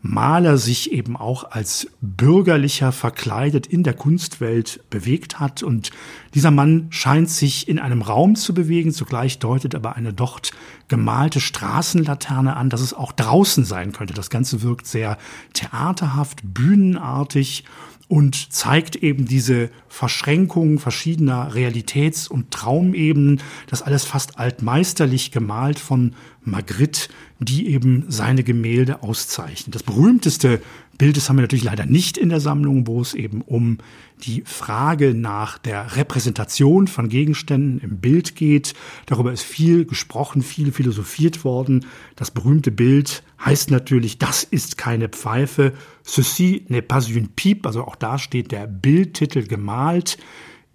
Maler 0.00 0.58
sich 0.58 0.92
eben 0.92 1.16
auch 1.16 1.50
als 1.50 1.88
bürgerlicher 2.00 2.92
verkleidet 2.92 3.66
in 3.66 3.82
der 3.82 3.94
Kunstwelt 3.94 4.80
bewegt 4.90 5.40
hat. 5.40 5.62
Und 5.62 5.90
dieser 6.34 6.52
Mann 6.52 6.86
scheint 6.90 7.30
sich 7.30 7.68
in 7.68 7.78
einem 7.78 8.02
Raum 8.02 8.36
zu 8.36 8.54
bewegen. 8.54 8.92
Zugleich 8.92 9.38
deutet 9.38 9.74
aber 9.74 9.96
eine 9.96 10.12
dort 10.12 10.52
gemalte 10.86 11.40
Straßenlaterne 11.40 12.56
an, 12.56 12.70
dass 12.70 12.80
es 12.80 12.94
auch 12.94 13.12
draußen 13.12 13.64
sein 13.64 13.92
könnte. 13.92 14.14
Das 14.14 14.30
Ganze 14.30 14.62
wirkt 14.62 14.86
sehr 14.86 15.18
theaterhaft, 15.52 16.40
bühnenartig 16.44 17.64
und 18.08 18.52
zeigt 18.52 18.96
eben 18.96 19.26
diese 19.26 19.70
Verschränkung 19.88 20.78
verschiedener 20.78 21.54
Realitäts- 21.54 22.26
und 22.26 22.50
Traumebenen, 22.50 23.42
das 23.66 23.82
alles 23.82 24.04
fast 24.04 24.38
altmeisterlich 24.38 25.30
gemalt 25.30 25.78
von 25.78 26.14
Magritte, 26.42 27.08
die 27.40 27.68
eben 27.68 28.04
seine 28.08 28.42
Gemälde 28.42 29.02
auszeichnen. 29.02 29.72
Das 29.72 29.82
berühmteste 29.82 30.60
Bild, 30.98 31.16
das 31.16 31.28
haben 31.28 31.36
wir 31.36 31.42
natürlich 31.42 31.64
leider 31.64 31.86
nicht 31.86 32.18
in 32.18 32.28
der 32.28 32.40
Sammlung, 32.40 32.88
wo 32.88 33.00
es 33.00 33.14
eben 33.14 33.42
um 33.42 33.78
die 34.24 34.42
Frage 34.44 35.14
nach 35.14 35.56
der 35.56 35.96
Repräsentation 35.96 36.88
von 36.88 37.08
Gegenständen 37.08 37.78
im 37.80 37.98
Bild 37.98 38.34
geht. 38.34 38.74
Darüber 39.06 39.32
ist 39.32 39.44
viel 39.44 39.84
gesprochen, 39.84 40.42
viel 40.42 40.72
philosophiert 40.72 41.44
worden. 41.44 41.86
Das 42.16 42.32
berühmte 42.32 42.72
Bild 42.72 43.22
heißt 43.44 43.70
natürlich, 43.70 44.18
das 44.18 44.42
ist 44.42 44.76
keine 44.76 45.08
Pfeife. 45.08 45.72
Ceci 46.04 46.64
n'est 46.68 46.82
pas 46.82 47.08
une 47.08 47.28
pipe. 47.28 47.68
Also 47.68 47.84
auch 47.84 47.94
da 47.94 48.18
steht 48.18 48.50
der 48.50 48.66
Bildtitel 48.66 49.46
gemalt 49.46 50.18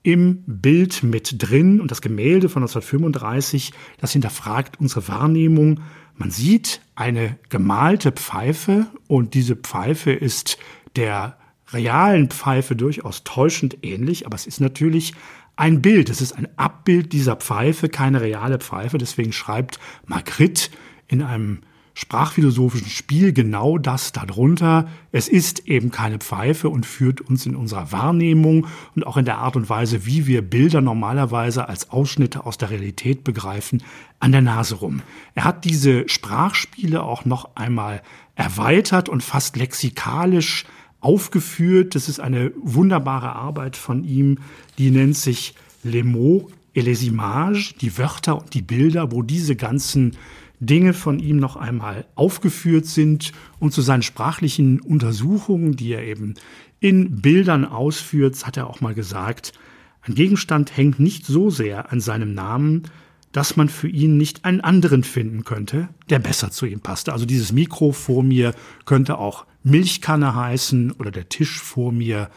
im 0.04 0.44
Bild 0.46 1.04
mit 1.04 1.36
drin 1.42 1.80
und 1.80 1.90
das 1.90 2.02
Gemälde 2.02 2.50
von 2.50 2.64
1935, 2.64 3.72
das 4.00 4.12
hinterfragt 4.12 4.80
unsere 4.80 5.08
Wahrnehmung 5.08 5.80
man 6.16 6.32
sieht 6.32 6.82
eine 6.96 7.38
gemalte 7.50 8.12
Pfeife 8.12 8.88
und 9.08 9.34
diese 9.34 9.56
Pfeife 9.56 10.12
ist 10.12 10.58
der 10.96 11.38
realen 11.72 12.30
Pfeife 12.30 12.76
durchaus 12.76 13.24
täuschend 13.24 13.78
ähnlich, 13.82 14.26
aber 14.26 14.36
es 14.36 14.46
ist 14.46 14.62
natürlich 14.62 15.14
ein 15.56 15.82
Bild. 15.82 16.10
Es 16.10 16.22
ist 16.22 16.34
ein 16.34 16.48
Abbild 16.58 17.14
dieser 17.14 17.36
Pfeife, 17.36 17.90
keine 17.90 18.22
reale 18.22 18.60
Pfeife. 18.60 18.98
Deswegen 18.98 19.34
schreibt 19.34 19.80
Magritte 20.06 20.70
in 21.08 21.22
einem 21.22 21.62
sprachphilosophischen 21.94 22.90
Spiel 22.90 23.34
genau 23.34 23.78
das 23.78 24.12
darunter. 24.12 24.88
Es 25.12 25.28
ist 25.28 25.68
eben 25.68 25.92
keine 25.92 26.18
Pfeife 26.18 26.70
und 26.70 26.86
führt 26.86 27.22
uns 27.22 27.46
in 27.46 27.56
unserer 27.56 27.92
Wahrnehmung 27.92 28.68
und 28.96 29.06
auch 29.06 29.18
in 29.18 29.26
der 29.26 29.38
Art 29.38 29.56
und 29.56 29.70
Weise, 29.70 30.06
wie 30.06 30.26
wir 30.26 30.42
Bilder 30.42 30.82
normalerweise 30.82 31.70
als 31.70 31.92
Ausschnitte 31.92 32.46
aus 32.46 32.58
der 32.58 32.72
Realität 32.72 33.24
begreifen, 33.24 33.84
an 34.20 34.32
der 34.32 34.42
Nase 34.42 34.76
rum. 34.76 35.02
Er 35.36 35.44
hat 35.44 35.66
diese 35.66 36.10
Sprachspiele 36.10 37.04
auch 37.04 37.26
noch 37.26 37.56
einmal 37.56 38.02
erweitert 38.36 39.08
und 39.08 39.22
fast 39.24 39.56
lexikalisch 39.56 40.66
aufgeführt. 41.00 41.94
Das 41.94 42.10
ist 42.10 42.20
eine 42.20 42.52
wunderbare 42.60 43.36
Arbeit 43.36 43.78
von 43.78 44.04
ihm, 44.04 44.40
die 44.78 44.90
nennt 44.90 45.18
sich 45.18 45.54
Les 45.84 46.04
mots 46.04 46.52
et 46.74 46.86
les 46.86 47.04
images, 47.04 47.76
die 47.80 47.98
Wörter 47.98 48.40
und 48.40 48.54
die 48.54 48.62
Bilder, 48.62 49.12
wo 49.12 49.22
diese 49.22 49.56
ganzen 49.56 50.18
Dinge 50.66 50.94
von 50.94 51.20
ihm 51.20 51.38
noch 51.38 51.56
einmal 51.56 52.06
aufgeführt 52.16 52.86
sind 52.86 53.32
und 53.60 53.74
zu 53.74 53.82
seinen 53.82 54.04
sprachlichen 54.04 54.80
Untersuchungen, 54.82 55.76
die 55.76 55.94
er 55.94 56.04
eben 56.04 56.36
in 56.80 57.22
Bildern 57.22 57.66
ausführt, 57.66 58.46
hat 58.46 58.58
er 58.58 58.70
auch 58.70 58.82
mal 58.82 58.94
gesagt, 58.94 59.54
ein 60.02 60.16
Gegenstand 60.16 60.76
hängt 60.76 61.00
nicht 61.00 61.26
so 61.26 61.50
sehr 61.50 61.92
an 61.92 62.02
seinem 62.02 62.34
Namen, 62.34 62.84
dass 63.32 63.58
man 63.58 63.70
für 63.70 63.88
ihn 63.88 64.18
nicht 64.18 64.46
einen 64.46 64.62
anderen 64.62 65.04
finden 65.04 65.44
könnte, 65.44 65.90
der 66.10 66.20
besser 66.20 66.52
zu 66.52 66.66
ihm 66.66 66.82
passte. 66.82 67.14
Also 67.14 67.26
dieses 67.26 67.52
Mikro 67.52 67.92
vor 67.92 68.22
mir 68.22 68.54
könnte 68.86 69.18
auch 69.18 69.46
Milchkanne 69.64 70.36
heißen 70.36 70.92
oder 70.92 71.10
der 71.10 71.30
Tisch 71.30 71.60
vor 71.60 71.92
mir 71.92 72.30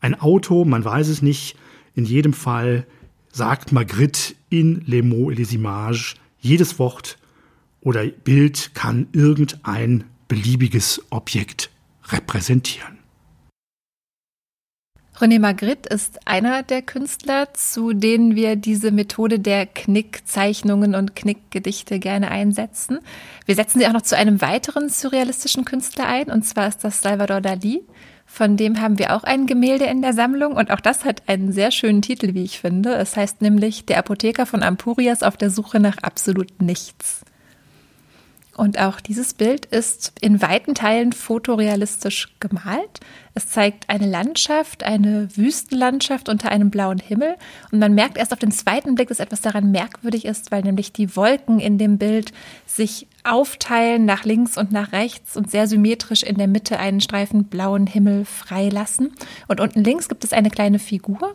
ein 0.00 0.18
Auto, 0.20 0.64
man 0.64 0.84
weiß 0.84 1.08
es 1.08 1.22
nicht. 1.22 1.56
In 1.94 2.04
jedem 2.04 2.32
Fall 2.32 2.86
sagt 3.32 3.72
Magritte 3.72 4.34
in 4.50 4.82
Les 4.86 5.02
mots 5.02 5.32
et 5.32 5.38
les 5.38 5.52
images, 5.52 6.14
jedes 6.38 6.78
Wort 6.78 7.18
oder 7.86 8.04
Bild 8.04 8.74
kann 8.74 9.06
irgendein 9.12 10.02
beliebiges 10.26 11.00
Objekt 11.10 11.70
repräsentieren. 12.08 12.98
René 15.18 15.38
Magritte 15.38 15.88
ist 15.94 16.26
einer 16.26 16.64
der 16.64 16.82
Künstler, 16.82 17.54
zu 17.54 17.92
denen 17.92 18.34
wir 18.34 18.56
diese 18.56 18.90
Methode 18.90 19.38
der 19.38 19.66
Knickzeichnungen 19.66 20.96
und 20.96 21.14
Knickgedichte 21.14 22.00
gerne 22.00 22.30
einsetzen. 22.32 22.98
Wir 23.46 23.54
setzen 23.54 23.78
sie 23.78 23.86
auch 23.86 23.92
noch 23.92 24.02
zu 24.02 24.16
einem 24.16 24.40
weiteren 24.40 24.88
surrealistischen 24.88 25.64
Künstler 25.64 26.08
ein, 26.08 26.28
und 26.28 26.42
zwar 26.42 26.66
ist 26.66 26.82
das 26.82 27.00
Salvador 27.00 27.40
Dali. 27.40 27.82
Von 28.26 28.56
dem 28.56 28.80
haben 28.80 28.98
wir 28.98 29.14
auch 29.14 29.22
ein 29.22 29.46
Gemälde 29.46 29.84
in 29.84 30.02
der 30.02 30.12
Sammlung 30.12 30.54
und 30.54 30.72
auch 30.72 30.80
das 30.80 31.04
hat 31.04 31.28
einen 31.28 31.52
sehr 31.52 31.70
schönen 31.70 32.02
Titel, 32.02 32.34
wie 32.34 32.42
ich 32.42 32.58
finde. 32.58 32.94
Es 32.96 33.16
heißt 33.16 33.42
nämlich 33.42 33.86
Der 33.86 33.98
Apotheker 33.98 34.44
von 34.44 34.64
Ampurias 34.64 35.22
auf 35.22 35.36
der 35.36 35.50
Suche 35.50 35.78
nach 35.78 35.98
absolut 35.98 36.60
nichts. 36.60 37.22
Und 38.56 38.78
auch 38.78 39.00
dieses 39.00 39.34
Bild 39.34 39.66
ist 39.66 40.12
in 40.20 40.40
weiten 40.40 40.74
Teilen 40.74 41.12
fotorealistisch 41.12 42.28
gemalt. 42.40 43.00
Es 43.36 43.50
zeigt 43.50 43.90
eine 43.90 44.06
Landschaft, 44.06 44.82
eine 44.82 45.28
Wüstenlandschaft 45.36 46.30
unter 46.30 46.50
einem 46.50 46.70
blauen 46.70 46.96
Himmel. 46.96 47.36
Und 47.70 47.78
man 47.78 47.92
merkt 47.92 48.16
erst 48.16 48.32
auf 48.32 48.38
den 48.38 48.50
zweiten 48.50 48.94
Blick, 48.94 49.08
dass 49.08 49.20
etwas 49.20 49.42
daran 49.42 49.70
merkwürdig 49.70 50.24
ist, 50.24 50.50
weil 50.50 50.62
nämlich 50.62 50.94
die 50.94 51.14
Wolken 51.16 51.60
in 51.60 51.76
dem 51.76 51.98
Bild 51.98 52.32
sich 52.64 53.06
aufteilen 53.24 54.06
nach 54.06 54.24
links 54.24 54.56
und 54.56 54.72
nach 54.72 54.92
rechts 54.92 55.36
und 55.36 55.50
sehr 55.50 55.66
symmetrisch 55.66 56.22
in 56.22 56.38
der 56.38 56.46
Mitte 56.46 56.78
einen 56.78 57.02
Streifen 57.02 57.44
blauen 57.44 57.86
Himmel 57.86 58.24
freilassen. 58.24 59.12
Und 59.48 59.60
unten 59.60 59.84
links 59.84 60.08
gibt 60.08 60.24
es 60.24 60.32
eine 60.32 60.48
kleine 60.48 60.78
Figur, 60.78 61.34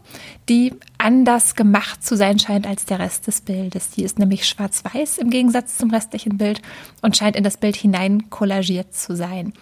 die 0.49 0.73
anders 0.97 1.53
gemacht 1.53 2.03
zu 2.03 2.17
sein 2.17 2.39
scheint 2.39 2.65
als 2.65 2.85
der 2.85 2.97
Rest 2.97 3.27
des 3.27 3.41
Bildes. 3.41 3.91
Die 3.91 4.03
ist 4.03 4.17
nämlich 4.17 4.47
schwarz-weiß 4.47 5.19
im 5.19 5.29
Gegensatz 5.29 5.77
zum 5.77 5.91
restlichen 5.91 6.39
Bild 6.39 6.63
und 7.03 7.15
scheint 7.15 7.35
in 7.35 7.43
das 7.43 7.57
Bild 7.57 7.75
hinein 7.75 8.31
kollagiert 8.31 8.95
zu 8.95 9.15
sein. 9.15 9.53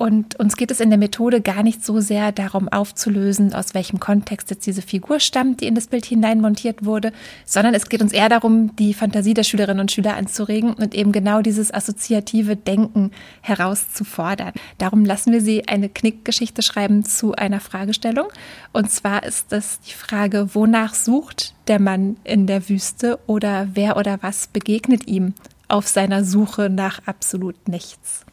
Und 0.00 0.40
uns 0.40 0.56
geht 0.56 0.70
es 0.70 0.80
in 0.80 0.88
der 0.88 0.98
Methode 0.98 1.42
gar 1.42 1.62
nicht 1.62 1.84
so 1.84 2.00
sehr 2.00 2.32
darum 2.32 2.70
aufzulösen, 2.70 3.52
aus 3.52 3.74
welchem 3.74 4.00
Kontext 4.00 4.48
jetzt 4.48 4.64
diese 4.64 4.80
Figur 4.80 5.20
stammt, 5.20 5.60
die 5.60 5.66
in 5.66 5.74
das 5.74 5.88
Bild 5.88 6.06
hinein 6.06 6.40
montiert 6.40 6.86
wurde, 6.86 7.12
sondern 7.44 7.74
es 7.74 7.86
geht 7.90 8.00
uns 8.00 8.14
eher 8.14 8.30
darum, 8.30 8.74
die 8.76 8.94
Fantasie 8.94 9.34
der 9.34 9.42
Schülerinnen 9.42 9.82
und 9.82 9.92
Schüler 9.92 10.16
anzuregen 10.16 10.72
und 10.72 10.94
eben 10.94 11.12
genau 11.12 11.42
dieses 11.42 11.70
assoziative 11.70 12.56
Denken 12.56 13.10
herauszufordern. 13.42 14.54
Darum 14.78 15.04
lassen 15.04 15.34
wir 15.34 15.42
sie 15.42 15.68
eine 15.68 15.90
Knickgeschichte 15.90 16.62
schreiben 16.62 17.04
zu 17.04 17.34
einer 17.34 17.60
Fragestellung. 17.60 18.28
Und 18.72 18.90
zwar 18.90 19.24
ist 19.24 19.52
das 19.52 19.80
die 19.80 19.92
Frage, 19.92 20.54
wonach 20.54 20.94
sucht 20.94 21.52
der 21.68 21.78
Mann 21.78 22.16
in 22.24 22.46
der 22.46 22.70
Wüste 22.70 23.18
oder 23.26 23.68
wer 23.74 23.98
oder 23.98 24.16
was 24.22 24.46
begegnet 24.46 25.06
ihm 25.08 25.34
auf 25.68 25.88
seiner 25.88 26.24
Suche 26.24 26.70
nach 26.70 27.02
absolut 27.04 27.68
nichts? 27.68 28.24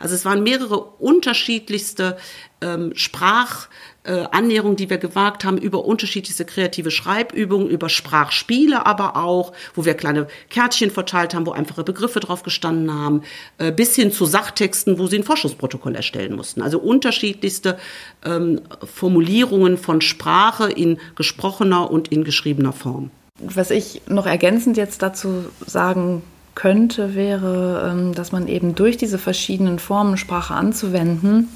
Also 0.00 0.14
es 0.14 0.24
waren 0.24 0.42
mehrere 0.42 0.80
unterschiedlichste 0.80 2.16
ähm, 2.60 2.92
Sprachannäherungen, 2.94 4.74
äh, 4.74 4.76
die 4.76 4.90
wir 4.90 4.98
gewagt 4.98 5.44
haben, 5.44 5.58
über 5.58 5.84
unterschiedlichste 5.84 6.44
kreative 6.44 6.90
Schreibübungen, 6.90 7.68
über 7.68 7.88
Sprachspiele 7.88 8.86
aber 8.86 9.16
auch, 9.16 9.52
wo 9.74 9.84
wir 9.84 9.94
kleine 9.94 10.26
Kärtchen 10.48 10.90
verteilt 10.90 11.34
haben, 11.34 11.46
wo 11.46 11.52
einfache 11.52 11.84
Begriffe 11.84 12.20
drauf 12.20 12.42
gestanden 12.42 12.92
haben, 12.92 13.22
äh, 13.58 13.72
bis 13.72 13.94
hin 13.94 14.12
zu 14.12 14.24
Sachtexten, 14.24 14.98
wo 14.98 15.06
sie 15.06 15.18
ein 15.18 15.24
Vorschussprotokoll 15.24 15.94
erstellen 15.94 16.34
mussten. 16.34 16.62
Also 16.62 16.78
unterschiedlichste 16.78 17.78
ähm, 18.24 18.62
Formulierungen 18.84 19.76
von 19.76 20.00
Sprache 20.00 20.70
in 20.70 20.98
gesprochener 21.14 21.90
und 21.90 22.08
in 22.08 22.24
geschriebener 22.24 22.72
Form. 22.72 23.10
Was 23.38 23.70
ich 23.70 24.00
noch 24.08 24.26
ergänzend 24.26 24.78
jetzt 24.78 25.02
dazu 25.02 25.44
sagen 25.66 26.22
könnte, 26.56 27.14
wäre, 27.14 27.92
ähm, 27.92 28.14
dass 28.14 28.32
man 28.32 28.48
eben 28.48 28.74
durch 28.74 28.96
diese 28.96 29.18
verschiedenen 29.18 29.78
Formen 29.78 30.16
Sprache 30.16 30.54
anzuwenden, 30.54 31.48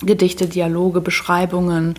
Gedichte, 0.00 0.46
Dialoge, 0.46 1.02
Beschreibungen, 1.02 1.96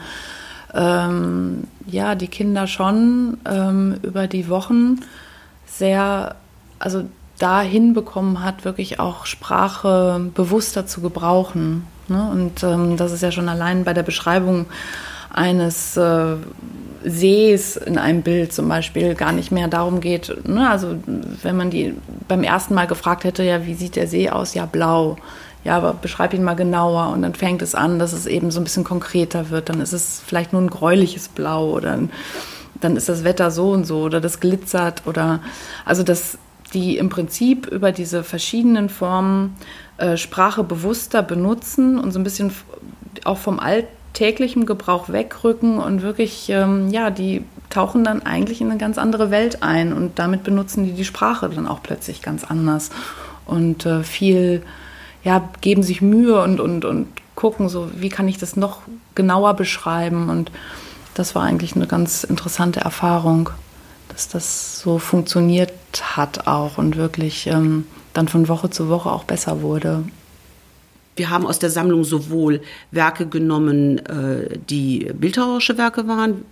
ähm, 0.73 1.65
ja, 1.85 2.15
die 2.15 2.29
Kinder 2.29 2.65
schon 2.65 3.37
ähm, 3.45 3.97
über 4.01 4.27
die 4.27 4.47
Wochen 4.47 5.01
sehr, 5.67 6.35
also 6.79 7.03
dahin 7.37 7.93
bekommen 7.93 8.43
hat, 8.43 8.65
wirklich 8.65 8.99
auch 8.99 9.25
Sprache 9.25 10.31
bewusster 10.33 10.85
zu 10.87 11.01
gebrauchen. 11.01 11.85
Ne? 12.07 12.29
Und 12.31 12.63
ähm, 12.63 12.95
das 12.95 13.11
ist 13.11 13.21
ja 13.21 13.31
schon 13.31 13.49
allein 13.49 13.83
bei 13.83 13.93
der 13.93 14.03
Beschreibung 14.03 14.65
eines 15.29 15.97
äh, 15.97 16.35
Sees 17.03 17.77
in 17.77 17.97
einem 17.97 18.21
Bild 18.21 18.53
zum 18.53 18.67
Beispiel 18.67 19.15
gar 19.15 19.31
nicht 19.31 19.51
mehr 19.51 19.67
darum 19.67 20.01
geht. 20.01 20.47
Ne? 20.47 20.69
Also 20.69 20.95
wenn 21.43 21.55
man 21.55 21.69
die 21.69 21.93
beim 22.27 22.43
ersten 22.43 22.73
Mal 22.73 22.87
gefragt 22.87 23.23
hätte, 23.23 23.43
ja, 23.43 23.65
wie 23.65 23.73
sieht 23.73 23.95
der 23.95 24.07
See 24.07 24.29
aus? 24.29 24.53
Ja, 24.53 24.65
blau. 24.65 25.17
Ja, 25.63 25.75
aber 25.75 25.93
beschreib 25.93 26.33
ihn 26.33 26.43
mal 26.43 26.55
genauer 26.55 27.09
und 27.09 27.21
dann 27.21 27.35
fängt 27.35 27.61
es 27.61 27.75
an, 27.75 27.99
dass 27.99 28.13
es 28.13 28.25
eben 28.25 28.49
so 28.49 28.61
ein 28.61 28.63
bisschen 28.63 28.85
konkreter 28.85 29.49
wird. 29.49 29.69
Dann 29.69 29.81
ist 29.81 29.93
es 29.93 30.21
vielleicht 30.25 30.53
nur 30.53 30.61
ein 30.61 30.69
gräuliches 30.69 31.27
Blau 31.27 31.71
oder 31.71 31.93
ein, 31.93 32.11
dann 32.79 32.95
ist 32.95 33.09
das 33.09 33.23
Wetter 33.23 33.51
so 33.51 33.71
und 33.71 33.85
so 33.85 33.99
oder 34.03 34.21
das 34.21 34.39
glitzert 34.39 35.03
oder 35.05 35.41
also 35.85 36.03
dass 36.03 36.37
die 36.73 36.97
im 36.97 37.09
Prinzip 37.09 37.67
über 37.67 37.91
diese 37.91 38.23
verschiedenen 38.23 38.89
Formen 38.89 39.55
äh, 39.97 40.17
Sprache 40.17 40.63
bewusster 40.63 41.23
benutzen 41.23 41.99
und 41.99 42.11
so 42.11 42.19
ein 42.19 42.23
bisschen 42.23 42.53
auch 43.25 43.37
vom 43.37 43.59
Alt 43.59 43.87
täglichem 44.13 44.65
Gebrauch 44.65 45.09
wegrücken 45.09 45.79
und 45.79 46.01
wirklich, 46.01 46.49
ähm, 46.49 46.89
ja, 46.89 47.09
die 47.09 47.43
tauchen 47.69 48.03
dann 48.03 48.23
eigentlich 48.23 48.61
in 48.61 48.69
eine 48.69 48.79
ganz 48.79 48.97
andere 48.97 49.31
Welt 49.31 49.61
ein. 49.61 49.93
Und 49.93 50.19
damit 50.19 50.43
benutzen 50.43 50.85
die 50.85 50.93
die 50.93 51.05
Sprache 51.05 51.49
dann 51.49 51.67
auch 51.67 51.83
plötzlich 51.83 52.21
ganz 52.21 52.43
anders. 52.43 52.89
Und 53.45 53.85
äh, 53.85 54.03
viel, 54.03 54.63
ja, 55.23 55.49
geben 55.61 55.83
sich 55.83 56.01
Mühe 56.01 56.41
und, 56.41 56.59
und, 56.59 56.85
und 56.85 57.07
gucken, 57.35 57.69
so 57.69 57.89
wie 57.95 58.09
kann 58.09 58.27
ich 58.27 58.37
das 58.37 58.55
noch 58.55 58.81
genauer 59.15 59.53
beschreiben? 59.53 60.29
Und 60.29 60.51
das 61.13 61.35
war 61.35 61.43
eigentlich 61.43 61.75
eine 61.75 61.87
ganz 61.87 62.23
interessante 62.23 62.81
Erfahrung, 62.81 63.49
dass 64.09 64.27
das 64.27 64.79
so 64.79 64.99
funktioniert 64.99 65.71
hat 66.01 66.47
auch 66.47 66.77
und 66.77 66.97
wirklich 66.97 67.47
ähm, 67.47 67.85
dann 68.13 68.27
von 68.27 68.47
Woche 68.47 68.69
zu 68.69 68.89
Woche 68.89 69.11
auch 69.11 69.23
besser 69.23 69.61
wurde. 69.61 70.03
Wir 71.19 71.29
haben 71.29 71.45
aus 71.45 71.59
der 71.59 71.69
Sammlung 71.69 72.05
sowohl 72.05 72.61
Werke 72.91 73.27
genommen, 73.27 73.99
äh, 74.05 74.57
die 74.69 75.11
bildhauerische 75.13 75.77
Werke 75.77 76.07
waren, 76.07 76.45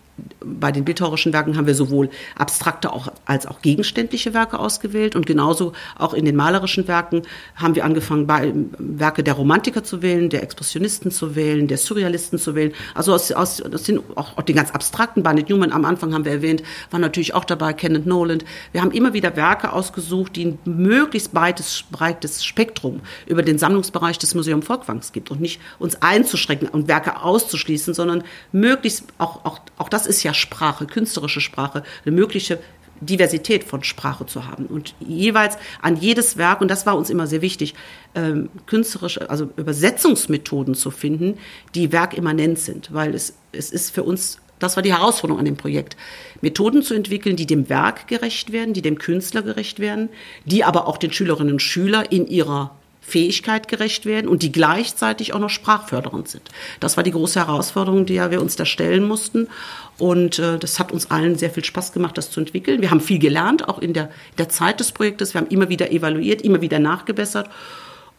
bei 0.44 0.72
den 0.72 0.86
bildhauerischen 0.86 1.34
Werken 1.34 1.58
haben 1.58 1.68
wir 1.68 1.76
sowohl 1.76 2.10
abstrakte 2.36 2.92
auch, 2.92 3.12
als 3.26 3.46
auch 3.46 3.62
gegenständliche 3.62 4.34
Werke 4.34 4.60
ausgewählt 4.60 5.16
und 5.16 5.26
genauso 5.26 5.74
auch 5.98 6.14
in 6.14 6.26
den 6.26 6.36
malerischen 6.36 6.88
Werken 6.88 7.24
haben 7.56 7.76
wir 7.76 7.86
angefangen, 7.86 8.28
bei, 8.28 8.54
Werke 8.78 9.24
der 9.24 9.34
Romantiker 9.34 9.84
zu 9.84 10.02
wählen, 10.02 10.30
der 10.30 10.44
Expressionisten 10.44 11.12
zu 11.12 11.36
wählen, 11.36 11.68
der 11.68 11.78
Surrealisten 11.78 12.40
zu 12.40 12.56
wählen. 12.56 12.74
Also 12.96 13.14
aus, 13.14 13.32
aus, 13.32 13.62
aus 13.62 13.84
den, 13.84 14.00
auch, 14.16 14.38
auch 14.38 14.44
den 14.44 14.56
ganz 14.56 14.72
abstrakten, 14.72 15.24
Barnett 15.24 15.50
Newman 15.50 15.72
am 15.72 15.86
Anfang 15.86 16.14
haben 16.14 16.26
wir 16.26 16.32
erwähnt, 16.32 16.64
war 16.90 17.00
natürlich 17.00 17.34
auch 17.34 17.46
dabei, 17.46 17.74
Kenneth 17.74 18.06
Noland. 18.06 18.46
Wir 18.72 18.82
haben 18.82 18.92
immer 18.92 19.14
wieder 19.14 19.36
Werke 19.36 19.74
ausgesucht, 19.74 20.36
die 20.36 20.46
ein 20.46 20.60
möglichst 20.66 21.34
breites, 21.34 21.84
breites 21.92 22.44
Spektrum 22.44 23.02
über 23.28 23.44
den 23.44 23.60
Sammlungsbereich 23.60 24.18
des 24.18 24.34
Museum 24.34 24.62
Volkwangs 24.62 25.12
gibt 25.12 25.30
und 25.30 25.42
nicht 25.42 25.62
uns 25.80 26.02
einzuschränken 26.02 26.70
und 26.70 26.88
Werke 26.88 27.22
auszuschließen, 27.22 27.94
sondern 27.94 28.24
möglichst 28.52 29.04
auch, 29.18 29.46
auch, 29.46 29.60
auch 29.78 29.90
das 29.90 30.07
ist 30.08 30.24
ja 30.24 30.34
Sprache, 30.34 30.86
künstlerische 30.86 31.42
Sprache, 31.42 31.84
eine 32.06 32.16
mögliche 32.16 32.60
Diversität 33.02 33.64
von 33.64 33.84
Sprache 33.84 34.26
zu 34.26 34.48
haben. 34.48 34.66
Und 34.66 34.96
jeweils 35.00 35.58
an 35.82 35.98
jedes 35.98 36.38
Werk, 36.38 36.62
und 36.62 36.70
das 36.70 36.86
war 36.86 36.98
uns 36.98 37.10
immer 37.10 37.28
sehr 37.28 37.42
wichtig, 37.42 37.76
ähm, 38.16 38.50
künstlerische, 38.66 39.30
also 39.30 39.50
Übersetzungsmethoden 39.56 40.76
zu 40.76 40.92
finden, 40.92 41.38
die 41.76 41.92
werkimmanent 41.92 42.60
sind, 42.60 42.94
weil 42.94 43.14
es, 43.14 43.36
es 43.52 43.72
ist 43.72 43.94
für 43.94 44.04
uns, 44.04 44.40
das 44.60 44.76
war 44.76 44.84
die 44.84 44.94
Herausforderung 44.94 45.40
an 45.40 45.46
dem 45.46 45.58
Projekt, 45.58 45.96
Methoden 46.42 46.82
zu 46.82 46.94
entwickeln, 46.94 47.36
die 47.36 47.46
dem 47.46 47.70
Werk 47.70 48.08
gerecht 48.08 48.52
werden, 48.52 48.74
die 48.74 48.82
dem 48.82 48.98
Künstler 48.98 49.44
gerecht 49.44 49.80
werden, 49.80 50.10
die 50.46 50.64
aber 50.64 50.88
auch 50.88 50.98
den 50.98 51.12
Schülerinnen 51.12 51.54
und 51.54 51.62
Schülern 51.62 52.06
in 52.10 52.28
ihrer 52.28 52.77
Fähigkeit 53.08 53.70
gerecht 53.70 54.06
werden 54.06 54.28
und 54.28 54.44
die 54.44 54.52
gleichzeitig 54.52 55.34
auch 55.34 55.40
noch 55.40 55.50
sprachfördernd 55.50 56.28
sind. 56.28 56.50
Das 56.82 56.98
war 56.98 57.06
die 57.06 57.12
große 57.12 57.40
Herausforderung, 57.40 58.06
die 58.06 58.16
ja 58.16 58.32
wir 58.32 58.42
uns 58.42 58.58
da 58.58 58.66
stellen 58.66 59.08
mussten. 59.08 59.48
Und 59.98 60.40
äh, 60.40 60.60
das 60.60 60.78
hat 60.78 60.92
uns 60.92 61.10
allen 61.10 61.38
sehr 61.38 61.50
viel 61.50 61.64
Spaß 61.64 61.94
gemacht, 61.94 62.18
das 62.18 62.32
zu 62.32 62.42
entwickeln. 62.42 62.82
Wir 62.82 62.92
haben 62.92 63.00
viel 63.00 63.18
gelernt, 63.18 63.70
auch 63.70 63.80
in 63.80 63.94
der, 63.94 64.12
der 64.38 64.50
Zeit 64.50 64.82
des 64.82 64.92
Projektes. 64.92 65.34
Wir 65.34 65.40
haben 65.40 65.48
immer 65.48 65.70
wieder 65.70 65.90
evaluiert, 65.90 66.42
immer 66.42 66.60
wieder 66.60 66.80
nachgebessert. 66.80 67.50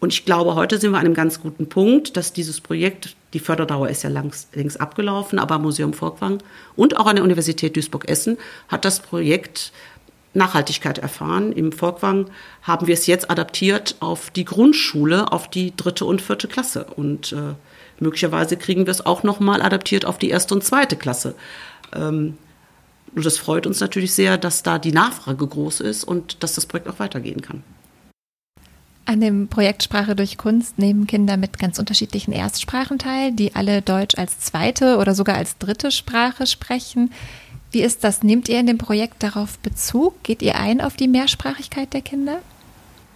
Und 0.01 0.14
ich 0.14 0.24
glaube, 0.24 0.55
heute 0.55 0.78
sind 0.78 0.93
wir 0.93 0.99
an 0.99 1.05
einem 1.05 1.14
ganz 1.14 1.43
guten 1.43 1.68
Punkt, 1.68 2.16
dass 2.16 2.32
dieses 2.32 2.62
Projekt, 2.62 3.14
die 3.34 3.41
Förderdauer 3.41 3.91
ist 3.91 4.05
ja 4.05 4.09
längst, 4.09 4.57
längst 4.57 4.80
abgelaufen, 4.80 5.39
aber 5.39 5.59
Museum 5.59 5.93
Volkwang 5.93 6.39
und 6.76 6.97
auch 6.97 7.07
an 7.07 7.16
der 7.16 7.24
Universität 7.24 7.76
Duisburg-Essen 7.76 8.39
hat 8.68 8.86
das 8.86 9.01
Projekt 9.01 9.72
Nachhaltigkeit 10.35 10.99
erfahren. 10.99 11.53
Im 11.53 11.72
Volkwang 11.72 12.26
haben 12.62 12.87
wir 12.87 12.95
es 12.95 13.07
jetzt 13.07 13.31
adaptiert 13.31 13.97
auf 14.01 14.31
die 14.31 14.45
Grundschule, 14.45 15.33
auf 15.33 15.49
die 15.49 15.74
dritte 15.76 16.05
und 16.05 16.22
vierte 16.22 16.49
Klasse. 16.49 16.87
Und 16.97 17.33
äh, 17.33 17.55
möglicherweise 18.01 18.57
kriegen 18.57 18.87
wir 18.87 18.91
es 18.91 19.05
auch 19.05 19.22
noch 19.22 19.41
mal 19.41 19.62
adaptiert 19.62 20.05
auf 20.05 20.18
die 20.18 20.31
erste 20.31 20.55
und 20.55 20.64
zweite 20.64 20.97
Klasse. 20.97 21.35
Ähm, 21.95 22.37
und 23.14 23.24
das 23.24 23.39
freut 23.39 23.66
uns 23.66 23.81
natürlich 23.81 24.12
sehr, 24.12 24.37
dass 24.39 24.62
da 24.62 24.79
die 24.79 24.93
Nachfrage 24.93 25.47
groß 25.47 25.81
ist 25.81 26.05
und 26.05 26.43
dass 26.43 26.55
das 26.55 26.66
Projekt 26.66 26.89
auch 26.89 26.99
weitergehen 26.99 27.41
kann. 27.41 27.62
An 29.09 29.22
dem 29.22 29.49
Projekt 29.49 29.83
Sprache 29.83 30.14
durch 30.14 30.37
Kunst 30.37 30.79
nehmen 30.79 31.07
Kinder 31.07 31.39
mit 31.39 31.59
ganz 31.59 31.79
unterschiedlichen 31.79 32.31
Erstsprachen 32.31 32.99
teil, 32.99 33.33
die 33.33 33.55
alle 33.55 33.81
Deutsch 33.81 34.18
als 34.18 34.39
zweite 34.39 34.99
oder 34.99 35.14
sogar 35.14 35.37
als 35.37 35.57
dritte 35.57 35.91
Sprache 35.91 36.47
sprechen. 36.47 37.11
Wie 37.71 37.83
ist 37.83 38.05
das? 38.05 38.23
Nehmt 38.23 38.49
ihr 38.49 38.59
in 38.59 38.66
dem 38.66 38.79
Projekt 38.79 39.23
darauf 39.23 39.59
Bezug? 39.59 40.23
Geht 40.23 40.43
ihr 40.43 40.57
ein 40.57 40.81
auf 40.81 40.97
die 40.97 41.09
Mehrsprachigkeit 41.09 41.93
der 41.93 42.01
Kinder? 42.01 42.41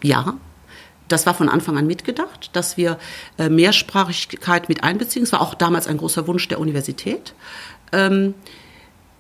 Ja, 0.03 0.35
das 1.09 1.27
war 1.27 1.35
von 1.35 1.49
Anfang 1.49 1.79
an 1.79 1.87
mitgedacht, 1.87 2.51
dass 2.53 2.77
wir 2.77 2.99
äh, 3.39 3.49
Mehrsprachigkeit 3.49 4.69
mit 4.69 4.85
einbeziehen. 4.85 5.23
Es 5.23 5.33
war 5.33 5.41
auch 5.41 5.55
damals 5.55 5.87
ein 5.87 5.97
großer 5.97 6.27
Wunsch 6.27 6.49
der 6.49 6.61
Universität. 6.61 7.35
Ähm, 7.93 8.35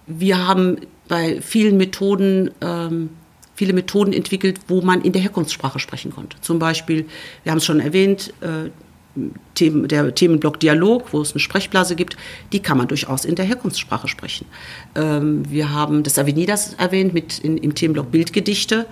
wir 0.06 0.46
haben 0.46 0.80
bei 1.08 1.40
vielen 1.40 1.76
Methoden 1.76 2.50
ähm, 2.60 3.10
viele 3.54 3.74
Methoden 3.74 4.12
entwickelt, 4.12 4.60
wo 4.68 4.80
man 4.80 5.02
in 5.02 5.12
der 5.12 5.22
Herkunftssprache 5.22 5.78
sprechen 5.78 6.10
konnte. 6.10 6.36
Zum 6.40 6.58
Beispiel, 6.58 7.06
wir 7.44 7.52
haben 7.52 7.58
es 7.58 7.64
schon 7.64 7.80
erwähnt, 7.80 8.32
äh, 8.40 8.70
Der 9.14 10.14
Themenblock 10.14 10.58
Dialog, 10.60 11.12
wo 11.12 11.20
es 11.20 11.32
eine 11.32 11.40
Sprechblase 11.40 11.96
gibt, 11.96 12.16
die 12.52 12.60
kann 12.60 12.78
man 12.78 12.88
durchaus 12.88 13.26
in 13.26 13.34
der 13.34 13.44
Herkunftssprache 13.44 14.08
sprechen. 14.08 14.46
Ähm, 14.94 15.42
wir 15.50 15.70
haben 15.70 16.02
das 16.02 16.18
Avenidas 16.18 16.74
erwähnt 16.74 17.12
mit 17.12 17.38
in, 17.38 17.58
im 17.58 17.74
Themenblock 17.74 18.10
Bildgedichte. 18.10 18.86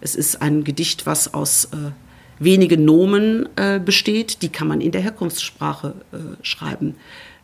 Es 0.00 0.14
ist 0.14 0.40
ein 0.40 0.64
Gedicht, 0.64 1.04
was 1.04 1.34
aus 1.34 1.66
äh, 1.66 1.90
wenigen 2.38 2.84
Nomen 2.84 3.48
äh, 3.56 3.78
besteht, 3.78 4.42
die 4.42 4.48
kann 4.48 4.68
man 4.68 4.80
in 4.80 4.92
der 4.92 5.02
Herkunftssprache 5.02 5.94
äh, 6.12 6.16
schreiben. 6.42 6.94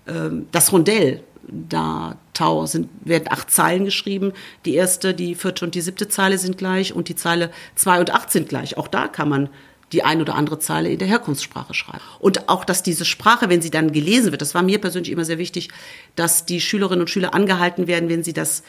Ähm, 0.06 0.46
das 0.52 0.72
Rondell 0.72 1.22
da 1.48 2.16
Tau 2.34 2.66
sind, 2.66 2.88
werden 3.04 3.24
acht 3.30 3.50
Zeilen 3.50 3.84
geschrieben. 3.84 4.32
Die 4.64 4.74
erste, 4.74 5.12
die 5.12 5.34
vierte 5.34 5.64
und 5.64 5.74
die 5.74 5.80
siebte 5.80 6.08
Zeile 6.08 6.38
sind 6.38 6.56
gleich 6.56 6.94
und 6.94 7.08
die 7.08 7.16
Zeile 7.16 7.50
zwei 7.74 8.00
und 8.00 8.12
acht 8.14 8.30
sind 8.30 8.48
gleich. 8.48 8.78
Auch 8.78 8.88
da 8.88 9.08
kann 9.08 9.28
man 9.28 9.48
die 9.92 10.02
ein 10.02 10.20
oder 10.20 10.34
andere 10.34 10.58
Zeile 10.58 10.90
in 10.90 10.98
der 10.98 11.08
Herkunftssprache 11.08 11.74
schreiben. 11.74 12.02
Und 12.18 12.48
auch, 12.48 12.64
dass 12.64 12.82
diese 12.82 13.04
Sprache, 13.04 13.48
wenn 13.48 13.62
sie 13.62 13.70
dann 13.70 13.92
gelesen 13.92 14.30
wird, 14.30 14.42
das 14.42 14.54
war 14.54 14.62
mir 14.62 14.80
persönlich 14.80 15.12
immer 15.12 15.24
sehr 15.24 15.38
wichtig, 15.38 15.68
dass 16.16 16.46
die 16.46 16.60
Schülerinnen 16.60 17.02
und 17.02 17.10
Schüler 17.10 17.34
angehalten 17.34 17.86
werden, 17.86 18.08
wenn 18.08 18.24
sie 18.24 18.32
das 18.32 18.62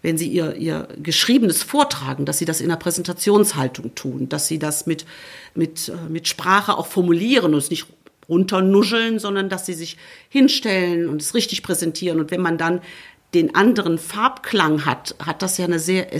wenn 0.00 0.16
sie 0.16 0.28
ihr, 0.28 0.54
ihr 0.54 0.86
Geschriebenes 1.02 1.64
vortragen, 1.64 2.24
dass 2.24 2.38
sie 2.38 2.44
das 2.44 2.60
in 2.60 2.68
der 2.68 2.76
Präsentationshaltung 2.76 3.96
tun, 3.96 4.28
dass 4.28 4.46
sie 4.46 4.60
das 4.60 4.86
mit, 4.86 5.04
mit, 5.56 5.88
äh, 5.88 6.08
mit 6.08 6.28
Sprache 6.28 6.78
auch 6.78 6.86
formulieren 6.86 7.52
und 7.52 7.58
es 7.58 7.70
nicht 7.70 7.86
runternuscheln, 8.28 9.18
sondern 9.18 9.48
dass 9.48 9.66
sie 9.66 9.74
sich 9.74 9.96
hinstellen 10.28 11.08
und 11.08 11.20
es 11.22 11.34
richtig 11.34 11.62
präsentieren. 11.62 12.20
Und 12.20 12.30
wenn 12.30 12.40
man 12.40 12.58
dann 12.58 12.80
den 13.34 13.54
anderen 13.54 13.98
Farbklang 13.98 14.84
hat, 14.84 15.14
hat 15.18 15.42
das 15.42 15.58
ja 15.58 15.64
eine 15.64 15.78
sehr 15.78 16.12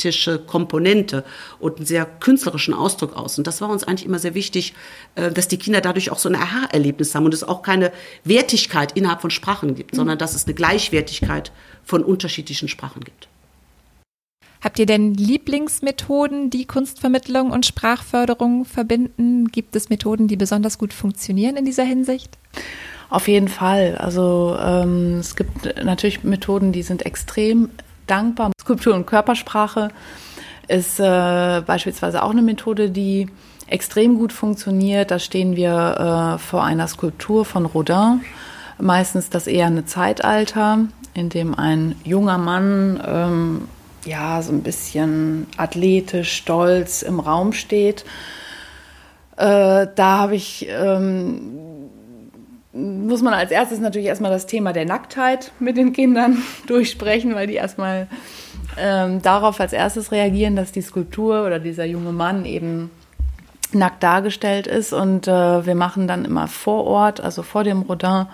ästhetische 0.00 0.38
Komponente 0.38 1.24
und 1.58 1.76
einen 1.76 1.86
sehr 1.86 2.06
künstlerischen 2.06 2.74
Ausdruck 2.74 3.16
aus. 3.16 3.38
Und 3.38 3.46
das 3.46 3.60
war 3.60 3.68
uns 3.68 3.84
eigentlich 3.84 4.06
immer 4.06 4.18
sehr 4.18 4.34
wichtig, 4.34 4.74
äh, 5.14 5.30
dass 5.30 5.48
die 5.48 5.58
Kinder 5.58 5.80
dadurch 5.80 6.10
auch 6.10 6.18
so 6.18 6.28
ein 6.28 6.34
Aha-Erlebnis 6.34 7.14
haben 7.14 7.26
und 7.26 7.34
es 7.34 7.44
auch 7.44 7.62
keine 7.62 7.92
Wertigkeit 8.24 8.92
innerhalb 8.96 9.20
von 9.20 9.30
Sprachen 9.30 9.74
gibt, 9.74 9.94
sondern 9.94 10.18
dass 10.18 10.34
es 10.34 10.46
eine 10.46 10.54
Gleichwertigkeit 10.54 11.52
von 11.84 12.02
unterschiedlichen 12.02 12.68
Sprachen 12.68 13.04
gibt. 13.04 13.28
Habt 14.62 14.78
ihr 14.78 14.86
denn 14.86 15.14
Lieblingsmethoden, 15.14 16.50
die 16.50 16.66
Kunstvermittlung 16.66 17.50
und 17.50 17.64
Sprachförderung 17.64 18.66
verbinden? 18.66 19.48
Gibt 19.48 19.74
es 19.74 19.88
Methoden, 19.88 20.28
die 20.28 20.36
besonders 20.36 20.76
gut 20.76 20.92
funktionieren 20.92 21.56
in 21.56 21.64
dieser 21.64 21.84
Hinsicht? 21.84 22.36
Auf 23.08 23.26
jeden 23.26 23.48
Fall. 23.48 23.96
Also 23.96 24.56
ähm, 24.60 25.18
es 25.18 25.34
gibt 25.34 25.82
natürlich 25.82 26.24
Methoden, 26.24 26.72
die 26.72 26.82
sind 26.82 27.06
extrem 27.06 27.70
dankbar. 28.06 28.50
Skulptur 28.70 28.94
und 28.94 29.04
Körpersprache 29.04 29.88
ist 30.68 31.00
äh, 31.00 31.60
beispielsweise 31.66 32.22
auch 32.22 32.30
eine 32.30 32.40
Methode, 32.40 32.88
die 32.88 33.26
extrem 33.66 34.16
gut 34.16 34.32
funktioniert. 34.32 35.10
Da 35.10 35.18
stehen 35.18 35.56
wir 35.56 36.36
äh, 36.36 36.38
vor 36.38 36.62
einer 36.62 36.86
Skulptur 36.86 37.44
von 37.44 37.66
Rodin, 37.66 38.20
meistens 38.78 39.28
das 39.28 39.48
eher 39.48 39.66
eine 39.66 39.86
Zeitalter, 39.86 40.86
in 41.14 41.30
dem 41.30 41.56
ein 41.56 41.96
junger 42.04 42.38
Mann 42.38 43.02
ähm, 43.04 43.68
ja, 44.04 44.40
so 44.40 44.52
ein 44.52 44.62
bisschen 44.62 45.48
athletisch, 45.56 46.32
stolz 46.32 47.02
im 47.02 47.18
Raum 47.18 47.52
steht. 47.52 48.04
Äh, 49.36 49.88
da 49.96 50.18
habe 50.18 50.36
ich, 50.36 50.68
ähm, 50.70 51.90
muss 52.72 53.20
man 53.20 53.34
als 53.34 53.50
erstes 53.50 53.80
natürlich 53.80 54.06
erstmal 54.06 54.30
das 54.30 54.46
Thema 54.46 54.72
der 54.72 54.84
Nacktheit 54.84 55.50
mit 55.58 55.76
den 55.76 55.92
Kindern 55.92 56.40
durchsprechen, 56.68 57.34
weil 57.34 57.48
die 57.48 57.54
erstmal 57.54 58.06
ähm, 58.78 59.22
darauf 59.22 59.60
als 59.60 59.72
erstes 59.72 60.12
reagieren, 60.12 60.56
dass 60.56 60.72
die 60.72 60.82
Skulptur 60.82 61.46
oder 61.46 61.58
dieser 61.58 61.84
junge 61.84 62.12
Mann 62.12 62.44
eben 62.44 62.90
nackt 63.72 64.02
dargestellt 64.02 64.66
ist. 64.66 64.92
Und 64.92 65.28
äh, 65.28 65.66
wir 65.66 65.74
machen 65.74 66.08
dann 66.08 66.24
immer 66.24 66.48
vor 66.48 66.84
Ort, 66.84 67.20
also 67.20 67.42
vor 67.42 67.64
dem 67.64 67.82
Rodin, 67.82 68.26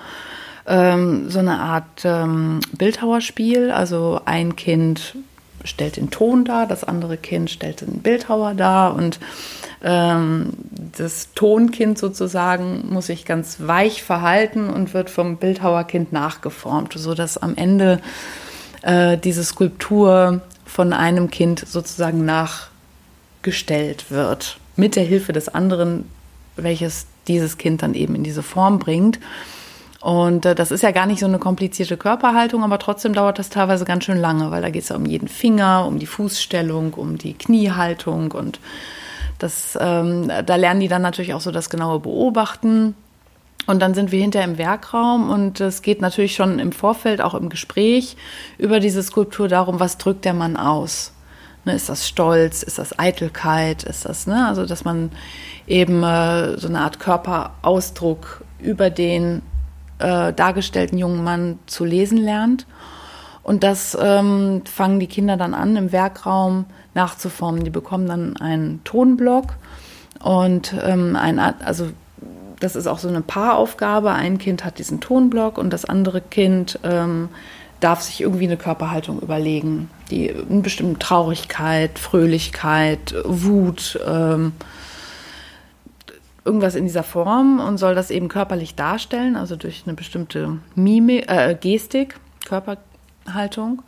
ähm, 0.66 1.30
so 1.30 1.38
eine 1.38 1.58
Art 1.60 2.04
ähm, 2.04 2.60
Bildhauerspiel. 2.72 3.70
Also 3.70 4.20
ein 4.24 4.56
Kind 4.56 5.16
stellt 5.64 5.96
den 5.96 6.10
Ton 6.10 6.44
dar, 6.44 6.66
das 6.66 6.84
andere 6.84 7.16
Kind 7.16 7.50
stellt 7.50 7.80
den 7.80 8.00
Bildhauer 8.00 8.54
dar 8.54 8.94
und 8.94 9.18
ähm, 9.82 10.52
das 10.96 11.32
Tonkind 11.34 11.98
sozusagen 11.98 12.84
muss 12.88 13.06
sich 13.06 13.24
ganz 13.24 13.58
weich 13.60 14.02
verhalten 14.02 14.70
und 14.70 14.94
wird 14.94 15.10
vom 15.10 15.36
Bildhauerkind 15.36 16.12
nachgeformt, 16.12 16.94
sodass 16.94 17.36
am 17.36 17.56
Ende 17.56 18.00
äh, 18.86 19.18
diese 19.18 19.44
Skulptur 19.44 20.40
von 20.64 20.92
einem 20.92 21.30
Kind 21.30 21.66
sozusagen 21.66 22.24
nachgestellt 22.24 24.10
wird, 24.10 24.58
mit 24.76 24.96
der 24.96 25.04
Hilfe 25.04 25.32
des 25.32 25.48
anderen, 25.48 26.08
welches 26.56 27.06
dieses 27.26 27.58
Kind 27.58 27.82
dann 27.82 27.94
eben 27.94 28.14
in 28.14 28.22
diese 28.22 28.42
Form 28.42 28.78
bringt. 28.78 29.18
Und 30.00 30.46
äh, 30.46 30.54
das 30.54 30.70
ist 30.70 30.82
ja 30.82 30.92
gar 30.92 31.06
nicht 31.06 31.18
so 31.18 31.26
eine 31.26 31.40
komplizierte 31.40 31.96
Körperhaltung, 31.96 32.62
aber 32.62 32.78
trotzdem 32.78 33.12
dauert 33.12 33.40
das 33.40 33.50
teilweise 33.50 33.84
ganz 33.84 34.04
schön 34.04 34.20
lange, 34.20 34.52
weil 34.52 34.62
da 34.62 34.70
geht 34.70 34.84
es 34.84 34.90
ja 34.90 34.96
um 34.96 35.06
jeden 35.06 35.28
Finger, 35.28 35.84
um 35.86 35.98
die 35.98 36.06
Fußstellung, 36.06 36.94
um 36.94 37.18
die 37.18 37.34
Kniehaltung 37.34 38.30
und 38.30 38.60
das, 39.38 39.76
ähm, 39.80 40.30
da 40.46 40.56
lernen 40.56 40.80
die 40.80 40.88
dann 40.88 41.02
natürlich 41.02 41.34
auch 41.34 41.40
so 41.40 41.50
das 41.50 41.68
genaue 41.68 42.00
Beobachten. 42.00 42.94
Und 43.66 43.80
dann 43.80 43.94
sind 43.94 44.12
wir 44.12 44.20
hinterher 44.20 44.48
im 44.48 44.58
Werkraum 44.58 45.28
und 45.28 45.60
es 45.60 45.82
geht 45.82 46.00
natürlich 46.00 46.36
schon 46.36 46.60
im 46.60 46.70
Vorfeld, 46.70 47.20
auch 47.20 47.34
im 47.34 47.48
Gespräch 47.48 48.16
über 48.58 48.78
diese 48.78 49.02
Skulptur 49.02 49.48
darum, 49.48 49.80
was 49.80 49.98
drückt 49.98 50.24
der 50.24 50.34
Mann 50.34 50.56
aus? 50.56 51.12
Ne, 51.64 51.74
ist 51.74 51.88
das 51.88 52.06
Stolz? 52.06 52.62
Ist 52.62 52.78
das 52.78 52.96
Eitelkeit? 52.96 53.82
Ist 53.82 54.04
das, 54.04 54.28
ne? 54.28 54.46
Also, 54.46 54.66
dass 54.66 54.84
man 54.84 55.10
eben 55.66 56.04
äh, 56.04 56.56
so 56.58 56.68
eine 56.68 56.80
Art 56.80 57.00
Körperausdruck 57.00 58.44
über 58.60 58.88
den 58.88 59.42
äh, 59.98 60.32
dargestellten 60.32 60.96
jungen 60.96 61.24
Mann 61.24 61.58
zu 61.66 61.84
lesen 61.84 62.18
lernt. 62.18 62.66
Und 63.42 63.64
das 63.64 63.98
ähm, 64.00 64.62
fangen 64.64 65.00
die 65.00 65.08
Kinder 65.08 65.36
dann 65.36 65.54
an, 65.54 65.76
im 65.76 65.90
Werkraum 65.90 66.66
nachzuformen. 66.94 67.64
Die 67.64 67.70
bekommen 67.70 68.06
dann 68.06 68.36
einen 68.36 68.84
Tonblock 68.84 69.54
und 70.20 70.72
ähm, 70.84 71.16
ein, 71.16 71.38
also 71.38 71.90
das 72.60 72.76
ist 72.76 72.86
auch 72.86 72.98
so 72.98 73.08
eine 73.08 73.20
Paaraufgabe. 73.20 74.12
Ein 74.12 74.38
Kind 74.38 74.64
hat 74.64 74.78
diesen 74.78 75.00
Tonblock 75.00 75.58
und 75.58 75.70
das 75.70 75.84
andere 75.84 76.20
Kind 76.20 76.78
ähm, 76.82 77.28
darf 77.80 78.00
sich 78.00 78.20
irgendwie 78.20 78.44
eine 78.44 78.56
Körperhaltung 78.56 79.20
überlegen, 79.20 79.90
die 80.10 80.30
eine 80.30 80.62
bestimmte 80.62 80.98
Traurigkeit, 80.98 81.98
Fröhlichkeit, 81.98 83.14
Wut, 83.24 83.98
ähm, 84.06 84.52
irgendwas 86.44 86.76
in 86.76 86.84
dieser 86.84 87.02
Form 87.02 87.60
und 87.60 87.76
soll 87.76 87.94
das 87.94 88.10
eben 88.10 88.28
körperlich 88.28 88.76
darstellen, 88.76 89.36
also 89.36 89.56
durch 89.56 89.82
eine 89.84 89.94
bestimmte 89.94 90.58
Mimik, 90.74 91.28
äh, 91.28 91.56
Gestik, 91.60 92.18
Körperhaltung. 92.46 93.82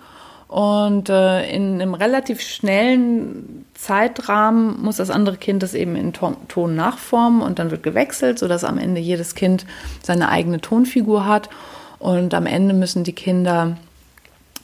Und 0.49 1.11
äh, 1.11 1.49
in 1.51 1.75
einem 1.75 1.93
relativ 1.93 2.41
schnellen 2.41 3.67
Zeitrahmen 3.75 4.81
muss 4.81 4.97
das 4.97 5.11
andere 5.11 5.37
Kind 5.37 5.63
das 5.63 5.75
eben 5.75 5.95
in 5.95 6.15
Ton, 6.15 6.75
nachformen 6.75 7.43
und 7.43 7.59
dann 7.59 7.71
wird 7.71 7.83
gewechselt, 7.83 8.39
sodass 8.39 8.65
am 8.65 8.79
Ende 8.79 9.01
jedes 9.01 9.35
Kind 9.35 9.67
seine 10.03 10.31
eigene 10.31 10.61
Tonfigur 10.61 11.27
hat. 11.27 11.51
Und 11.99 12.33
am 12.33 12.47
Ende 12.47 12.73
müssen 12.73 13.05
die 13.05 13.13
Kinder 13.13 13.77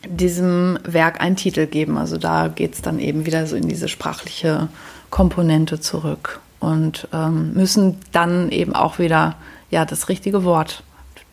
diesem 0.08 0.78
Werk 0.84 1.20
einen 1.20 1.36
Titel 1.36 1.66
geben. 1.66 1.98
Also 1.98 2.16
da 2.16 2.48
geht 2.48 2.74
es 2.74 2.82
dann 2.82 2.98
eben 2.98 3.26
wieder 3.26 3.46
so 3.46 3.54
in 3.54 3.68
diese 3.68 3.88
sprachliche 3.88 4.68
Komponente 5.10 5.80
zurück 5.80 6.40
und 6.60 7.08
ähm, 7.12 7.52
müssen 7.52 8.00
dann 8.12 8.50
eben 8.50 8.74
auch 8.74 8.98
wieder 8.98 9.36
ja 9.70 9.84
das 9.84 10.08
richtige 10.08 10.44
Wort 10.44 10.82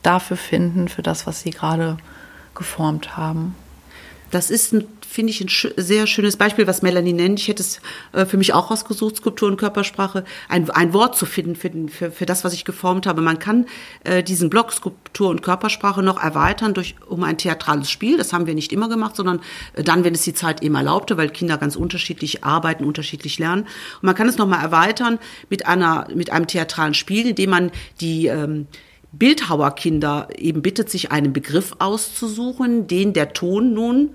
dafür 0.04 0.38
finden, 0.38 0.90
für 0.90 1.04
das, 1.04 1.26
was 1.26 1.42
sie 1.42 1.52
gerade 1.52 1.98
geformt 2.54 3.16
haben. 3.16 3.56
Das 4.32 4.50
ist 4.50 4.74
finde 5.12 5.32
ich 5.32 5.42
ein 5.42 5.50
sch 5.50 5.68
sehr 5.76 6.08
schönes 6.08 6.38
Beispiel, 6.38 6.68
was 6.68 6.82
Melanie 6.82 7.14
nennt. 7.14 7.40
Ich 7.40 7.48
hätte 7.50 7.62
es 7.62 7.82
äh, 8.14 8.26
für 8.26 8.38
mich 8.38 8.54
auch 8.54 8.72
rausgesucht, 8.72 9.18
Skulptur 9.18 9.50
und 9.50 9.58
Körpersprache, 9.58 10.24
ein, 10.48 10.70
ein 10.70 10.94
Wort 10.94 11.18
zu 11.18 11.26
finden 11.26 11.56
für, 11.56 11.70
für, 11.90 12.12
für 12.12 12.26
das, 12.26 12.44
was 12.44 12.54
ich 12.54 12.64
geformt 12.64 13.06
habe. 13.06 13.22
Man 13.22 13.38
kann 13.38 13.68
äh, 14.06 14.24
diesen 14.24 14.50
Block 14.50 14.72
Skulptur 14.72 15.30
und 15.30 15.42
Körpersprache 15.42 16.02
noch 16.02 16.22
erweitern 16.22 16.74
durch 16.74 16.96
um 17.08 17.24
ein 17.24 17.38
theatrales 17.38 17.92
Spiel. 17.92 18.18
Das 18.18 18.32
haben 18.32 18.48
wir 18.48 18.56
nicht 18.56 18.72
immer 18.72 18.88
gemacht, 18.88 19.18
sondern 19.18 19.42
äh, 19.74 19.84
dann, 19.84 20.04
wenn 20.06 20.14
es 20.14 20.24
die 20.24 20.34
Zeit 20.34 20.64
eben 20.64 20.76
erlaubte, 20.76 21.18
weil 21.18 21.30
Kinder 21.30 21.58
ganz 21.58 21.76
unterschiedlich 21.76 22.44
arbeiten, 22.44 22.86
unterschiedlich 22.86 23.38
lernen. 23.38 23.64
Und 23.64 24.04
man 24.04 24.16
kann 24.16 24.30
es 24.30 24.38
nochmal 24.38 24.64
erweitern 24.64 25.20
mit 25.50 25.66
einer 25.66 26.08
mit 26.16 26.32
einem 26.32 26.48
theatralen 26.48 26.94
Spiel, 26.94 27.28
indem 27.28 27.50
man 27.50 27.72
die 28.00 28.28
ähm, 28.28 28.68
Bildhauerkinder 29.12 30.30
eben 30.38 30.62
bittet, 30.62 30.90
sich 30.90 31.12
einen 31.12 31.34
Begriff 31.34 31.76
auszusuchen, 31.80 32.88
den 32.88 33.14
der 33.14 33.34
Ton 33.34 33.74
nun 33.74 34.12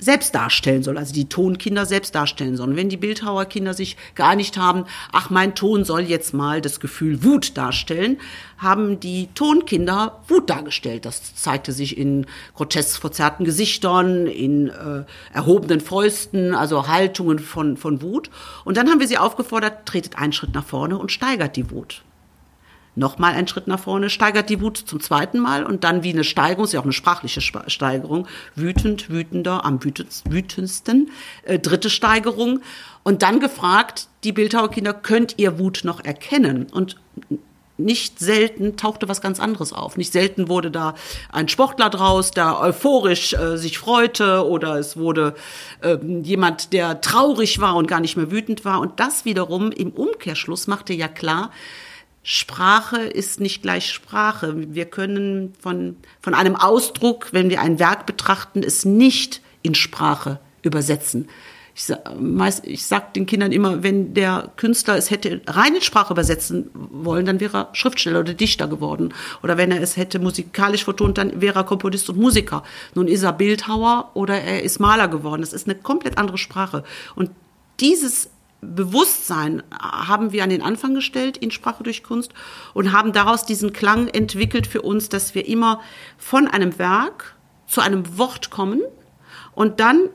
selbst 0.00 0.34
darstellen 0.34 0.82
soll, 0.82 0.98
also 0.98 1.12
die 1.12 1.28
Tonkinder 1.28 1.86
selbst 1.86 2.14
darstellen 2.14 2.56
sollen. 2.56 2.76
Wenn 2.76 2.88
die 2.88 2.96
Bildhauerkinder 2.96 3.74
sich 3.74 3.96
geeinigt 4.14 4.56
haben, 4.56 4.84
ach, 5.12 5.30
mein 5.30 5.54
Ton 5.54 5.84
soll 5.84 6.00
jetzt 6.00 6.32
mal 6.32 6.60
das 6.60 6.80
Gefühl 6.80 7.22
Wut 7.22 7.56
darstellen, 7.56 8.18
haben 8.58 8.98
die 8.98 9.28
Tonkinder 9.34 10.20
Wut 10.28 10.48
dargestellt. 10.50 11.04
Das 11.04 11.34
zeigte 11.34 11.72
sich 11.72 11.98
in 11.98 12.26
grotesk 12.54 13.00
verzerrten 13.00 13.44
Gesichtern, 13.44 14.26
in 14.26 14.68
äh, 14.68 15.04
erhobenen 15.32 15.80
Fäusten, 15.80 16.54
also 16.54 16.88
Haltungen 16.88 17.38
von, 17.38 17.76
von 17.76 18.02
Wut. 18.02 18.30
Und 18.64 18.76
dann 18.76 18.88
haben 18.88 19.00
wir 19.00 19.08
sie 19.08 19.18
aufgefordert, 19.18 19.86
tretet 19.86 20.16
einen 20.16 20.32
Schritt 20.32 20.54
nach 20.54 20.64
vorne 20.64 20.98
und 20.98 21.12
steigert 21.12 21.56
die 21.56 21.70
Wut 21.70 22.02
nochmal 23.00 23.34
einen 23.34 23.48
Schritt 23.48 23.66
nach 23.66 23.80
vorne, 23.80 24.10
steigert 24.10 24.48
die 24.48 24.60
Wut 24.60 24.76
zum 24.76 25.00
zweiten 25.00 25.40
Mal 25.40 25.64
und 25.64 25.82
dann 25.82 26.04
wie 26.04 26.12
eine 26.12 26.22
Steigerung, 26.22 26.64
ist 26.64 26.72
ja 26.72 26.78
auch 26.78 26.84
eine 26.84 26.92
sprachliche 26.92 27.40
Steigerung, 27.40 28.28
wütend, 28.54 29.10
wütender, 29.10 29.64
am 29.64 29.82
wütendsten, 29.82 31.10
äh, 31.42 31.58
dritte 31.58 31.90
Steigerung 31.90 32.60
und 33.02 33.22
dann 33.22 33.40
gefragt, 33.40 34.06
die 34.22 34.32
Bildhauerkinder, 34.32 34.94
könnt 34.94 35.34
ihr 35.38 35.58
Wut 35.58 35.80
noch 35.82 36.04
erkennen? 36.04 36.66
Und 36.70 36.96
nicht 37.78 38.18
selten 38.18 38.76
tauchte 38.76 39.08
was 39.08 39.22
ganz 39.22 39.40
anderes 39.40 39.72
auf. 39.72 39.96
Nicht 39.96 40.12
selten 40.12 40.48
wurde 40.48 40.70
da 40.70 40.94
ein 41.32 41.48
Sportler 41.48 41.88
draus, 41.88 42.30
der 42.30 42.60
euphorisch 42.60 43.32
äh, 43.32 43.56
sich 43.56 43.78
freute 43.78 44.46
oder 44.46 44.78
es 44.78 44.98
wurde 44.98 45.34
äh, 45.80 45.96
jemand, 46.22 46.74
der 46.74 47.00
traurig 47.00 47.58
war 47.58 47.76
und 47.76 47.88
gar 47.88 48.00
nicht 48.00 48.18
mehr 48.18 48.30
wütend 48.30 48.66
war. 48.66 48.80
Und 48.80 49.00
das 49.00 49.24
wiederum 49.24 49.72
im 49.72 49.90
Umkehrschluss 49.90 50.66
machte 50.66 50.92
ja 50.92 51.08
klar, 51.08 51.50
Sprache 52.22 52.98
ist 52.98 53.40
nicht 53.40 53.62
gleich 53.62 53.90
Sprache. 53.90 54.54
Wir 54.74 54.84
können 54.84 55.54
von, 55.58 55.96
von 56.20 56.34
einem 56.34 56.54
Ausdruck, 56.54 57.28
wenn 57.32 57.48
wir 57.48 57.60
ein 57.60 57.78
Werk 57.78 58.06
betrachten, 58.06 58.62
es 58.62 58.84
nicht 58.84 59.40
in 59.62 59.74
Sprache 59.74 60.38
übersetzen. 60.62 61.28
Ich, 61.74 61.90
ich 62.64 62.84
sage 62.84 63.06
den 63.16 63.24
Kindern 63.24 63.52
immer, 63.52 63.82
wenn 63.82 64.12
der 64.12 64.52
Künstler 64.56 64.96
es 64.96 65.10
hätte 65.10 65.40
rein 65.46 65.76
in 65.76 65.80
Sprache 65.80 66.12
übersetzen 66.12 66.68
wollen, 66.74 67.24
dann 67.24 67.40
wäre 67.40 67.56
er 67.56 67.68
Schriftsteller 67.72 68.20
oder 68.20 68.34
Dichter 68.34 68.68
geworden. 68.68 69.14
Oder 69.42 69.56
wenn 69.56 69.70
er 69.70 69.80
es 69.80 69.96
hätte 69.96 70.18
musikalisch 70.18 70.84
vertont, 70.84 71.16
dann 71.16 71.40
wäre 71.40 71.60
er 71.60 71.64
Komponist 71.64 72.10
und 72.10 72.18
Musiker. 72.18 72.64
Nun 72.94 73.08
ist 73.08 73.22
er 73.22 73.32
Bildhauer 73.32 74.10
oder 74.12 74.38
er 74.38 74.62
ist 74.62 74.78
Maler 74.78 75.08
geworden. 75.08 75.40
Das 75.40 75.54
ist 75.54 75.68
eine 75.68 75.78
komplett 75.78 76.18
andere 76.18 76.36
Sprache. 76.36 76.84
Und 77.14 77.30
dieses 77.78 78.28
Bewusstsein 78.60 79.62
haben 79.72 80.32
wir 80.32 80.44
an 80.44 80.50
den 80.50 80.62
Anfang 80.62 80.94
gestellt 80.94 81.36
in 81.36 81.50
Sprache 81.50 81.82
durch 81.82 82.02
Kunst 82.02 82.32
und 82.74 82.92
haben 82.92 83.12
daraus 83.12 83.46
diesen 83.46 83.72
Klang 83.72 84.08
entwickelt 84.08 84.66
für 84.66 84.82
uns, 84.82 85.08
dass 85.08 85.34
wir 85.34 85.46
immer 85.48 85.80
von 86.18 86.46
einem 86.46 86.78
Werk 86.78 87.36
zu 87.66 87.80
einem 87.80 88.18
Wort 88.18 88.50
kommen 88.50 88.82
und 89.54 89.80
dann 89.80 90.10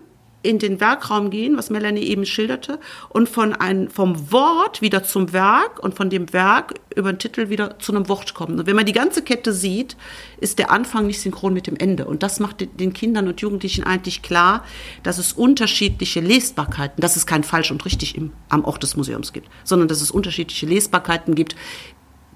in 0.45 0.59
den 0.59 0.79
Werkraum 0.79 1.29
gehen, 1.29 1.57
was 1.57 1.69
Melanie 1.69 2.03
eben 2.03 2.25
schilderte, 2.25 2.79
und 3.09 3.27
von 3.27 3.53
ein, 3.53 3.89
vom 3.89 4.31
Wort 4.31 4.81
wieder 4.81 5.03
zum 5.03 5.33
Werk 5.33 5.79
und 5.83 5.95
von 5.95 6.09
dem 6.09 6.31
Werk 6.33 6.75
über 6.95 7.11
den 7.11 7.19
Titel 7.19 7.49
wieder 7.49 7.79
zu 7.79 7.93
einem 7.93 8.07
Wort 8.07 8.33
kommen. 8.33 8.59
Und 8.59 8.67
wenn 8.67 8.75
man 8.75 8.85
die 8.85 8.93
ganze 8.93 9.21
Kette 9.21 9.51
sieht, 9.51 9.97
ist 10.39 10.59
der 10.59 10.71
Anfang 10.71 11.07
nicht 11.07 11.19
synchron 11.19 11.53
mit 11.53 11.67
dem 11.67 11.75
Ende. 11.75 12.05
Und 12.05 12.23
das 12.23 12.39
macht 12.39 12.65
den 12.79 12.93
Kindern 12.93 13.27
und 13.27 13.41
Jugendlichen 13.41 13.83
eigentlich 13.83 14.21
klar, 14.21 14.63
dass 15.03 15.17
es 15.17 15.33
unterschiedliche 15.33 16.19
Lesbarkeiten, 16.19 17.01
dass 17.01 17.15
es 17.15 17.25
kein 17.25 17.43
falsch 17.43 17.71
und 17.71 17.83
richtig 17.85 18.15
im, 18.15 18.31
am 18.49 18.63
Ort 18.63 18.83
des 18.83 18.95
Museums 18.95 19.33
gibt, 19.33 19.49
sondern 19.63 19.87
dass 19.87 20.01
es 20.01 20.11
unterschiedliche 20.11 20.65
Lesbarkeiten 20.65 21.35
gibt, 21.35 21.55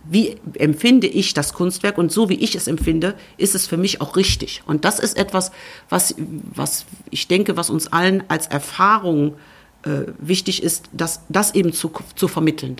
wie 0.03 0.37
empfinde 0.55 1.07
ich 1.07 1.33
das 1.33 1.53
Kunstwerk 1.53 1.97
und 1.97 2.11
so 2.11 2.29
wie 2.29 2.35
ich 2.35 2.55
es 2.55 2.67
empfinde, 2.67 3.15
ist 3.37 3.55
es 3.55 3.67
für 3.67 3.77
mich 3.77 4.01
auch 4.01 4.15
richtig. 4.15 4.63
Und 4.65 4.85
das 4.85 4.99
ist 4.99 5.17
etwas, 5.17 5.51
was, 5.89 6.15
was 6.53 6.85
ich 7.09 7.27
denke, 7.27 7.57
was 7.57 7.69
uns 7.69 7.87
allen 7.87 8.23
als 8.27 8.47
Erfahrung 8.47 9.35
äh, 9.83 10.11
wichtig 10.19 10.63
ist, 10.63 10.89
das, 10.93 11.21
das 11.29 11.53
eben 11.53 11.73
zu, 11.73 11.91
zu 12.15 12.27
vermitteln. 12.27 12.77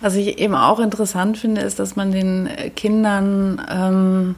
Was 0.00 0.14
ich 0.14 0.38
eben 0.38 0.54
auch 0.54 0.80
interessant 0.80 1.38
finde, 1.38 1.62
ist, 1.62 1.78
dass 1.78 1.96
man 1.96 2.12
den 2.12 2.48
Kindern 2.76 3.60
ähm, 3.70 4.34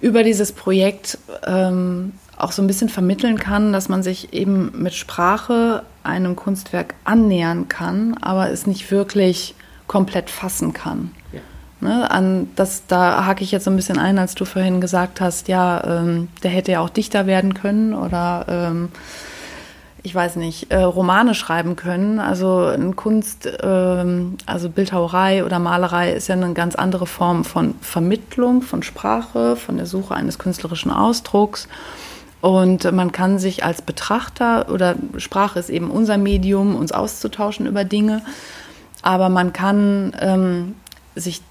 über 0.00 0.22
dieses 0.22 0.52
Projekt 0.52 1.18
ähm, 1.46 2.12
auch 2.36 2.52
so 2.52 2.62
ein 2.62 2.66
bisschen 2.66 2.88
vermitteln 2.88 3.38
kann, 3.38 3.72
dass 3.72 3.88
man 3.88 4.02
sich 4.02 4.32
eben 4.32 4.72
mit 4.82 4.94
Sprache 4.94 5.84
einem 6.02 6.36
Kunstwerk 6.36 6.94
annähern 7.04 7.68
kann, 7.68 8.16
aber 8.20 8.50
es 8.50 8.66
nicht 8.66 8.90
wirklich 8.90 9.54
komplett 9.86 10.30
fassen 10.30 10.72
kann. 10.72 11.12
Ne, 11.84 12.10
an 12.10 12.48
das, 12.56 12.86
da 12.86 13.26
hake 13.26 13.44
ich 13.44 13.52
jetzt 13.52 13.64
so 13.64 13.70
ein 13.70 13.76
bisschen 13.76 13.98
ein, 13.98 14.18
als 14.18 14.34
du 14.34 14.46
vorhin 14.46 14.80
gesagt 14.80 15.20
hast, 15.20 15.48
ja, 15.48 15.84
ähm, 15.84 16.28
der 16.42 16.50
hätte 16.50 16.72
ja 16.72 16.80
auch 16.80 16.88
Dichter 16.88 17.26
werden 17.26 17.52
können 17.52 17.92
oder 17.92 18.46
ähm, 18.48 18.88
ich 20.02 20.14
weiß 20.14 20.36
nicht, 20.36 20.70
äh, 20.70 20.80
Romane 20.80 21.34
schreiben 21.34 21.76
können. 21.76 22.20
Also 22.20 22.70
in 22.70 22.96
Kunst, 22.96 23.46
ähm, 23.62 24.38
also 24.46 24.70
Bildhauerei 24.70 25.44
oder 25.44 25.58
Malerei 25.58 26.14
ist 26.14 26.28
ja 26.28 26.36
eine 26.36 26.54
ganz 26.54 26.74
andere 26.74 27.06
Form 27.06 27.44
von 27.44 27.74
Vermittlung, 27.82 28.62
von 28.62 28.82
Sprache, 28.82 29.54
von 29.54 29.76
der 29.76 29.84
Suche 29.84 30.14
eines 30.14 30.38
künstlerischen 30.38 30.90
Ausdrucks. 30.90 31.68
Und 32.40 32.90
man 32.92 33.12
kann 33.12 33.38
sich 33.38 33.62
als 33.62 33.82
Betrachter 33.82 34.70
oder 34.70 34.94
Sprache 35.18 35.58
ist 35.58 35.68
eben 35.68 35.90
unser 35.90 36.16
Medium, 36.16 36.76
uns 36.76 36.92
auszutauschen 36.92 37.66
über 37.66 37.84
Dinge 37.84 38.22
aber 39.04 39.28
man 39.28 39.52
kann 39.52 40.16
ähm, 40.18 40.74
sich, 41.14 41.42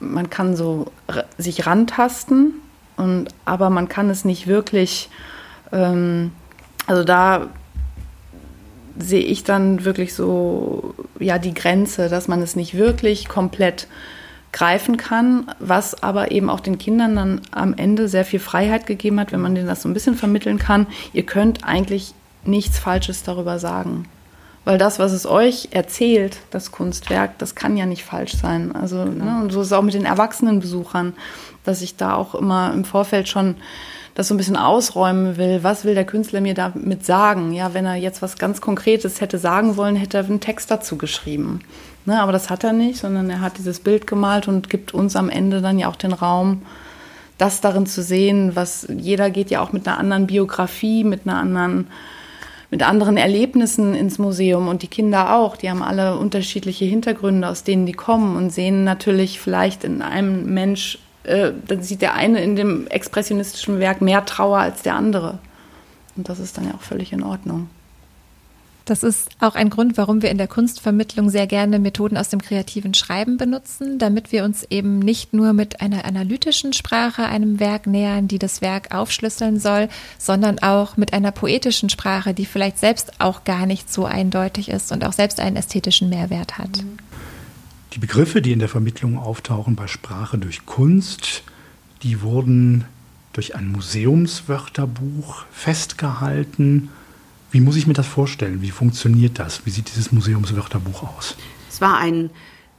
man 0.00 0.30
kann 0.30 0.56
so 0.56 0.90
sich 1.38 1.66
rantasten 1.66 2.54
und 2.96 3.28
aber 3.44 3.70
man 3.70 3.88
kann 3.88 4.10
es 4.10 4.24
nicht 4.24 4.46
wirklich, 4.46 5.08
ähm, 5.72 6.32
also 6.86 7.04
da 7.04 7.48
sehe 8.98 9.22
ich 9.22 9.44
dann 9.44 9.84
wirklich 9.84 10.14
so 10.14 10.94
ja 11.18 11.38
die 11.38 11.54
Grenze, 11.54 12.08
dass 12.08 12.28
man 12.28 12.42
es 12.42 12.56
nicht 12.56 12.76
wirklich 12.76 13.28
komplett 13.28 13.86
greifen 14.52 14.96
kann, 14.96 15.50
was 15.60 16.02
aber 16.02 16.32
eben 16.32 16.50
auch 16.50 16.60
den 16.60 16.78
Kindern 16.78 17.14
dann 17.14 17.40
am 17.52 17.74
Ende 17.74 18.08
sehr 18.08 18.24
viel 18.24 18.40
Freiheit 18.40 18.86
gegeben 18.86 19.20
hat, 19.20 19.32
wenn 19.32 19.40
man 19.40 19.54
denen 19.54 19.68
das 19.68 19.82
so 19.82 19.88
ein 19.88 19.94
bisschen 19.94 20.16
vermitteln 20.16 20.58
kann. 20.58 20.86
Ihr 21.12 21.24
könnt 21.24 21.64
eigentlich 21.64 22.14
nichts 22.44 22.78
Falsches 22.78 23.22
darüber 23.22 23.58
sagen. 23.58 24.06
Weil 24.64 24.78
das, 24.78 24.98
was 24.98 25.12
es 25.12 25.26
euch 25.26 25.68
erzählt, 25.70 26.38
das 26.50 26.70
Kunstwerk, 26.70 27.38
das 27.38 27.54
kann 27.54 27.76
ja 27.76 27.86
nicht 27.86 28.04
falsch 28.04 28.34
sein. 28.36 28.74
Also, 28.74 29.04
ne, 29.04 29.40
und 29.42 29.50
so 29.52 29.62
ist 29.62 29.68
es 29.68 29.72
auch 29.72 29.82
mit 29.82 29.94
den 29.94 30.04
Erwachsenenbesuchern, 30.04 31.14
dass 31.64 31.80
ich 31.82 31.96
da 31.96 32.14
auch 32.14 32.34
immer 32.34 32.72
im 32.72 32.84
Vorfeld 32.84 33.28
schon 33.28 33.56
das 34.14 34.28
so 34.28 34.34
ein 34.34 34.36
bisschen 34.36 34.56
ausräumen 34.56 35.38
will. 35.38 35.62
Was 35.62 35.84
will 35.84 35.94
der 35.94 36.04
Künstler 36.04 36.40
mir 36.40 36.54
damit 36.54 37.06
sagen? 37.06 37.52
Ja, 37.52 37.72
wenn 37.72 37.86
er 37.86 37.94
jetzt 37.94 38.20
was 38.22 38.36
ganz 38.36 38.60
Konkretes 38.60 39.20
hätte 39.20 39.38
sagen 39.38 39.76
wollen, 39.76 39.96
hätte 39.96 40.18
er 40.18 40.24
einen 40.24 40.40
Text 40.40 40.70
dazu 40.70 40.98
geschrieben. 40.98 41.60
Ne, 42.04 42.20
aber 42.20 42.32
das 42.32 42.50
hat 42.50 42.64
er 42.64 42.72
nicht, 42.72 42.98
sondern 42.98 43.30
er 43.30 43.40
hat 43.40 43.58
dieses 43.58 43.80
Bild 43.80 44.06
gemalt 44.06 44.48
und 44.48 44.68
gibt 44.68 44.92
uns 44.92 45.16
am 45.16 45.30
Ende 45.30 45.60
dann 45.60 45.78
ja 45.78 45.88
auch 45.88 45.96
den 45.96 46.12
Raum, 46.12 46.62
das 47.38 47.60
darin 47.60 47.86
zu 47.86 48.02
sehen, 48.02 48.56
was 48.56 48.86
jeder 48.94 49.30
geht 49.30 49.50
ja 49.50 49.60
auch 49.60 49.72
mit 49.72 49.86
einer 49.86 49.98
anderen 49.98 50.26
Biografie, 50.26 51.04
mit 51.04 51.26
einer 51.26 51.38
anderen 51.38 51.88
mit 52.70 52.82
anderen 52.82 53.16
Erlebnissen 53.16 53.94
ins 53.94 54.18
Museum 54.18 54.68
und 54.68 54.82
die 54.82 54.88
Kinder 54.88 55.34
auch. 55.34 55.56
Die 55.56 55.68
haben 55.70 55.82
alle 55.82 56.16
unterschiedliche 56.16 56.84
Hintergründe, 56.84 57.48
aus 57.48 57.64
denen 57.64 57.86
die 57.86 57.92
kommen 57.92 58.36
und 58.36 58.50
sehen 58.50 58.84
natürlich 58.84 59.40
vielleicht 59.40 59.84
in 59.84 60.02
einem 60.02 60.52
Mensch, 60.54 60.98
äh, 61.24 61.52
dann 61.66 61.82
sieht 61.82 62.02
der 62.02 62.14
eine 62.14 62.42
in 62.42 62.56
dem 62.56 62.86
expressionistischen 62.86 63.80
Werk 63.80 64.00
mehr 64.00 64.24
Trauer 64.24 64.58
als 64.58 64.82
der 64.82 64.94
andere. 64.94 65.38
Und 66.16 66.28
das 66.28 66.38
ist 66.38 66.56
dann 66.56 66.66
ja 66.66 66.74
auch 66.74 66.82
völlig 66.82 67.12
in 67.12 67.22
Ordnung. 67.22 67.68
Das 68.90 69.04
ist 69.04 69.28
auch 69.38 69.54
ein 69.54 69.70
Grund, 69.70 69.96
warum 69.98 70.20
wir 70.20 70.32
in 70.32 70.36
der 70.36 70.48
Kunstvermittlung 70.48 71.30
sehr 71.30 71.46
gerne 71.46 71.78
Methoden 71.78 72.16
aus 72.16 72.28
dem 72.28 72.42
kreativen 72.42 72.92
Schreiben 72.92 73.36
benutzen, 73.36 74.00
damit 74.00 74.32
wir 74.32 74.42
uns 74.42 74.64
eben 74.64 74.98
nicht 74.98 75.32
nur 75.32 75.52
mit 75.52 75.80
einer 75.80 76.06
analytischen 76.06 76.72
Sprache 76.72 77.24
einem 77.24 77.60
Werk 77.60 77.86
nähern, 77.86 78.26
die 78.26 78.40
das 78.40 78.62
Werk 78.62 78.92
aufschlüsseln 78.92 79.60
soll, 79.60 79.88
sondern 80.18 80.58
auch 80.58 80.96
mit 80.96 81.12
einer 81.12 81.30
poetischen 81.30 81.88
Sprache, 81.88 82.34
die 82.34 82.46
vielleicht 82.46 82.78
selbst 82.78 83.20
auch 83.20 83.44
gar 83.44 83.64
nicht 83.64 83.92
so 83.92 84.06
eindeutig 84.06 84.68
ist 84.68 84.90
und 84.90 85.04
auch 85.04 85.12
selbst 85.12 85.38
einen 85.38 85.54
ästhetischen 85.54 86.08
Mehrwert 86.08 86.58
hat. 86.58 86.82
Die 87.92 88.00
Begriffe, 88.00 88.42
die 88.42 88.50
in 88.50 88.58
der 88.58 88.68
Vermittlung 88.68 89.18
auftauchen 89.18 89.76
bei 89.76 89.86
Sprache 89.86 90.36
durch 90.36 90.66
Kunst, 90.66 91.44
die 92.02 92.22
wurden 92.22 92.86
durch 93.34 93.54
ein 93.54 93.68
Museumswörterbuch 93.68 95.44
festgehalten 95.52 96.88
wie 97.50 97.60
muss 97.60 97.76
ich 97.76 97.86
mir 97.86 97.94
das 97.94 98.06
vorstellen? 98.06 98.62
Wie 98.62 98.70
funktioniert 98.70 99.38
das? 99.38 99.66
Wie 99.66 99.70
sieht 99.70 99.88
dieses 99.88 100.12
Museumswörterbuch 100.12 101.02
aus? 101.16 101.36
Es 101.68 101.80
war 101.80 101.98
ein 101.98 102.30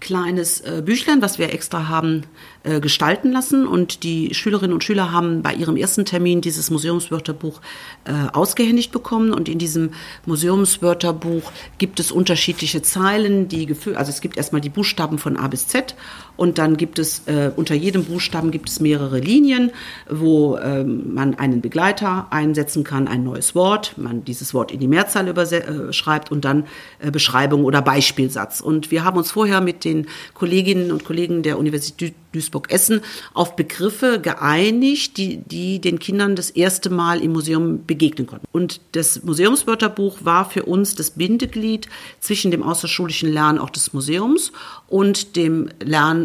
kleines 0.01 0.59
äh, 0.61 0.81
Büchlein, 0.83 1.21
was 1.21 1.39
wir 1.39 1.53
extra 1.53 1.87
haben 1.87 2.23
äh, 2.63 2.81
gestalten 2.81 3.31
lassen. 3.31 3.65
Und 3.65 4.03
die 4.03 4.33
Schülerinnen 4.33 4.73
und 4.73 4.83
Schüler 4.83 5.13
haben 5.13 5.41
bei 5.41 5.53
ihrem 5.53 5.77
ersten 5.77 6.03
Termin 6.03 6.41
dieses 6.41 6.69
Museumswörterbuch 6.69 7.61
äh, 8.03 8.11
ausgehändigt 8.33 8.91
bekommen. 8.91 9.31
Und 9.31 9.47
in 9.47 9.59
diesem 9.59 9.91
Museumswörterbuch 10.25 11.51
gibt 11.77 12.01
es 12.01 12.11
unterschiedliche 12.11 12.81
Zeilen, 12.81 13.47
die 13.47 13.73
also 13.95 14.09
es 14.09 14.19
gibt 14.19 14.35
erstmal 14.35 14.61
die 14.61 14.69
Buchstaben 14.69 15.19
von 15.19 15.37
A 15.37 15.47
bis 15.47 15.67
Z 15.67 15.95
und 16.41 16.57
dann 16.57 16.75
gibt 16.75 16.97
es 16.97 17.27
äh, 17.27 17.51
unter 17.55 17.75
jedem 17.75 18.03
Buchstaben 18.03 18.49
gibt 18.49 18.67
es 18.67 18.79
mehrere 18.79 19.19
Linien, 19.19 19.69
wo 20.09 20.57
ähm, 20.57 21.13
man 21.13 21.35
einen 21.35 21.61
Begleiter 21.61 22.25
einsetzen 22.31 22.83
kann, 22.83 23.07
ein 23.07 23.23
neues 23.23 23.53
Wort, 23.53 23.93
man 23.97 24.25
dieses 24.25 24.51
Wort 24.55 24.71
in 24.71 24.79
die 24.79 24.87
Mehrzahl 24.87 25.27
überschreibt 25.27 26.31
äh, 26.31 26.33
und 26.33 26.43
dann 26.43 26.63
äh, 26.97 27.11
Beschreibung 27.11 27.63
oder 27.63 27.83
Beispielsatz. 27.83 28.59
Und 28.59 28.89
wir 28.89 29.03
haben 29.03 29.19
uns 29.19 29.29
vorher 29.29 29.61
mit 29.61 29.85
den 29.85 30.07
Kolleginnen 30.33 30.91
und 30.91 31.05
Kollegen 31.05 31.43
der 31.43 31.59
Universität 31.59 32.15
Duisburg-Essen 32.31 33.01
auf 33.33 33.55
Begriffe 33.55 34.19
geeinigt, 34.19 35.17
die, 35.17 35.37
die 35.37 35.79
den 35.79 35.99
Kindern 35.99 36.35
das 36.35 36.49
erste 36.49 36.89
Mal 36.89 37.21
im 37.21 37.33
Museum 37.33 37.85
begegnen 37.85 38.27
konnten. 38.27 38.47
Und 38.51 38.81
das 38.93 39.23
Museumswörterbuch 39.23 40.19
war 40.23 40.49
für 40.49 40.63
uns 40.63 40.95
das 40.95 41.11
Bindeglied 41.11 41.87
zwischen 42.19 42.51
dem 42.51 42.63
außerschulischen 42.63 43.31
Lernort 43.31 43.75
des 43.75 43.93
Museums 43.93 44.51
und 44.87 45.35
dem 45.35 45.69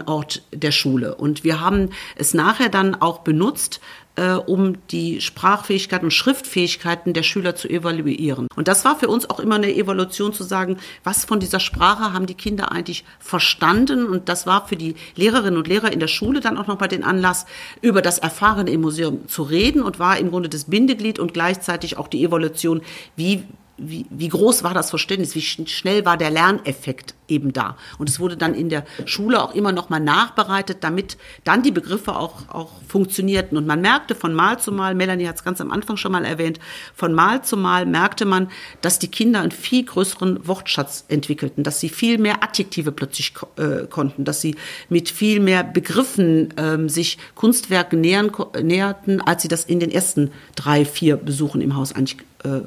Lernort 0.07 0.42
der 0.52 0.70
Schule. 0.70 1.14
Und 1.14 1.44
wir 1.44 1.61
haben 1.61 1.90
es 2.16 2.34
nachher 2.34 2.68
dann 2.68 2.94
auch 2.94 3.20
benutzt, 3.20 3.80
äh, 4.16 4.32
um 4.32 4.74
die 4.88 5.20
Sprachfähigkeiten 5.20 6.07
und 6.07 6.11
Schriftfähigkeiten 6.11 7.12
der 7.12 7.22
Schüler 7.22 7.54
zu 7.54 7.68
evaluieren. 7.68 8.46
Und 8.57 8.68
das 8.68 8.84
war 8.84 8.98
für 8.98 9.09
uns 9.09 9.28
auch 9.28 9.40
immer 9.40 9.57
eine 9.57 9.74
Evaluation 9.74 10.32
zu 10.32 10.42
sagen, 10.42 10.78
was 11.04 11.24
von 11.24 11.40
dieser 11.40 11.61
Sprache 11.61 12.12
haben 12.12 12.26
die 12.26 12.34
Kinder 12.34 12.72
eigentlich 12.72 13.04
verstanden. 13.18 14.07
Und 14.07 14.28
das 14.28 14.46
war 14.46 14.66
für 14.68 14.76
die 14.76 14.94
Lehrerinnen 15.16 15.59
und 15.59 15.68
Lehrer 15.68 15.92
in 15.92 16.00
der 16.00 16.09
Schule 16.09 16.40
dann 16.40 16.57
auch 16.57 16.66
nochmal 16.66 16.88
den 16.88 17.04
Anlass, 17.04 17.46
über 17.82 18.00
das 18.00 18.18
Erfahrene 18.18 18.70
im 18.70 18.80
Museum 18.80 19.28
zu 19.28 19.42
reden 19.42 19.82
und 19.82 19.98
war 19.98 20.18
im 20.18 20.30
Grunde 20.30 20.48
das 20.48 20.64
Bindeglied 20.64 21.18
und 21.18 21.34
gleichzeitig 21.34 21.98
auch 21.98 22.09
die 22.09 22.24
Evaluation, 22.24 22.80
wie 23.16 23.44
wie, 23.78 24.06
wie 24.10 24.28
groß 24.28 24.64
war 24.64 24.74
das 24.74 24.90
Verständnis, 24.90 25.34
wie 25.34 25.42
schnell 25.42 26.04
war 26.04 26.16
der 26.16 26.30
Lerneffekt 26.30 27.14
eben 27.28 27.52
da. 27.52 27.76
Und 27.98 28.08
es 28.08 28.20
wurde 28.20 28.36
dann 28.36 28.54
in 28.54 28.68
der 28.68 28.84
Schule 29.04 29.42
auch 29.42 29.54
immer 29.54 29.72
noch 29.72 29.88
mal 29.88 30.00
nachbereitet, 30.00 30.78
damit 30.80 31.16
dann 31.44 31.62
die 31.62 31.70
Begriffe 31.70 32.16
auch, 32.16 32.48
auch 32.48 32.70
funktionierten. 32.88 33.58
Und 33.58 33.66
man 33.66 33.80
merkte 33.80 34.14
von 34.14 34.32
Mal 34.32 34.58
zu 34.58 34.72
Mal, 34.72 34.94
Melanie 34.94 35.26
hat 35.26 35.36
es 35.36 35.44
ganz 35.44 35.60
am 35.60 35.70
Anfang 35.70 35.96
schon 35.96 36.12
mal 36.12 36.24
erwähnt, 36.24 36.58
von 36.94 37.12
Mal 37.12 37.42
zu 37.42 37.56
Mal 37.56 37.86
merkte 37.86 38.24
man, 38.24 38.48
dass 38.80 38.98
die 38.98 39.08
Kinder 39.08 39.40
einen 39.40 39.50
viel 39.50 39.84
größeren 39.84 40.46
Wortschatz 40.46 41.04
entwickelten, 41.08 41.64
dass 41.64 41.80
sie 41.80 41.88
viel 41.88 42.18
mehr 42.18 42.42
Adjektive 42.42 42.92
plötzlich 42.92 43.34
äh, 43.56 43.86
konnten, 43.86 44.24
dass 44.24 44.40
sie 44.40 44.56
mit 44.88 45.10
viel 45.10 45.40
mehr 45.40 45.64
Begriffen 45.64 46.54
ähm, 46.56 46.88
sich 46.88 47.18
Kunstwerken 47.34 48.00
nähern, 48.00 48.30
näherten, 48.62 49.20
als 49.20 49.42
sie 49.42 49.48
das 49.48 49.64
in 49.64 49.80
den 49.80 49.90
ersten 49.90 50.30
drei, 50.54 50.84
vier 50.84 51.16
Besuchen 51.16 51.60
im 51.60 51.76
Haus 51.76 51.92
eigentlich 51.92 52.18
äh, 52.44 52.60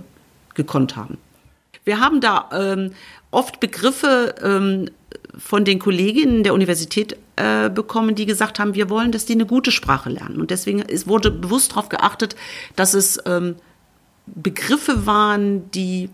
gekonnt 0.59 0.97
haben. 0.97 1.17
Wir 1.85 1.99
haben 2.01 2.19
da 2.19 2.49
ähm, 2.51 2.91
oft 3.31 3.61
Begriffe 3.61 4.35
ähm, 4.43 4.89
von 5.37 5.63
den 5.63 5.79
Kolleginnen 5.79 6.43
der 6.43 6.53
Universität 6.53 7.15
äh, 7.37 7.69
bekommen, 7.69 8.13
die 8.13 8.25
gesagt 8.25 8.59
haben, 8.59 8.75
wir 8.75 8.89
wollen, 8.89 9.13
dass 9.13 9.25
die 9.25 9.33
eine 9.33 9.45
gute 9.45 9.71
Sprache 9.71 10.09
lernen. 10.09 10.41
Und 10.41 10.51
deswegen 10.51 10.81
ist, 10.81 11.07
wurde 11.07 11.31
bewusst 11.31 11.71
darauf 11.71 11.87
geachtet, 11.87 12.35
dass 12.75 12.93
es 12.93 13.17
ähm, 13.25 13.55
Begriffe 14.25 15.05
waren, 15.05 15.71
die 15.71 16.09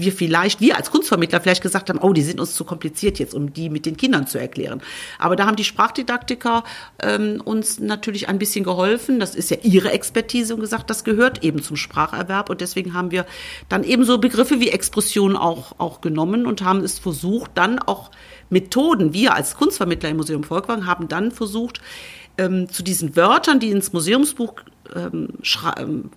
wir 0.00 0.12
vielleicht, 0.12 0.60
wir 0.60 0.76
als 0.76 0.90
Kunstvermittler 0.90 1.40
vielleicht 1.40 1.62
gesagt 1.62 1.88
haben, 1.88 1.98
oh, 1.98 2.12
die 2.12 2.22
sind 2.22 2.40
uns 2.40 2.54
zu 2.54 2.64
kompliziert 2.64 3.18
jetzt, 3.18 3.34
um 3.34 3.52
die 3.52 3.70
mit 3.70 3.86
den 3.86 3.96
Kindern 3.96 4.26
zu 4.26 4.38
erklären. 4.38 4.80
Aber 5.18 5.36
da 5.36 5.46
haben 5.46 5.56
die 5.56 5.64
Sprachdidaktiker 5.64 6.64
ähm, 7.02 7.40
uns 7.44 7.78
natürlich 7.80 8.28
ein 8.28 8.38
bisschen 8.38 8.64
geholfen. 8.64 9.20
Das 9.20 9.34
ist 9.34 9.50
ja 9.50 9.58
ihre 9.62 9.92
Expertise 9.92 10.54
und 10.54 10.60
gesagt, 10.60 10.90
das 10.90 11.04
gehört 11.04 11.44
eben 11.44 11.62
zum 11.62 11.76
Spracherwerb. 11.76 12.50
Und 12.50 12.60
deswegen 12.60 12.94
haben 12.94 13.10
wir 13.10 13.26
dann 13.68 13.84
eben 13.84 14.04
so 14.04 14.18
Begriffe 14.18 14.60
wie 14.60 14.70
Expression 14.70 15.36
auch, 15.36 15.72
auch 15.78 16.00
genommen 16.00 16.46
und 16.46 16.62
haben 16.62 16.80
es 16.84 16.98
versucht, 16.98 17.50
dann 17.54 17.78
auch 17.78 18.10
Methoden, 18.50 19.12
wir 19.12 19.34
als 19.34 19.56
Kunstvermittler 19.56 20.08
im 20.08 20.16
Museum 20.16 20.42
Volkwang 20.42 20.86
haben 20.86 21.08
dann 21.08 21.32
versucht, 21.32 21.80
ähm, 22.38 22.68
zu 22.70 22.82
diesen 22.82 23.16
Wörtern, 23.16 23.60
die 23.60 23.70
ins 23.70 23.92
Museumsbuch 23.92 24.54
ähm, 24.94 25.28
ähm 25.78 26.10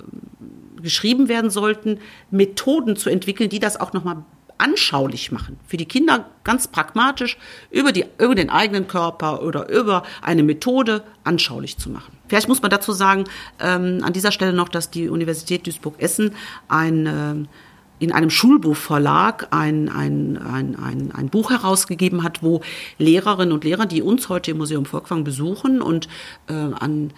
geschrieben 0.82 1.28
werden 1.28 1.50
sollten, 1.50 2.00
Methoden 2.30 2.96
zu 2.96 3.10
entwickeln, 3.10 3.50
die 3.50 3.60
das 3.60 3.80
auch 3.80 3.94
nochmal 3.94 4.24
anschaulich 4.62 5.32
machen. 5.32 5.60
Für 5.66 5.78
die 5.78 5.88
Kinder 5.88 6.26
ganz 6.44 6.68
pragmatisch 6.68 7.38
über, 7.72 7.92
die, 7.92 8.06
über 8.20 8.36
den 8.36 8.52
eigenen 8.52 8.88
Körper 8.88 9.42
oder 9.42 9.68
über 9.70 10.04
eine 10.22 10.44
Methode 10.44 11.04
anschaulich 11.24 11.78
zu 11.78 11.90
machen. 11.90 12.16
Vielleicht 12.28 12.48
muss 12.48 12.62
man 12.62 12.70
dazu 12.70 12.92
sagen, 12.92 13.24
ähm, 13.60 14.02
an 14.04 14.14
dieser 14.14 14.32
Stelle 14.32 14.54
noch, 14.54 14.70
dass 14.70 14.92
die 14.92 15.10
Universität 15.10 15.66
Duisburg-Essen 15.66 16.36
ein 16.68 17.08
äh, 17.08 17.48
in 18.02 18.12
einem 18.12 18.32
Schulbuchverlag 18.32 19.50
ein, 19.52 19.88
ein, 19.88 20.38
ein, 20.38 20.76
ein, 20.76 21.12
ein 21.12 21.30
Buch 21.30 21.52
herausgegeben 21.52 22.24
hat, 22.24 22.42
wo 22.42 22.62
Lehrerinnen 22.98 23.54
und 23.54 23.64
Lehrer, 23.64 23.86
die 23.86 24.02
uns 24.02 24.28
heute 24.28 24.52
im 24.52 24.58
Museum 24.58 24.86
Volkwang 24.86 25.24
besuchen 25.24 25.84
und 25.84 26.08
äh, 26.48 26.54
an 26.54 27.14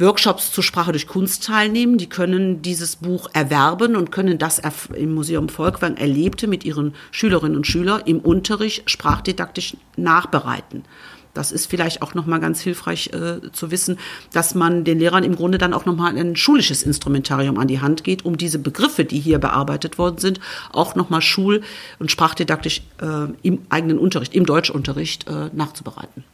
Workshops 0.00 0.52
zur 0.52 0.62
Sprache 0.62 0.92
durch 0.92 1.08
Kunst 1.08 1.44
teilnehmen. 1.44 1.98
Die 1.98 2.08
können 2.08 2.62
dieses 2.62 2.96
Buch 2.96 3.28
erwerben 3.32 3.96
und 3.96 4.12
können 4.12 4.38
das 4.38 4.60
im 4.94 5.14
Museum 5.14 5.48
Volkwang 5.48 5.96
Erlebte 5.96 6.46
mit 6.46 6.64
ihren 6.64 6.94
Schülerinnen 7.10 7.56
und 7.56 7.66
Schülern 7.66 8.02
im 8.04 8.20
Unterricht 8.20 8.88
sprachdidaktisch 8.88 9.76
nachbereiten. 9.96 10.84
Das 11.34 11.52
ist 11.52 11.66
vielleicht 11.66 12.02
auch 12.02 12.14
nochmal 12.14 12.40
ganz 12.40 12.60
hilfreich 12.60 13.12
äh, 13.12 13.52
zu 13.52 13.70
wissen, 13.70 13.98
dass 14.32 14.54
man 14.54 14.84
den 14.84 14.98
Lehrern 14.98 15.24
im 15.24 15.36
Grunde 15.36 15.58
dann 15.58 15.74
auch 15.74 15.84
nochmal 15.84 16.16
ein 16.16 16.36
schulisches 16.36 16.82
Instrumentarium 16.82 17.58
an 17.58 17.68
die 17.68 17.80
Hand 17.80 18.02
geht, 18.02 18.24
um 18.24 18.36
diese 18.38 18.58
Begriffe, 18.58 19.04
die 19.04 19.20
hier 19.20 19.38
bearbeitet 19.38 19.98
worden 19.98 20.18
sind, 20.18 20.40
auch 20.72 20.94
nochmal 20.94 21.22
schul- 21.22 21.62
und 21.98 22.10
sprachdidaktisch 22.10 22.82
äh, 23.00 23.26
im 23.42 23.60
eigenen 23.68 23.98
Unterricht, 23.98 24.34
im 24.34 24.46
Deutschunterricht 24.46 25.28
äh, 25.28 25.50
nachzubereiten. 25.52 26.24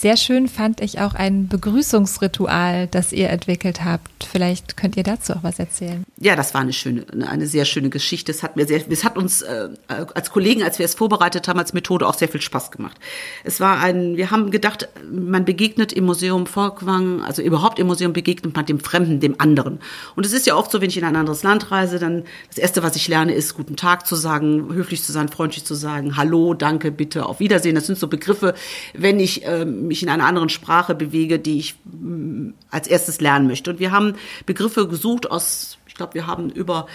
Sehr 0.00 0.16
schön 0.16 0.46
fand 0.46 0.80
ich 0.80 1.00
auch 1.00 1.14
ein 1.14 1.48
Begrüßungsritual, 1.48 2.86
das 2.86 3.12
ihr 3.12 3.30
entwickelt 3.30 3.84
habt. 3.84 4.28
Vielleicht 4.30 4.76
könnt 4.76 4.96
ihr 4.96 5.02
dazu 5.02 5.32
auch 5.32 5.42
was 5.42 5.58
erzählen. 5.58 6.04
Ja, 6.20 6.36
das 6.36 6.54
war 6.54 6.60
eine 6.60 6.72
schöne, 6.72 7.04
eine 7.26 7.48
sehr 7.48 7.64
schöne 7.64 7.90
Geschichte. 7.90 8.30
Es 8.30 8.44
hat 8.44 8.54
mir 8.54 8.64
sehr, 8.64 8.80
es 8.88 9.02
hat 9.02 9.16
uns 9.16 9.42
äh, 9.42 9.70
als 9.88 10.30
Kollegen, 10.30 10.62
als 10.62 10.78
wir 10.78 10.84
es 10.84 10.94
vorbereitet 10.94 11.48
haben 11.48 11.58
als 11.58 11.72
Methode, 11.72 12.06
auch 12.06 12.14
sehr 12.14 12.28
viel 12.28 12.40
Spaß 12.40 12.70
gemacht. 12.70 12.96
Es 13.42 13.58
war 13.58 13.80
ein, 13.80 14.16
wir 14.16 14.30
haben 14.30 14.52
gedacht, 14.52 14.88
man 15.10 15.44
begegnet 15.44 15.92
im 15.92 16.04
Museum 16.04 16.46
Volkwang, 16.46 17.24
also 17.24 17.42
überhaupt 17.42 17.80
im 17.80 17.88
Museum 17.88 18.12
begegnet 18.12 18.54
man 18.54 18.66
dem 18.66 18.78
Fremden, 18.78 19.18
dem 19.18 19.40
anderen. 19.40 19.80
Und 20.14 20.24
es 20.24 20.32
ist 20.32 20.46
ja 20.46 20.54
oft 20.54 20.70
so, 20.70 20.80
wenn 20.80 20.90
ich 20.90 20.96
in 20.96 21.02
ein 21.02 21.16
anderes 21.16 21.42
Land 21.42 21.72
reise, 21.72 21.98
dann 21.98 22.22
das 22.46 22.58
erste, 22.58 22.84
was 22.84 22.94
ich 22.94 23.08
lerne, 23.08 23.34
ist 23.34 23.54
guten 23.54 23.74
Tag 23.74 24.06
zu 24.06 24.14
sagen, 24.14 24.72
höflich 24.72 25.02
zu 25.02 25.10
sein, 25.10 25.28
freundlich 25.28 25.64
zu 25.64 25.74
sagen, 25.74 26.16
Hallo, 26.16 26.54
danke, 26.54 26.92
bitte, 26.92 27.26
auf 27.26 27.40
Wiedersehen. 27.40 27.74
Das 27.74 27.86
sind 27.86 27.98
so 27.98 28.06
Begriffe, 28.06 28.54
wenn 28.94 29.18
ich 29.18 29.44
ähm, 29.44 29.87
mich 29.88 30.02
in 30.02 30.08
einer 30.08 30.26
anderen 30.26 30.48
Sprache 30.48 30.94
bewege, 30.94 31.38
die 31.38 31.58
ich 31.58 31.74
mm, 31.84 32.50
als 32.70 32.86
erstes 32.86 33.20
lernen 33.20 33.46
möchte. 33.48 33.70
Und 33.70 33.80
wir 33.80 33.90
haben 33.90 34.14
Begriffe 34.46 34.86
gesucht 34.86 35.30
aus 35.30 35.78
ich 35.88 35.94
glaube, 35.94 36.14
wir 36.14 36.28
haben 36.28 36.48
über 36.50 36.86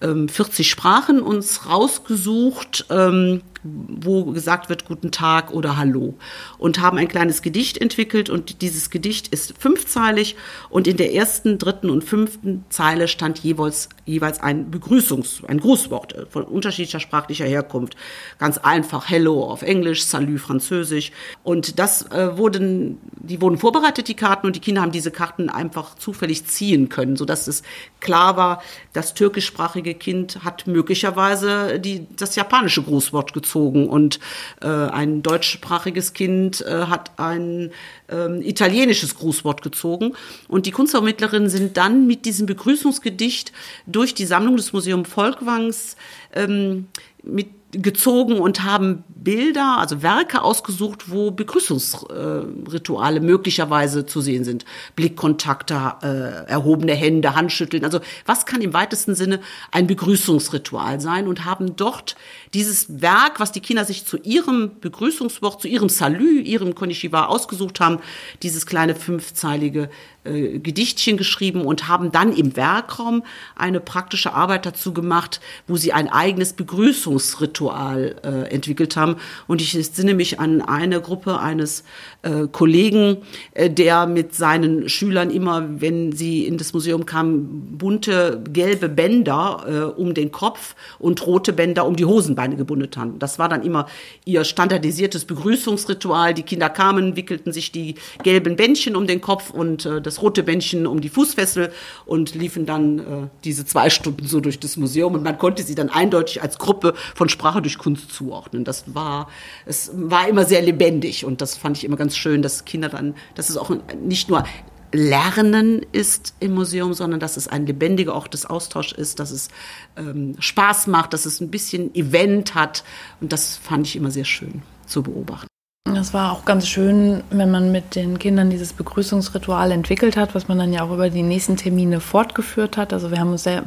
ähm, 0.00 0.28
40 0.28 0.68
Sprachen 0.68 1.22
uns 1.22 1.66
rausgesucht, 1.66 2.86
ähm, 2.90 3.42
wo 3.62 4.24
gesagt 4.26 4.68
wird 4.68 4.84
Guten 4.84 5.10
Tag 5.10 5.52
oder 5.52 5.76
Hallo. 5.76 6.14
Und 6.58 6.80
haben 6.80 6.98
ein 6.98 7.08
kleines 7.08 7.42
Gedicht 7.42 7.78
entwickelt 7.78 8.30
und 8.30 8.62
dieses 8.62 8.90
Gedicht 8.90 9.28
ist 9.28 9.54
fünfzeilig. 9.58 10.36
Und 10.70 10.86
in 10.86 10.96
der 10.96 11.14
ersten, 11.14 11.58
dritten 11.58 11.90
und 11.90 12.04
fünften 12.04 12.64
Zeile 12.70 13.08
stand 13.08 13.40
jeweils, 13.40 13.88
jeweils 14.06 14.40
ein 14.40 14.70
Begrüßungs-, 14.70 15.44
ein 15.44 15.60
Grußwort 15.60 16.14
äh, 16.14 16.26
von 16.26 16.44
unterschiedlicher 16.44 17.00
sprachlicher 17.00 17.46
Herkunft. 17.46 17.96
Ganz 18.38 18.58
einfach 18.58 19.08
Hello 19.08 19.44
auf 19.44 19.62
Englisch, 19.62 20.04
Salut 20.04 20.40
Französisch. 20.40 21.12
Und 21.42 21.78
das 21.78 22.10
äh, 22.10 22.36
wurden, 22.38 22.98
die 23.16 23.40
wurden 23.42 23.58
vorbereitet, 23.58 24.08
die 24.08 24.14
Karten. 24.14 24.46
Und 24.46 24.56
die 24.56 24.60
Kinder 24.60 24.82
haben 24.82 24.92
diese 24.92 25.10
Karten 25.10 25.50
einfach 25.50 25.96
zufällig 25.96 26.46
ziehen 26.46 26.88
können, 26.88 27.16
sodass 27.16 27.48
es 27.48 27.62
klar 28.00 28.36
war, 28.36 28.62
das 28.92 29.14
türkischsprachige 29.14 29.94
Kind 29.94 30.44
hat 30.44 30.66
möglicherweise 30.66 31.78
die, 31.80 32.06
das 32.16 32.36
japanische 32.36 32.82
Grußwort 32.82 33.32
gezogen 33.32 33.57
und 33.66 34.20
äh, 34.62 34.66
ein 34.66 35.22
deutschsprachiges 35.22 36.12
Kind 36.12 36.60
äh, 36.62 36.86
hat 36.86 37.18
ein 37.18 37.70
ähm, 38.08 38.40
italienisches 38.42 39.16
Grußwort 39.16 39.62
gezogen. 39.62 40.14
Und 40.48 40.66
die 40.66 40.70
Kunstvermittlerinnen 40.70 41.48
sind 41.48 41.76
dann 41.76 42.06
mit 42.06 42.24
diesem 42.24 42.46
Begrüßungsgedicht 42.46 43.52
durch 43.86 44.14
die 44.14 44.26
Sammlung 44.26 44.56
des 44.56 44.72
Museum 44.72 45.04
Volkwangs 45.04 45.96
ähm, 46.34 46.88
mit 47.28 47.48
gezogen 47.72 48.40
und 48.40 48.64
haben 48.64 49.04
Bilder, 49.08 49.76
also 49.78 50.02
Werke 50.02 50.42
ausgesucht, 50.42 51.10
wo 51.10 51.30
Begrüßungsrituale 51.30 53.20
möglicherweise 53.20 54.06
zu 54.06 54.22
sehen 54.22 54.44
sind. 54.44 54.64
Blickkontakte, 54.96 55.92
äh, 56.02 56.50
erhobene 56.50 56.94
Hände, 56.94 57.34
Handschütteln. 57.34 57.84
Also 57.84 58.00
was 58.24 58.46
kann 58.46 58.62
im 58.62 58.72
weitesten 58.72 59.14
Sinne 59.14 59.40
ein 59.70 59.86
Begrüßungsritual 59.86 61.00
sein 61.00 61.28
und 61.28 61.44
haben 61.44 61.76
dort 61.76 62.16
dieses 62.54 63.02
Werk, 63.02 63.38
was 63.38 63.52
die 63.52 63.60
Kinder 63.60 63.84
sich 63.84 64.06
zu 64.06 64.16
ihrem 64.16 64.80
Begrüßungswort, 64.80 65.60
zu 65.60 65.68
ihrem 65.68 65.90
Salü, 65.90 66.40
ihrem 66.40 66.74
Konnichiwa 66.74 67.26
ausgesucht 67.26 67.80
haben, 67.80 67.98
dieses 68.42 68.64
kleine 68.64 68.94
fünfzeilige 68.94 69.90
äh, 70.24 70.58
Gedichtchen 70.58 71.18
geschrieben 71.18 71.62
und 71.62 71.86
haben 71.86 72.12
dann 72.12 72.32
im 72.32 72.56
Werkraum 72.56 73.24
eine 73.56 73.80
praktische 73.80 74.32
Arbeit 74.32 74.64
dazu 74.64 74.94
gemacht, 74.94 75.40
wo 75.66 75.76
sie 75.76 75.92
ein 75.92 76.08
eigenes 76.08 76.54
Begrüßungsritual 76.54 77.17
äh, 77.18 78.52
entwickelt 78.52 78.96
haben. 78.96 79.16
Und 79.46 79.60
ich 79.60 79.72
sinne 79.92 80.14
mich 80.14 80.40
an 80.40 80.62
eine 80.62 81.00
Gruppe 81.00 81.38
eines 81.38 81.84
äh, 82.22 82.46
Kollegen, 82.50 83.18
äh, 83.54 83.70
der 83.70 84.06
mit 84.06 84.34
seinen 84.34 84.88
Schülern 84.88 85.30
immer, 85.30 85.80
wenn 85.80 86.12
sie 86.12 86.46
in 86.46 86.58
das 86.58 86.72
Museum 86.72 87.06
kamen, 87.06 87.76
bunte 87.78 88.42
gelbe 88.52 88.88
Bänder 88.88 89.64
äh, 89.96 90.00
um 90.00 90.14
den 90.14 90.32
Kopf 90.32 90.74
und 90.98 91.26
rote 91.26 91.52
Bänder 91.52 91.86
um 91.86 91.96
die 91.96 92.04
Hosenbeine 92.04 92.56
gebunden 92.56 92.90
haben. 92.96 93.18
Das 93.18 93.38
war 93.38 93.48
dann 93.48 93.62
immer 93.62 93.86
ihr 94.24 94.44
standardisiertes 94.44 95.24
Begrüßungsritual. 95.24 96.34
Die 96.34 96.42
Kinder 96.42 96.70
kamen, 96.70 97.16
wickelten 97.16 97.52
sich 97.52 97.72
die 97.72 97.96
gelben 98.22 98.56
Bändchen 98.56 98.96
um 98.96 99.06
den 99.06 99.20
Kopf 99.20 99.50
und 99.50 99.86
äh, 99.86 100.00
das 100.00 100.22
rote 100.22 100.42
Bändchen 100.42 100.86
um 100.86 101.00
die 101.00 101.08
Fußfessel 101.08 101.72
und 102.06 102.34
liefen 102.34 102.66
dann 102.66 102.98
äh, 102.98 103.02
diese 103.44 103.64
zwei 103.64 103.90
Stunden 103.90 104.26
so 104.26 104.40
durch 104.40 104.58
das 104.58 104.76
Museum 104.76 105.14
und 105.14 105.22
man 105.22 105.38
konnte 105.38 105.62
sie 105.62 105.74
dann 105.74 105.88
eindeutig 105.88 106.42
als 106.42 106.58
Gruppe 106.58 106.94
von 107.14 107.28
Sprache 107.28 107.62
durch 107.62 107.78
Kunst 107.78 108.12
zuordnen. 108.12 108.64
Das 108.64 108.94
war, 108.94 109.28
es 109.66 109.90
war 109.94 110.28
immer 110.28 110.44
sehr 110.44 110.62
lebendig 110.62 111.24
und 111.24 111.40
das 111.40 111.56
fand 111.56 111.76
ich 111.76 111.84
immer 111.84 111.96
ganz 111.96 112.16
schön, 112.16 112.42
dass 112.42 112.64
Kinder 112.64 112.88
dann, 112.88 113.14
dass 113.34 113.50
es 113.50 113.56
auch 113.56 113.70
nicht 114.02 114.28
nur 114.28 114.44
Lernen 114.92 115.84
ist 115.92 116.34
im 116.40 116.54
Museum, 116.54 116.94
sondern 116.94 117.20
dass 117.20 117.36
es 117.36 117.46
ein 117.46 117.66
lebendiger 117.66 118.14
Ort 118.14 118.32
des 118.32 118.46
Austauschs 118.46 118.92
ist, 118.92 119.20
dass 119.20 119.30
es 119.30 119.48
ähm, 119.96 120.36
Spaß 120.38 120.86
macht, 120.86 121.12
dass 121.12 121.26
es 121.26 121.40
ein 121.40 121.50
bisschen 121.50 121.94
Event 121.94 122.54
hat. 122.54 122.84
Und 123.20 123.32
das 123.32 123.56
fand 123.56 123.86
ich 123.86 123.96
immer 123.96 124.10
sehr 124.10 124.24
schön 124.24 124.62
zu 124.86 125.02
beobachten. 125.02 125.47
Das 125.94 126.12
war 126.12 126.32
auch 126.32 126.44
ganz 126.44 126.68
schön, 126.68 127.22
wenn 127.30 127.50
man 127.50 127.72
mit 127.72 127.94
den 127.94 128.18
Kindern 128.18 128.50
dieses 128.50 128.72
Begrüßungsritual 128.72 129.72
entwickelt 129.72 130.16
hat, 130.16 130.34
was 130.34 130.48
man 130.48 130.58
dann 130.58 130.72
ja 130.72 130.82
auch 130.82 130.92
über 130.92 131.10
die 131.10 131.22
nächsten 131.22 131.56
Termine 131.56 132.00
fortgeführt 132.00 132.76
hat. 132.76 132.92
Also 132.92 133.10
wir 133.10 133.18
haben 133.18 133.32
uns 133.32 133.44
sehr, 133.44 133.64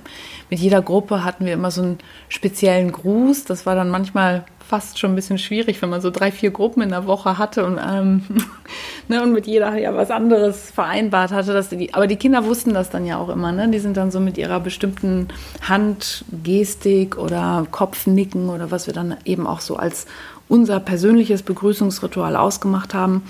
mit 0.49 0.59
jeder 0.59 0.81
Gruppe 0.81 1.23
hatten 1.23 1.45
wir 1.45 1.53
immer 1.53 1.71
so 1.71 1.81
einen 1.81 1.97
speziellen 2.29 2.91
Gruß. 2.91 3.45
Das 3.45 3.65
war 3.65 3.75
dann 3.75 3.89
manchmal 3.89 4.45
fast 4.71 4.99
schon 4.99 5.11
ein 5.11 5.15
bisschen 5.15 5.37
schwierig, 5.37 5.81
wenn 5.81 5.89
man 5.89 5.99
so 5.99 6.11
drei, 6.11 6.31
vier 6.31 6.51
Gruppen 6.51 6.81
in 6.81 6.89
der 6.89 7.05
Woche 7.05 7.37
hatte 7.37 7.65
und, 7.65 7.77
ähm, 7.77 8.23
ne, 9.09 9.21
und 9.21 9.33
mit 9.33 9.45
jeder 9.45 9.75
ja 9.77 9.93
was 9.95 10.11
anderes 10.11 10.71
vereinbart 10.71 11.31
hatte. 11.31 11.51
Dass 11.51 11.67
die, 11.67 11.93
aber 11.93 12.07
die 12.07 12.15
Kinder 12.15 12.45
wussten 12.45 12.73
das 12.73 12.89
dann 12.89 13.05
ja 13.05 13.17
auch 13.17 13.27
immer. 13.27 13.51
Ne? 13.51 13.69
Die 13.69 13.79
sind 13.79 13.97
dann 13.97 14.11
so 14.11 14.21
mit 14.21 14.37
ihrer 14.37 14.61
bestimmten 14.61 15.27
Handgestik 15.67 17.17
oder 17.17 17.67
Kopfnicken 17.69 18.49
oder 18.49 18.71
was 18.71 18.87
wir 18.87 18.93
dann 18.93 19.17
eben 19.25 19.45
auch 19.45 19.59
so 19.59 19.75
als 19.75 20.07
unser 20.51 20.81
persönliches 20.81 21.43
Begrüßungsritual 21.43 22.35
ausgemacht 22.35 22.93
haben, 22.93 23.23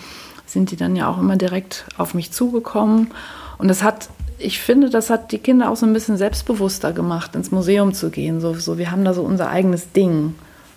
sind 0.47 0.71
die 0.71 0.75
dann 0.75 0.95
ja 0.95 1.07
auch 1.07 1.19
immer 1.19 1.37
direkt 1.37 1.85
auf 1.97 2.15
mich 2.15 2.31
zugekommen. 2.31 3.11
Und 3.59 3.67
das 3.67 3.83
hat, 3.83 4.09
ich 4.39 4.59
finde, 4.59 4.89
das 4.89 5.11
hat 5.11 5.31
die 5.31 5.37
Kinder 5.37 5.69
auch 5.69 5.75
so 5.75 5.85
ein 5.85 5.93
bisschen 5.93 6.17
selbstbewusster 6.17 6.93
gemacht, 6.93 7.35
ins 7.35 7.51
Museum 7.51 7.93
zu 7.93 8.09
gehen. 8.09 8.41
So, 8.41 8.55
so 8.55 8.79
wir 8.79 8.89
haben 8.89 9.05
da 9.05 9.13
so 9.13 9.21
unser 9.21 9.49
eigenes 9.49 9.91
Ding 9.91 10.33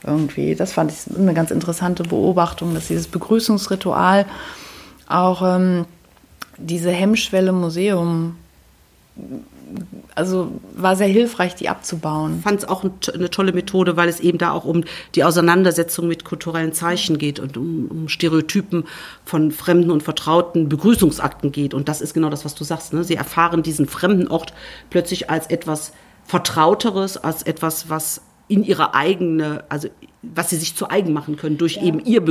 irgendwie. 0.07 0.55
Das 0.55 0.75
fand 0.75 0.93
ich 0.93 1.17
eine 1.17 1.33
ganz 1.33 1.51
interessante 1.51 2.03
Beobachtung, 2.03 2.75
dass 2.75 2.89
dieses 2.89 3.09
Begrüßungsritual 3.09 4.27
auch 5.09 5.43
ähm, 5.43 5.87
diese 6.59 6.91
Hemmschwelle 6.91 7.53
Museum 7.53 8.37
also 10.15 10.61
war 10.75 10.97
sehr 10.97 11.09
hilfreich, 11.09 11.55
die 11.55 11.69
abzubauen. 11.69 12.37
Ich 12.39 12.43
fand 12.43 12.59
es 12.61 12.69
auch 12.69 12.85
eine 12.85 13.31
tolle 13.31 13.53
Methode, 13.53 13.97
weil 13.97 14.09
es 14.09 14.21
eben 14.21 14.39
da 14.39 14.53
auch 14.53 14.65
um 14.65 14.85
die 15.15 15.25
Auseinandersetzung 15.25 16.07
mit 16.07 16.25
kulturellen 16.25 16.73
Zeichen 16.73 17.19
geht 17.19 17.41
und 17.41 17.57
um, 17.57 17.87
um 17.89 18.09
Stereotypen 18.09 18.85
von 19.25 19.51
fremden 19.51 19.91
und 19.91 20.03
vertrauten 20.03 20.69
Begrüßungsakten 20.69 21.53
geht. 21.53 21.75
Und 21.75 21.89
das 21.89 22.01
ist 22.01 22.15
genau 22.15 22.31
das, 22.31 22.45
was 22.45 22.55
du 22.55 22.65
sagst. 22.65 22.93
Ne? 22.93 23.05
Sie 23.05 23.17
erfahren 23.17 23.63
diesen 23.63 23.87
fremden 23.87 24.29
Ort 24.29 24.55
plötzlich 24.91 25.31
als 25.31 25.49
etwas 25.49 25.93
Vertrauteres, 26.25 27.17
als 27.17 27.43
etwas, 27.43 27.91
was 27.91 28.23
in 28.49 28.65
ihre 28.65 28.95
eigene, 28.95 29.65
also 29.69 29.89
was 30.35 30.51
sie 30.51 30.57
sich 30.57 30.77
zu 30.77 30.89
eigen 30.89 31.13
machen 31.13 31.37
können 31.37 31.59
durch 31.59 31.77
ja. 31.77 31.83
eben 31.83 32.01
ihr, 32.01 32.23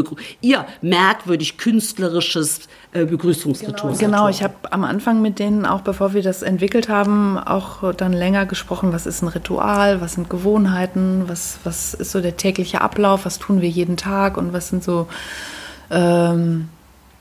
ihr 0.42 0.66
merkwürdig 0.82 1.58
künstlerisches 1.58 2.62
äh, 2.92 3.06
Begrüßungsritual. 3.06 3.94
Genau, 3.94 4.18
genau. 4.18 4.30
ich 4.30 4.44
habe 4.44 4.54
am 4.72 4.84
Anfang 4.84 5.22
mit 5.22 5.40
denen 5.40 5.66
auch, 5.66 5.82
bevor 5.82 6.14
wir 6.14 6.22
das 6.22 6.42
entwickelt 6.42 6.90
haben, 6.90 7.38
auch 7.38 7.94
dann 7.94 8.14
länger 8.14 8.46
gesprochen, 8.46 8.94
was 8.94 9.06
ist 9.06 9.22
ein 9.22 9.28
Ritual, 9.28 10.02
was 10.02 10.14
sind 10.14 10.30
Gewohnheiten, 10.30 11.24
was, 11.28 11.60
was 11.64 11.94
ist 11.94 12.12
so 12.12 12.22
der 12.22 12.38
tägliche 12.38 12.82
Ablauf, 12.82 13.26
was 13.26 13.40
tun 13.40 13.62
wir 13.62 13.70
jeden 13.70 13.98
Tag 13.98 14.38
und 14.38 14.54
was 14.54 14.70
sind 14.70 14.84
so 14.84 15.08
ähm, 15.92 16.70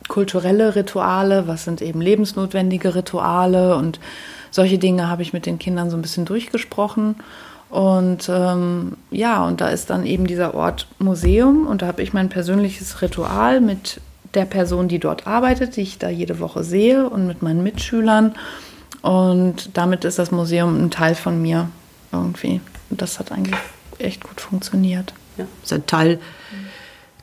kulturelle 0.09 0.75
Rituale, 0.75 1.47
was 1.47 1.65
sind 1.65 1.81
eben 1.81 2.01
lebensnotwendige 2.01 2.95
Rituale 2.95 3.77
und 3.77 4.01
solche 4.51 4.79
Dinge 4.79 5.09
habe 5.09 5.23
ich 5.23 5.33
mit 5.33 5.47
den 5.47 5.59
Kindern 5.59 5.91
so 5.91 5.97
ein 5.97 6.03
bisschen 6.03 6.27
durchgesprochen. 6.27 7.17
Und 7.73 8.29
ähm, 8.29 8.99
ja, 9.11 9.47
und 9.47 9.63
da 9.63 9.71
ist 9.71 9.89
dann 9.89 10.05
eben 10.05 10.27
dieser 10.27 10.53
Ort 10.53 10.87
Museum 10.99 11.67
und 11.67 11.81
da 11.81 11.87
habe 11.87 12.03
ich 12.03 12.13
mein 12.13 12.29
persönliches 12.29 13.01
Ritual 13.01 13.63
mit 13.63 13.99
der 14.35 14.45
Person, 14.45 14.89
die 14.89 14.99
dort 14.99 15.27
arbeitet, 15.27 15.77
die 15.77 15.81
ich 15.81 15.97
da 15.97 16.11
jede 16.11 16.39
Woche 16.39 16.65
sehe 16.65 17.09
und 17.09 17.27
mit 17.27 17.41
meinen 17.41 17.63
Mitschülern. 17.63 18.35
Und 19.01 19.71
damit 19.73 20.05
ist 20.05 20.19
das 20.19 20.31
Museum 20.31 20.85
ein 20.85 20.91
Teil 20.91 21.15
von 21.15 21.41
mir 21.41 21.71
irgendwie. 22.13 22.61
Und 22.91 23.01
das 23.01 23.19
hat 23.19 23.33
eigentlich 23.33 23.59
echt 23.97 24.23
gut 24.23 24.43
funktioniert. 24.43 25.15
Ja, 25.39 25.47
ist 25.63 25.73
ein 25.73 25.87
Teil 25.87 26.21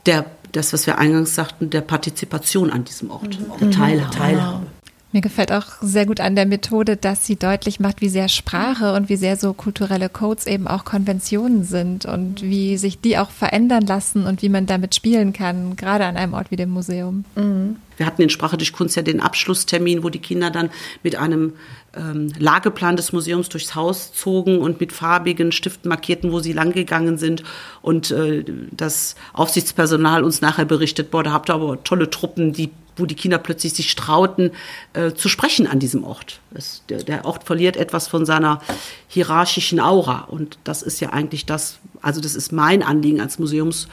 der, 0.08 0.26
das, 0.52 0.74
was 0.74 0.88
wir 0.88 0.98
eingangs 0.98 1.36
sagten, 1.36 1.70
der 1.70 1.82
Partizipation 1.82 2.72
an 2.72 2.86
diesem 2.86 3.12
Ort, 3.12 3.40
mhm. 3.40 3.60
der 3.60 3.70
Teilhabe. 3.70 4.16
Teilhabe. 4.16 4.66
Mir 5.12 5.22
gefällt 5.22 5.52
auch 5.52 5.66
sehr 5.82 6.06
gut 6.06 6.20
an 6.20 6.36
der 6.36 6.46
Methode, 6.46 6.96
dass 6.96 7.26
sie 7.26 7.36
deutlich 7.36 7.80
macht, 7.80 8.00
wie 8.00 8.10
sehr 8.10 8.30
Sprache 8.30 8.94
und 8.94 9.10
wie 9.10 9.16
sehr 9.16 9.38
so 9.38 9.54
kulturelle 9.54 10.08
Codes 10.08 10.46
eben 10.46 10.68
auch 10.68 10.86
Konventionen 10.86 11.64
sind 11.64 12.06
und 12.06 12.44
wie 12.44 12.78
sich 12.78 13.02
die 13.02 13.18
auch 13.18 13.32
verändern 13.32 13.88
lassen 13.88 14.28
und 14.28 14.44
wie 14.44 14.50
man 14.50 14.68
damit 14.68 14.94
spielen 14.94 15.34
kann, 15.34 15.76
gerade 15.76 16.06
an 16.06 16.16
einem 16.16 16.36
Ort 16.36 16.52
wie 16.52 16.58
dem 16.58 16.70
Museum. 16.70 17.26
Mhm. 17.36 17.78
Wir 17.98 18.06
hatten 18.06 18.22
in 18.22 18.30
Sprache 18.30 18.56
durch 18.56 18.72
Kunst 18.72 18.96
ja 18.96 19.02
den 19.02 19.20
Abschlusstermin, 19.20 20.04
wo 20.04 20.10
die 20.10 20.20
Kinder 20.20 20.52
dann 20.52 20.70
mit 21.04 21.18
einem 21.18 21.54
ähm, 21.98 22.32
Lageplan 22.38 22.96
des 22.96 23.12
Museums 23.12 23.50
durchs 23.50 23.76
Haus 23.76 24.14
zogen 24.14 24.60
und 24.60 24.80
mit 24.80 24.94
farbigen 24.94 25.52
Stiften 25.52 25.90
markierten, 25.90 26.32
wo 26.32 26.40
sie 26.40 26.54
langgegangen 26.54 27.18
sind. 27.18 27.44
Und 27.82 28.12
äh, 28.12 28.46
das 28.72 29.16
Aufsichtspersonal 29.34 30.24
uns 30.24 30.40
nachher 30.40 30.66
berichtet, 30.66 31.12
boah, 31.12 31.24
da 31.24 31.32
habt 31.34 31.50
ihr 31.50 31.56
aber 31.56 31.84
tolle 31.84 32.10
Truppen, 32.10 32.54
die 32.54 32.70
wo 33.00 33.06
die 33.06 33.16
Kinder 33.16 33.38
plötzlich 33.38 33.74
sich 33.74 33.96
trauten, 33.96 34.52
äh, 34.94 35.14
zu 35.14 35.30
sprechen 35.30 35.68
an 35.68 35.80
diesem 35.80 36.04
Ort. 36.04 36.40
Es, 36.54 36.84
der, 36.90 37.04
der, 37.04 37.26
Ort 37.26 37.44
verliert 37.44 37.78
etwas 37.78 38.08
von 38.08 38.26
seiner 38.26 38.62
hierarchischen 39.08 39.80
Aura. 39.80 40.22
Und 40.22 40.58
das 40.64 40.82
ist 40.82 41.00
ja 41.00 41.10
eigentlich 41.10 41.46
das, 41.46 41.80
also 42.02 42.22
das 42.22 42.36
ist 42.36 42.52
mein 42.52 42.84
Anliegen 42.84 43.22
als 43.22 43.40
Museums, 43.40 43.88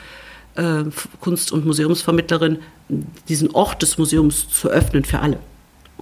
äh, 0.55 0.85
Kunst- 1.21 1.53
und 1.53 1.67
Museumsvermittlerin, 1.67 2.59
diesen 3.29 3.51
Ort 3.53 3.83
des 3.83 3.99
Museums 3.99 4.49
zu 4.49 4.69
öffnen 4.69 5.05
für 5.05 5.21
alle. 5.21 5.39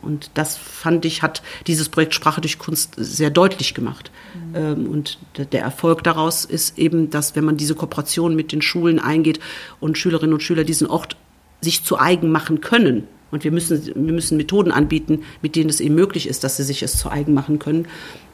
Und 0.05 0.31
das 0.35 0.57
fand 0.57 1.05
ich, 1.05 1.23
hat 1.23 1.43
dieses 1.67 1.89
Projekt 1.89 2.15
Sprache 2.15 2.41
durch 2.41 2.59
Kunst 2.59 2.95
sehr 2.97 3.31
deutlich 3.31 3.75
gemacht. 3.75 4.11
Mhm. 4.53 4.87
Und 4.87 5.19
der 5.53 5.63
Erfolg 5.63 6.05
daraus 6.05 6.45
ist 6.45 6.79
eben, 6.79 7.11
dass 7.11 7.35
wenn 7.37 7.45
man 7.45 7.57
diese 7.57 7.75
Kooperation 7.75 8.37
mit 8.37 8.53
den 8.53 8.61
Schulen 8.61 8.99
eingeht 8.99 9.41
und 9.81 9.97
Schülerinnen 9.97 10.35
und 10.35 10.43
Schüler 10.43 10.65
diesen 10.65 10.87
Ort 10.87 11.17
sich 11.61 11.85
zu 11.85 11.99
eigen 11.99 12.31
machen 12.31 12.61
können, 12.61 13.09
und 13.35 13.43
wir 13.43 13.51
müssen, 13.51 13.85
wir 13.85 14.13
müssen 14.13 14.37
Methoden 14.37 14.71
anbieten, 14.71 15.25
mit 15.43 15.57
denen 15.57 15.69
es 15.69 15.81
eben 15.81 15.97
möglich 15.97 16.29
ist, 16.29 16.45
dass 16.45 16.57
sie 16.57 16.63
sich 16.63 16.85
es 16.85 16.97
zu 16.97 17.11
eigen 17.11 17.35
machen 17.35 17.59
können, 17.59 17.89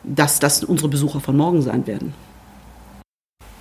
dass 0.04 0.40
das 0.40 0.62
unsere 0.62 0.90
Besucher 0.90 1.20
von 1.20 1.38
morgen 1.38 1.62
sein 1.62 1.86
werden. 1.86 2.12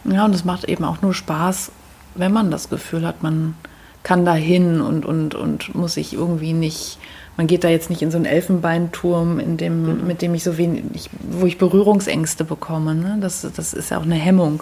Ja, 0.03 0.25
und 0.25 0.35
es 0.35 0.43
macht 0.43 0.65
eben 0.65 0.83
auch 0.83 1.01
nur 1.01 1.13
Spaß, 1.13 1.71
wenn 2.15 2.33
man 2.33 2.51
das 2.51 2.67
Gefühl 2.69 3.07
hat, 3.07 3.23
man 3.23 3.55
kann 4.03 4.25
da 4.25 4.33
hin 4.33 4.81
und, 4.81 5.05
und, 5.05 5.33
und 5.33 5.73
muss 5.75 5.93
sich 5.93 6.13
irgendwie 6.13 6.51
nicht, 6.51 6.97
man 7.37 7.47
geht 7.47 7.63
da 7.63 7.69
jetzt 7.69 7.89
nicht 7.89 8.01
in 8.01 8.11
so 8.11 8.17
einen 8.17 8.25
Elfenbeinturm, 8.25 9.39
in 9.39 9.55
dem, 9.55 10.01
mhm. 10.01 10.07
mit 10.07 10.21
dem 10.21 10.35
ich 10.35 10.43
so 10.43 10.57
wenig, 10.57 11.09
wo 11.21 11.45
ich 11.45 11.57
Berührungsängste 11.57 12.43
bekomme. 12.43 12.95
Ne? 12.95 13.17
Das, 13.21 13.47
das 13.55 13.73
ist 13.73 13.91
ja 13.91 13.97
auch 13.97 14.03
eine 14.03 14.15
Hemmung, 14.15 14.61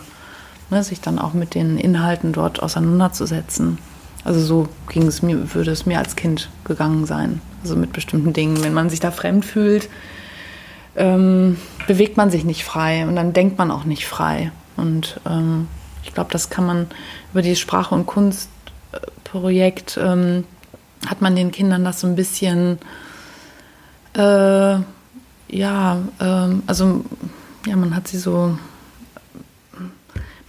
ne? 0.69 0.83
sich 0.83 1.01
dann 1.01 1.17
auch 1.17 1.33
mit 1.33 1.55
den 1.55 1.79
Inhalten 1.79 2.33
dort 2.33 2.61
auseinanderzusetzen. 2.61 3.79
Also 4.28 4.41
so 4.41 4.67
ging 4.89 5.07
es 5.07 5.21
mir, 5.21 5.55
würde 5.55 5.71
es 5.71 5.86
mir 5.86 5.99
als 5.99 6.17
Kind 6.17 6.49
gegangen 6.65 7.05
sein. 7.05 7.39
Also 7.63 7.78
mit 7.78 7.93
bestimmten 7.93 8.34
Dingen. 8.34 8.61
Wenn 8.61 8.73
man 8.73 8.89
sich 8.89 8.99
da 8.99 9.09
fremd 9.09 9.45
fühlt, 9.45 9.88
ähm, 10.97 11.55
bewegt 11.88 12.17
man 12.17 12.30
sich 12.30 12.43
nicht 12.43 12.65
frei 12.65 13.07
und 13.07 13.15
dann 13.15 13.32
denkt 13.32 13.57
man 13.57 13.71
auch 13.71 13.86
nicht 13.86 14.05
frei. 14.05 14.51
Und 14.75 15.21
ähm, 15.25 15.69
ich 16.03 16.13
glaube, 16.13 16.30
das 16.34 16.49
kann 16.49 16.65
man 16.65 16.88
über 17.32 17.41
dieses 17.41 17.59
Sprache- 17.59 17.95
und 17.95 18.05
Kunstprojekt, 18.05 19.97
ähm, 20.03 20.43
hat 21.07 21.21
man 21.21 21.38
den 21.38 21.51
Kindern 21.51 21.86
das 21.86 22.01
so 22.01 22.07
ein 22.07 22.17
bisschen, 22.17 22.80
äh, 24.13 24.75
ja, 25.47 25.97
ähm, 26.19 26.63
also 26.67 27.05
ja, 27.65 27.78
man 27.78 27.95
hat 27.95 28.09
sie 28.09 28.17
so, 28.17 28.57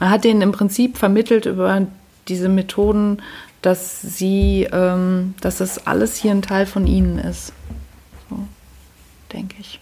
man 0.01 0.11
hat 0.11 0.25
denen 0.25 0.43
im 0.43 0.51
Prinzip 0.51 0.99
vermittelt 0.99 1.47
über 1.47 1.87
diese 2.27 2.49
Methoden, 2.49 3.23
dass 3.69 4.01
sie, 4.01 4.67
ähm, 4.73 5.35
dass 5.43 5.59
das 5.59 5.87
alles 5.87 6.17
hier 6.17 6.31
ein 6.31 6.41
Teil 6.41 6.65
von 6.65 6.87
ihnen 6.87 7.19
ist. 7.19 7.53
So, 8.31 8.49
denke 9.31 9.57
ich. 9.61 9.79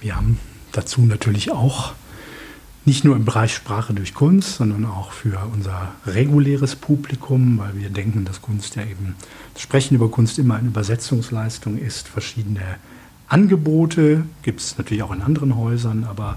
Wir 0.00 0.16
haben 0.16 0.40
dazu 0.72 1.02
natürlich 1.02 1.52
auch 1.52 1.92
nicht 2.84 3.04
nur 3.04 3.14
im 3.14 3.24
Bereich 3.24 3.54
Sprache 3.54 3.94
durch 3.94 4.14
Kunst, 4.14 4.56
sondern 4.56 4.84
auch 4.84 5.12
für 5.12 5.48
unser 5.52 5.92
reguläres 6.04 6.74
Publikum, 6.74 7.58
weil 7.58 7.76
wir 7.76 7.88
denken, 7.88 8.24
dass 8.24 8.42
Kunst 8.42 8.74
ja 8.74 8.82
eben, 8.82 9.14
das 9.52 9.62
Sprechen 9.62 9.94
über 9.94 10.10
Kunst 10.10 10.40
immer 10.40 10.56
eine 10.56 10.66
Übersetzungsleistung 10.66 11.78
ist, 11.78 12.08
verschiedene 12.08 12.62
Angebote 13.28 14.24
gibt 14.42 14.58
es 14.58 14.76
natürlich 14.76 15.04
auch 15.04 15.12
in 15.12 15.22
anderen 15.22 15.56
Häusern, 15.56 16.02
aber 16.02 16.36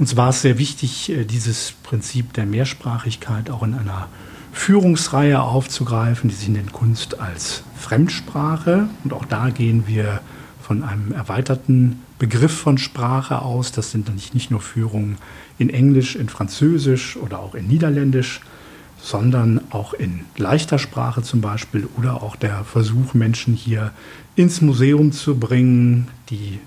uns 0.00 0.16
war 0.16 0.30
es 0.30 0.42
sehr 0.42 0.58
wichtig, 0.58 1.08
äh, 1.08 1.24
dieses 1.24 1.72
Prinzip 1.84 2.32
der 2.32 2.46
Mehrsprachigkeit 2.46 3.48
auch 3.48 3.62
in 3.62 3.74
einer 3.74 4.08
Führungsreihe 4.56 5.40
aufzugreifen, 5.40 6.28
die 6.28 6.34
sich 6.34 6.48
nennt 6.48 6.72
Kunst 6.72 7.20
als 7.20 7.62
Fremdsprache. 7.76 8.88
Und 9.04 9.12
auch 9.12 9.24
da 9.26 9.50
gehen 9.50 9.84
wir 9.86 10.20
von 10.60 10.82
einem 10.82 11.12
erweiterten 11.12 12.02
Begriff 12.18 12.52
von 12.52 12.78
Sprache 12.78 13.42
aus. 13.42 13.70
Das 13.70 13.92
sind 13.92 14.08
dann 14.08 14.18
nicht 14.32 14.50
nur 14.50 14.60
Führungen 14.60 15.18
in 15.58 15.70
Englisch, 15.70 16.16
in 16.16 16.28
Französisch 16.28 17.16
oder 17.16 17.38
auch 17.38 17.54
in 17.54 17.68
Niederländisch, 17.68 18.40
sondern 19.00 19.60
auch 19.70 19.92
in 19.92 20.24
leichter 20.36 20.78
Sprache 20.78 21.22
zum 21.22 21.42
Beispiel 21.42 21.86
oder 21.96 22.22
auch 22.22 22.34
der 22.34 22.64
Versuch, 22.64 23.14
Menschen 23.14 23.54
hier 23.54 23.92
ins 24.34 24.62
Museum 24.62 25.12
zu 25.12 25.38
bringen, 25.38 26.08
die 26.30 26.58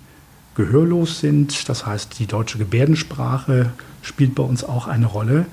gehörlos 0.55 1.19
sind. 1.19 1.67
Das 1.67 1.85
heißt, 1.85 2.19
die 2.19 2.27
deutsche 2.27 2.59
Gebärdensprache 2.59 3.71
spielt 4.03 4.35
bei 4.35 4.43
uns 4.43 4.63
auch 4.63 4.87
eine 4.87 5.07
Rolle. 5.07 5.47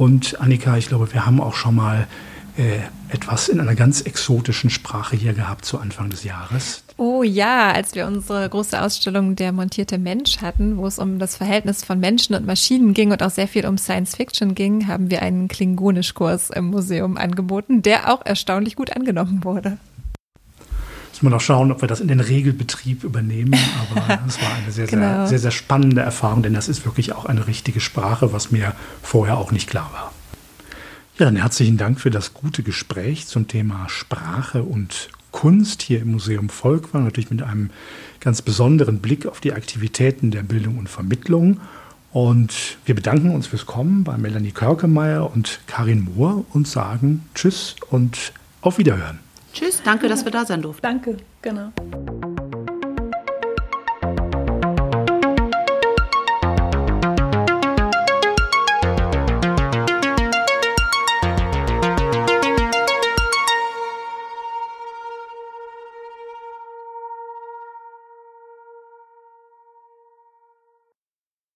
Und 0.00 0.40
Annika, 0.40 0.78
ich 0.78 0.88
glaube, 0.88 1.12
wir 1.12 1.26
haben 1.26 1.42
auch 1.42 1.52
schon 1.52 1.74
mal 1.74 2.06
äh, 2.56 2.78
etwas 3.10 3.50
in 3.50 3.60
einer 3.60 3.74
ganz 3.74 4.00
exotischen 4.00 4.70
Sprache 4.70 5.14
hier 5.14 5.34
gehabt 5.34 5.66
zu 5.66 5.78
Anfang 5.78 6.08
des 6.08 6.24
Jahres. 6.24 6.84
Oh 6.96 7.22
ja, 7.22 7.70
als 7.70 7.94
wir 7.94 8.06
unsere 8.06 8.48
große 8.48 8.80
Ausstellung 8.80 9.36
Der 9.36 9.52
montierte 9.52 9.98
Mensch 9.98 10.38
hatten, 10.40 10.78
wo 10.78 10.86
es 10.86 10.98
um 10.98 11.18
das 11.18 11.36
Verhältnis 11.36 11.84
von 11.84 12.00
Menschen 12.00 12.34
und 12.34 12.46
Maschinen 12.46 12.94
ging 12.94 13.12
und 13.12 13.22
auch 13.22 13.28
sehr 13.28 13.46
viel 13.46 13.66
um 13.66 13.76
Science 13.76 14.16
Fiction 14.16 14.54
ging, 14.54 14.86
haben 14.86 15.10
wir 15.10 15.20
einen 15.20 15.48
Klingonischkurs 15.48 16.48
im 16.48 16.68
Museum 16.68 17.18
angeboten, 17.18 17.82
der 17.82 18.10
auch 18.10 18.24
erstaunlich 18.24 18.76
gut 18.76 18.96
angenommen 18.96 19.44
wurde. 19.44 19.76
Müssen 21.20 21.32
wir 21.32 21.36
noch 21.36 21.42
schauen, 21.42 21.70
ob 21.70 21.82
wir 21.82 21.88
das 21.88 22.00
in 22.00 22.08
den 22.08 22.20
Regelbetrieb 22.20 23.04
übernehmen. 23.04 23.54
Aber 23.90 24.20
es 24.26 24.40
war 24.40 24.54
eine 24.54 24.72
sehr, 24.72 24.86
genau. 24.86 25.18
sehr, 25.18 25.26
sehr, 25.28 25.38
sehr 25.38 25.50
spannende 25.50 26.00
Erfahrung, 26.00 26.42
denn 26.42 26.54
das 26.54 26.66
ist 26.66 26.86
wirklich 26.86 27.12
auch 27.12 27.26
eine 27.26 27.46
richtige 27.46 27.80
Sprache, 27.80 28.32
was 28.32 28.50
mir 28.50 28.72
vorher 29.02 29.36
auch 29.36 29.52
nicht 29.52 29.68
klar 29.68 29.90
war. 29.92 30.14
Ja, 31.18 31.26
dann 31.26 31.36
herzlichen 31.36 31.76
Dank 31.76 32.00
für 32.00 32.10
das 32.10 32.32
gute 32.32 32.62
Gespräch 32.62 33.26
zum 33.26 33.48
Thema 33.48 33.86
Sprache 33.90 34.62
und 34.62 35.10
Kunst 35.30 35.82
hier 35.82 36.00
im 36.00 36.12
Museum 36.12 36.48
Volkwang, 36.48 37.04
natürlich 37.04 37.30
mit 37.30 37.42
einem 37.42 37.68
ganz 38.20 38.40
besonderen 38.40 39.00
Blick 39.00 39.26
auf 39.26 39.40
die 39.40 39.52
Aktivitäten 39.52 40.30
der 40.30 40.42
Bildung 40.42 40.78
und 40.78 40.88
Vermittlung. 40.88 41.60
Und 42.12 42.78
wir 42.86 42.94
bedanken 42.94 43.34
uns 43.34 43.46
fürs 43.46 43.66
Kommen 43.66 44.04
bei 44.04 44.16
Melanie 44.16 44.52
Körkemeyer 44.52 45.30
und 45.30 45.60
Karin 45.66 46.08
Mohr 46.14 46.46
und 46.54 46.66
sagen 46.66 47.26
Tschüss 47.34 47.76
und 47.90 48.32
auf 48.62 48.78
Wiederhören. 48.78 49.18
Tschüss, 49.52 49.82
danke, 49.82 50.08
dass 50.08 50.24
wir 50.24 50.32
da 50.32 50.44
sein 50.44 50.62
durften. 50.62 50.82
Danke, 50.82 51.16
genau. 51.42 51.72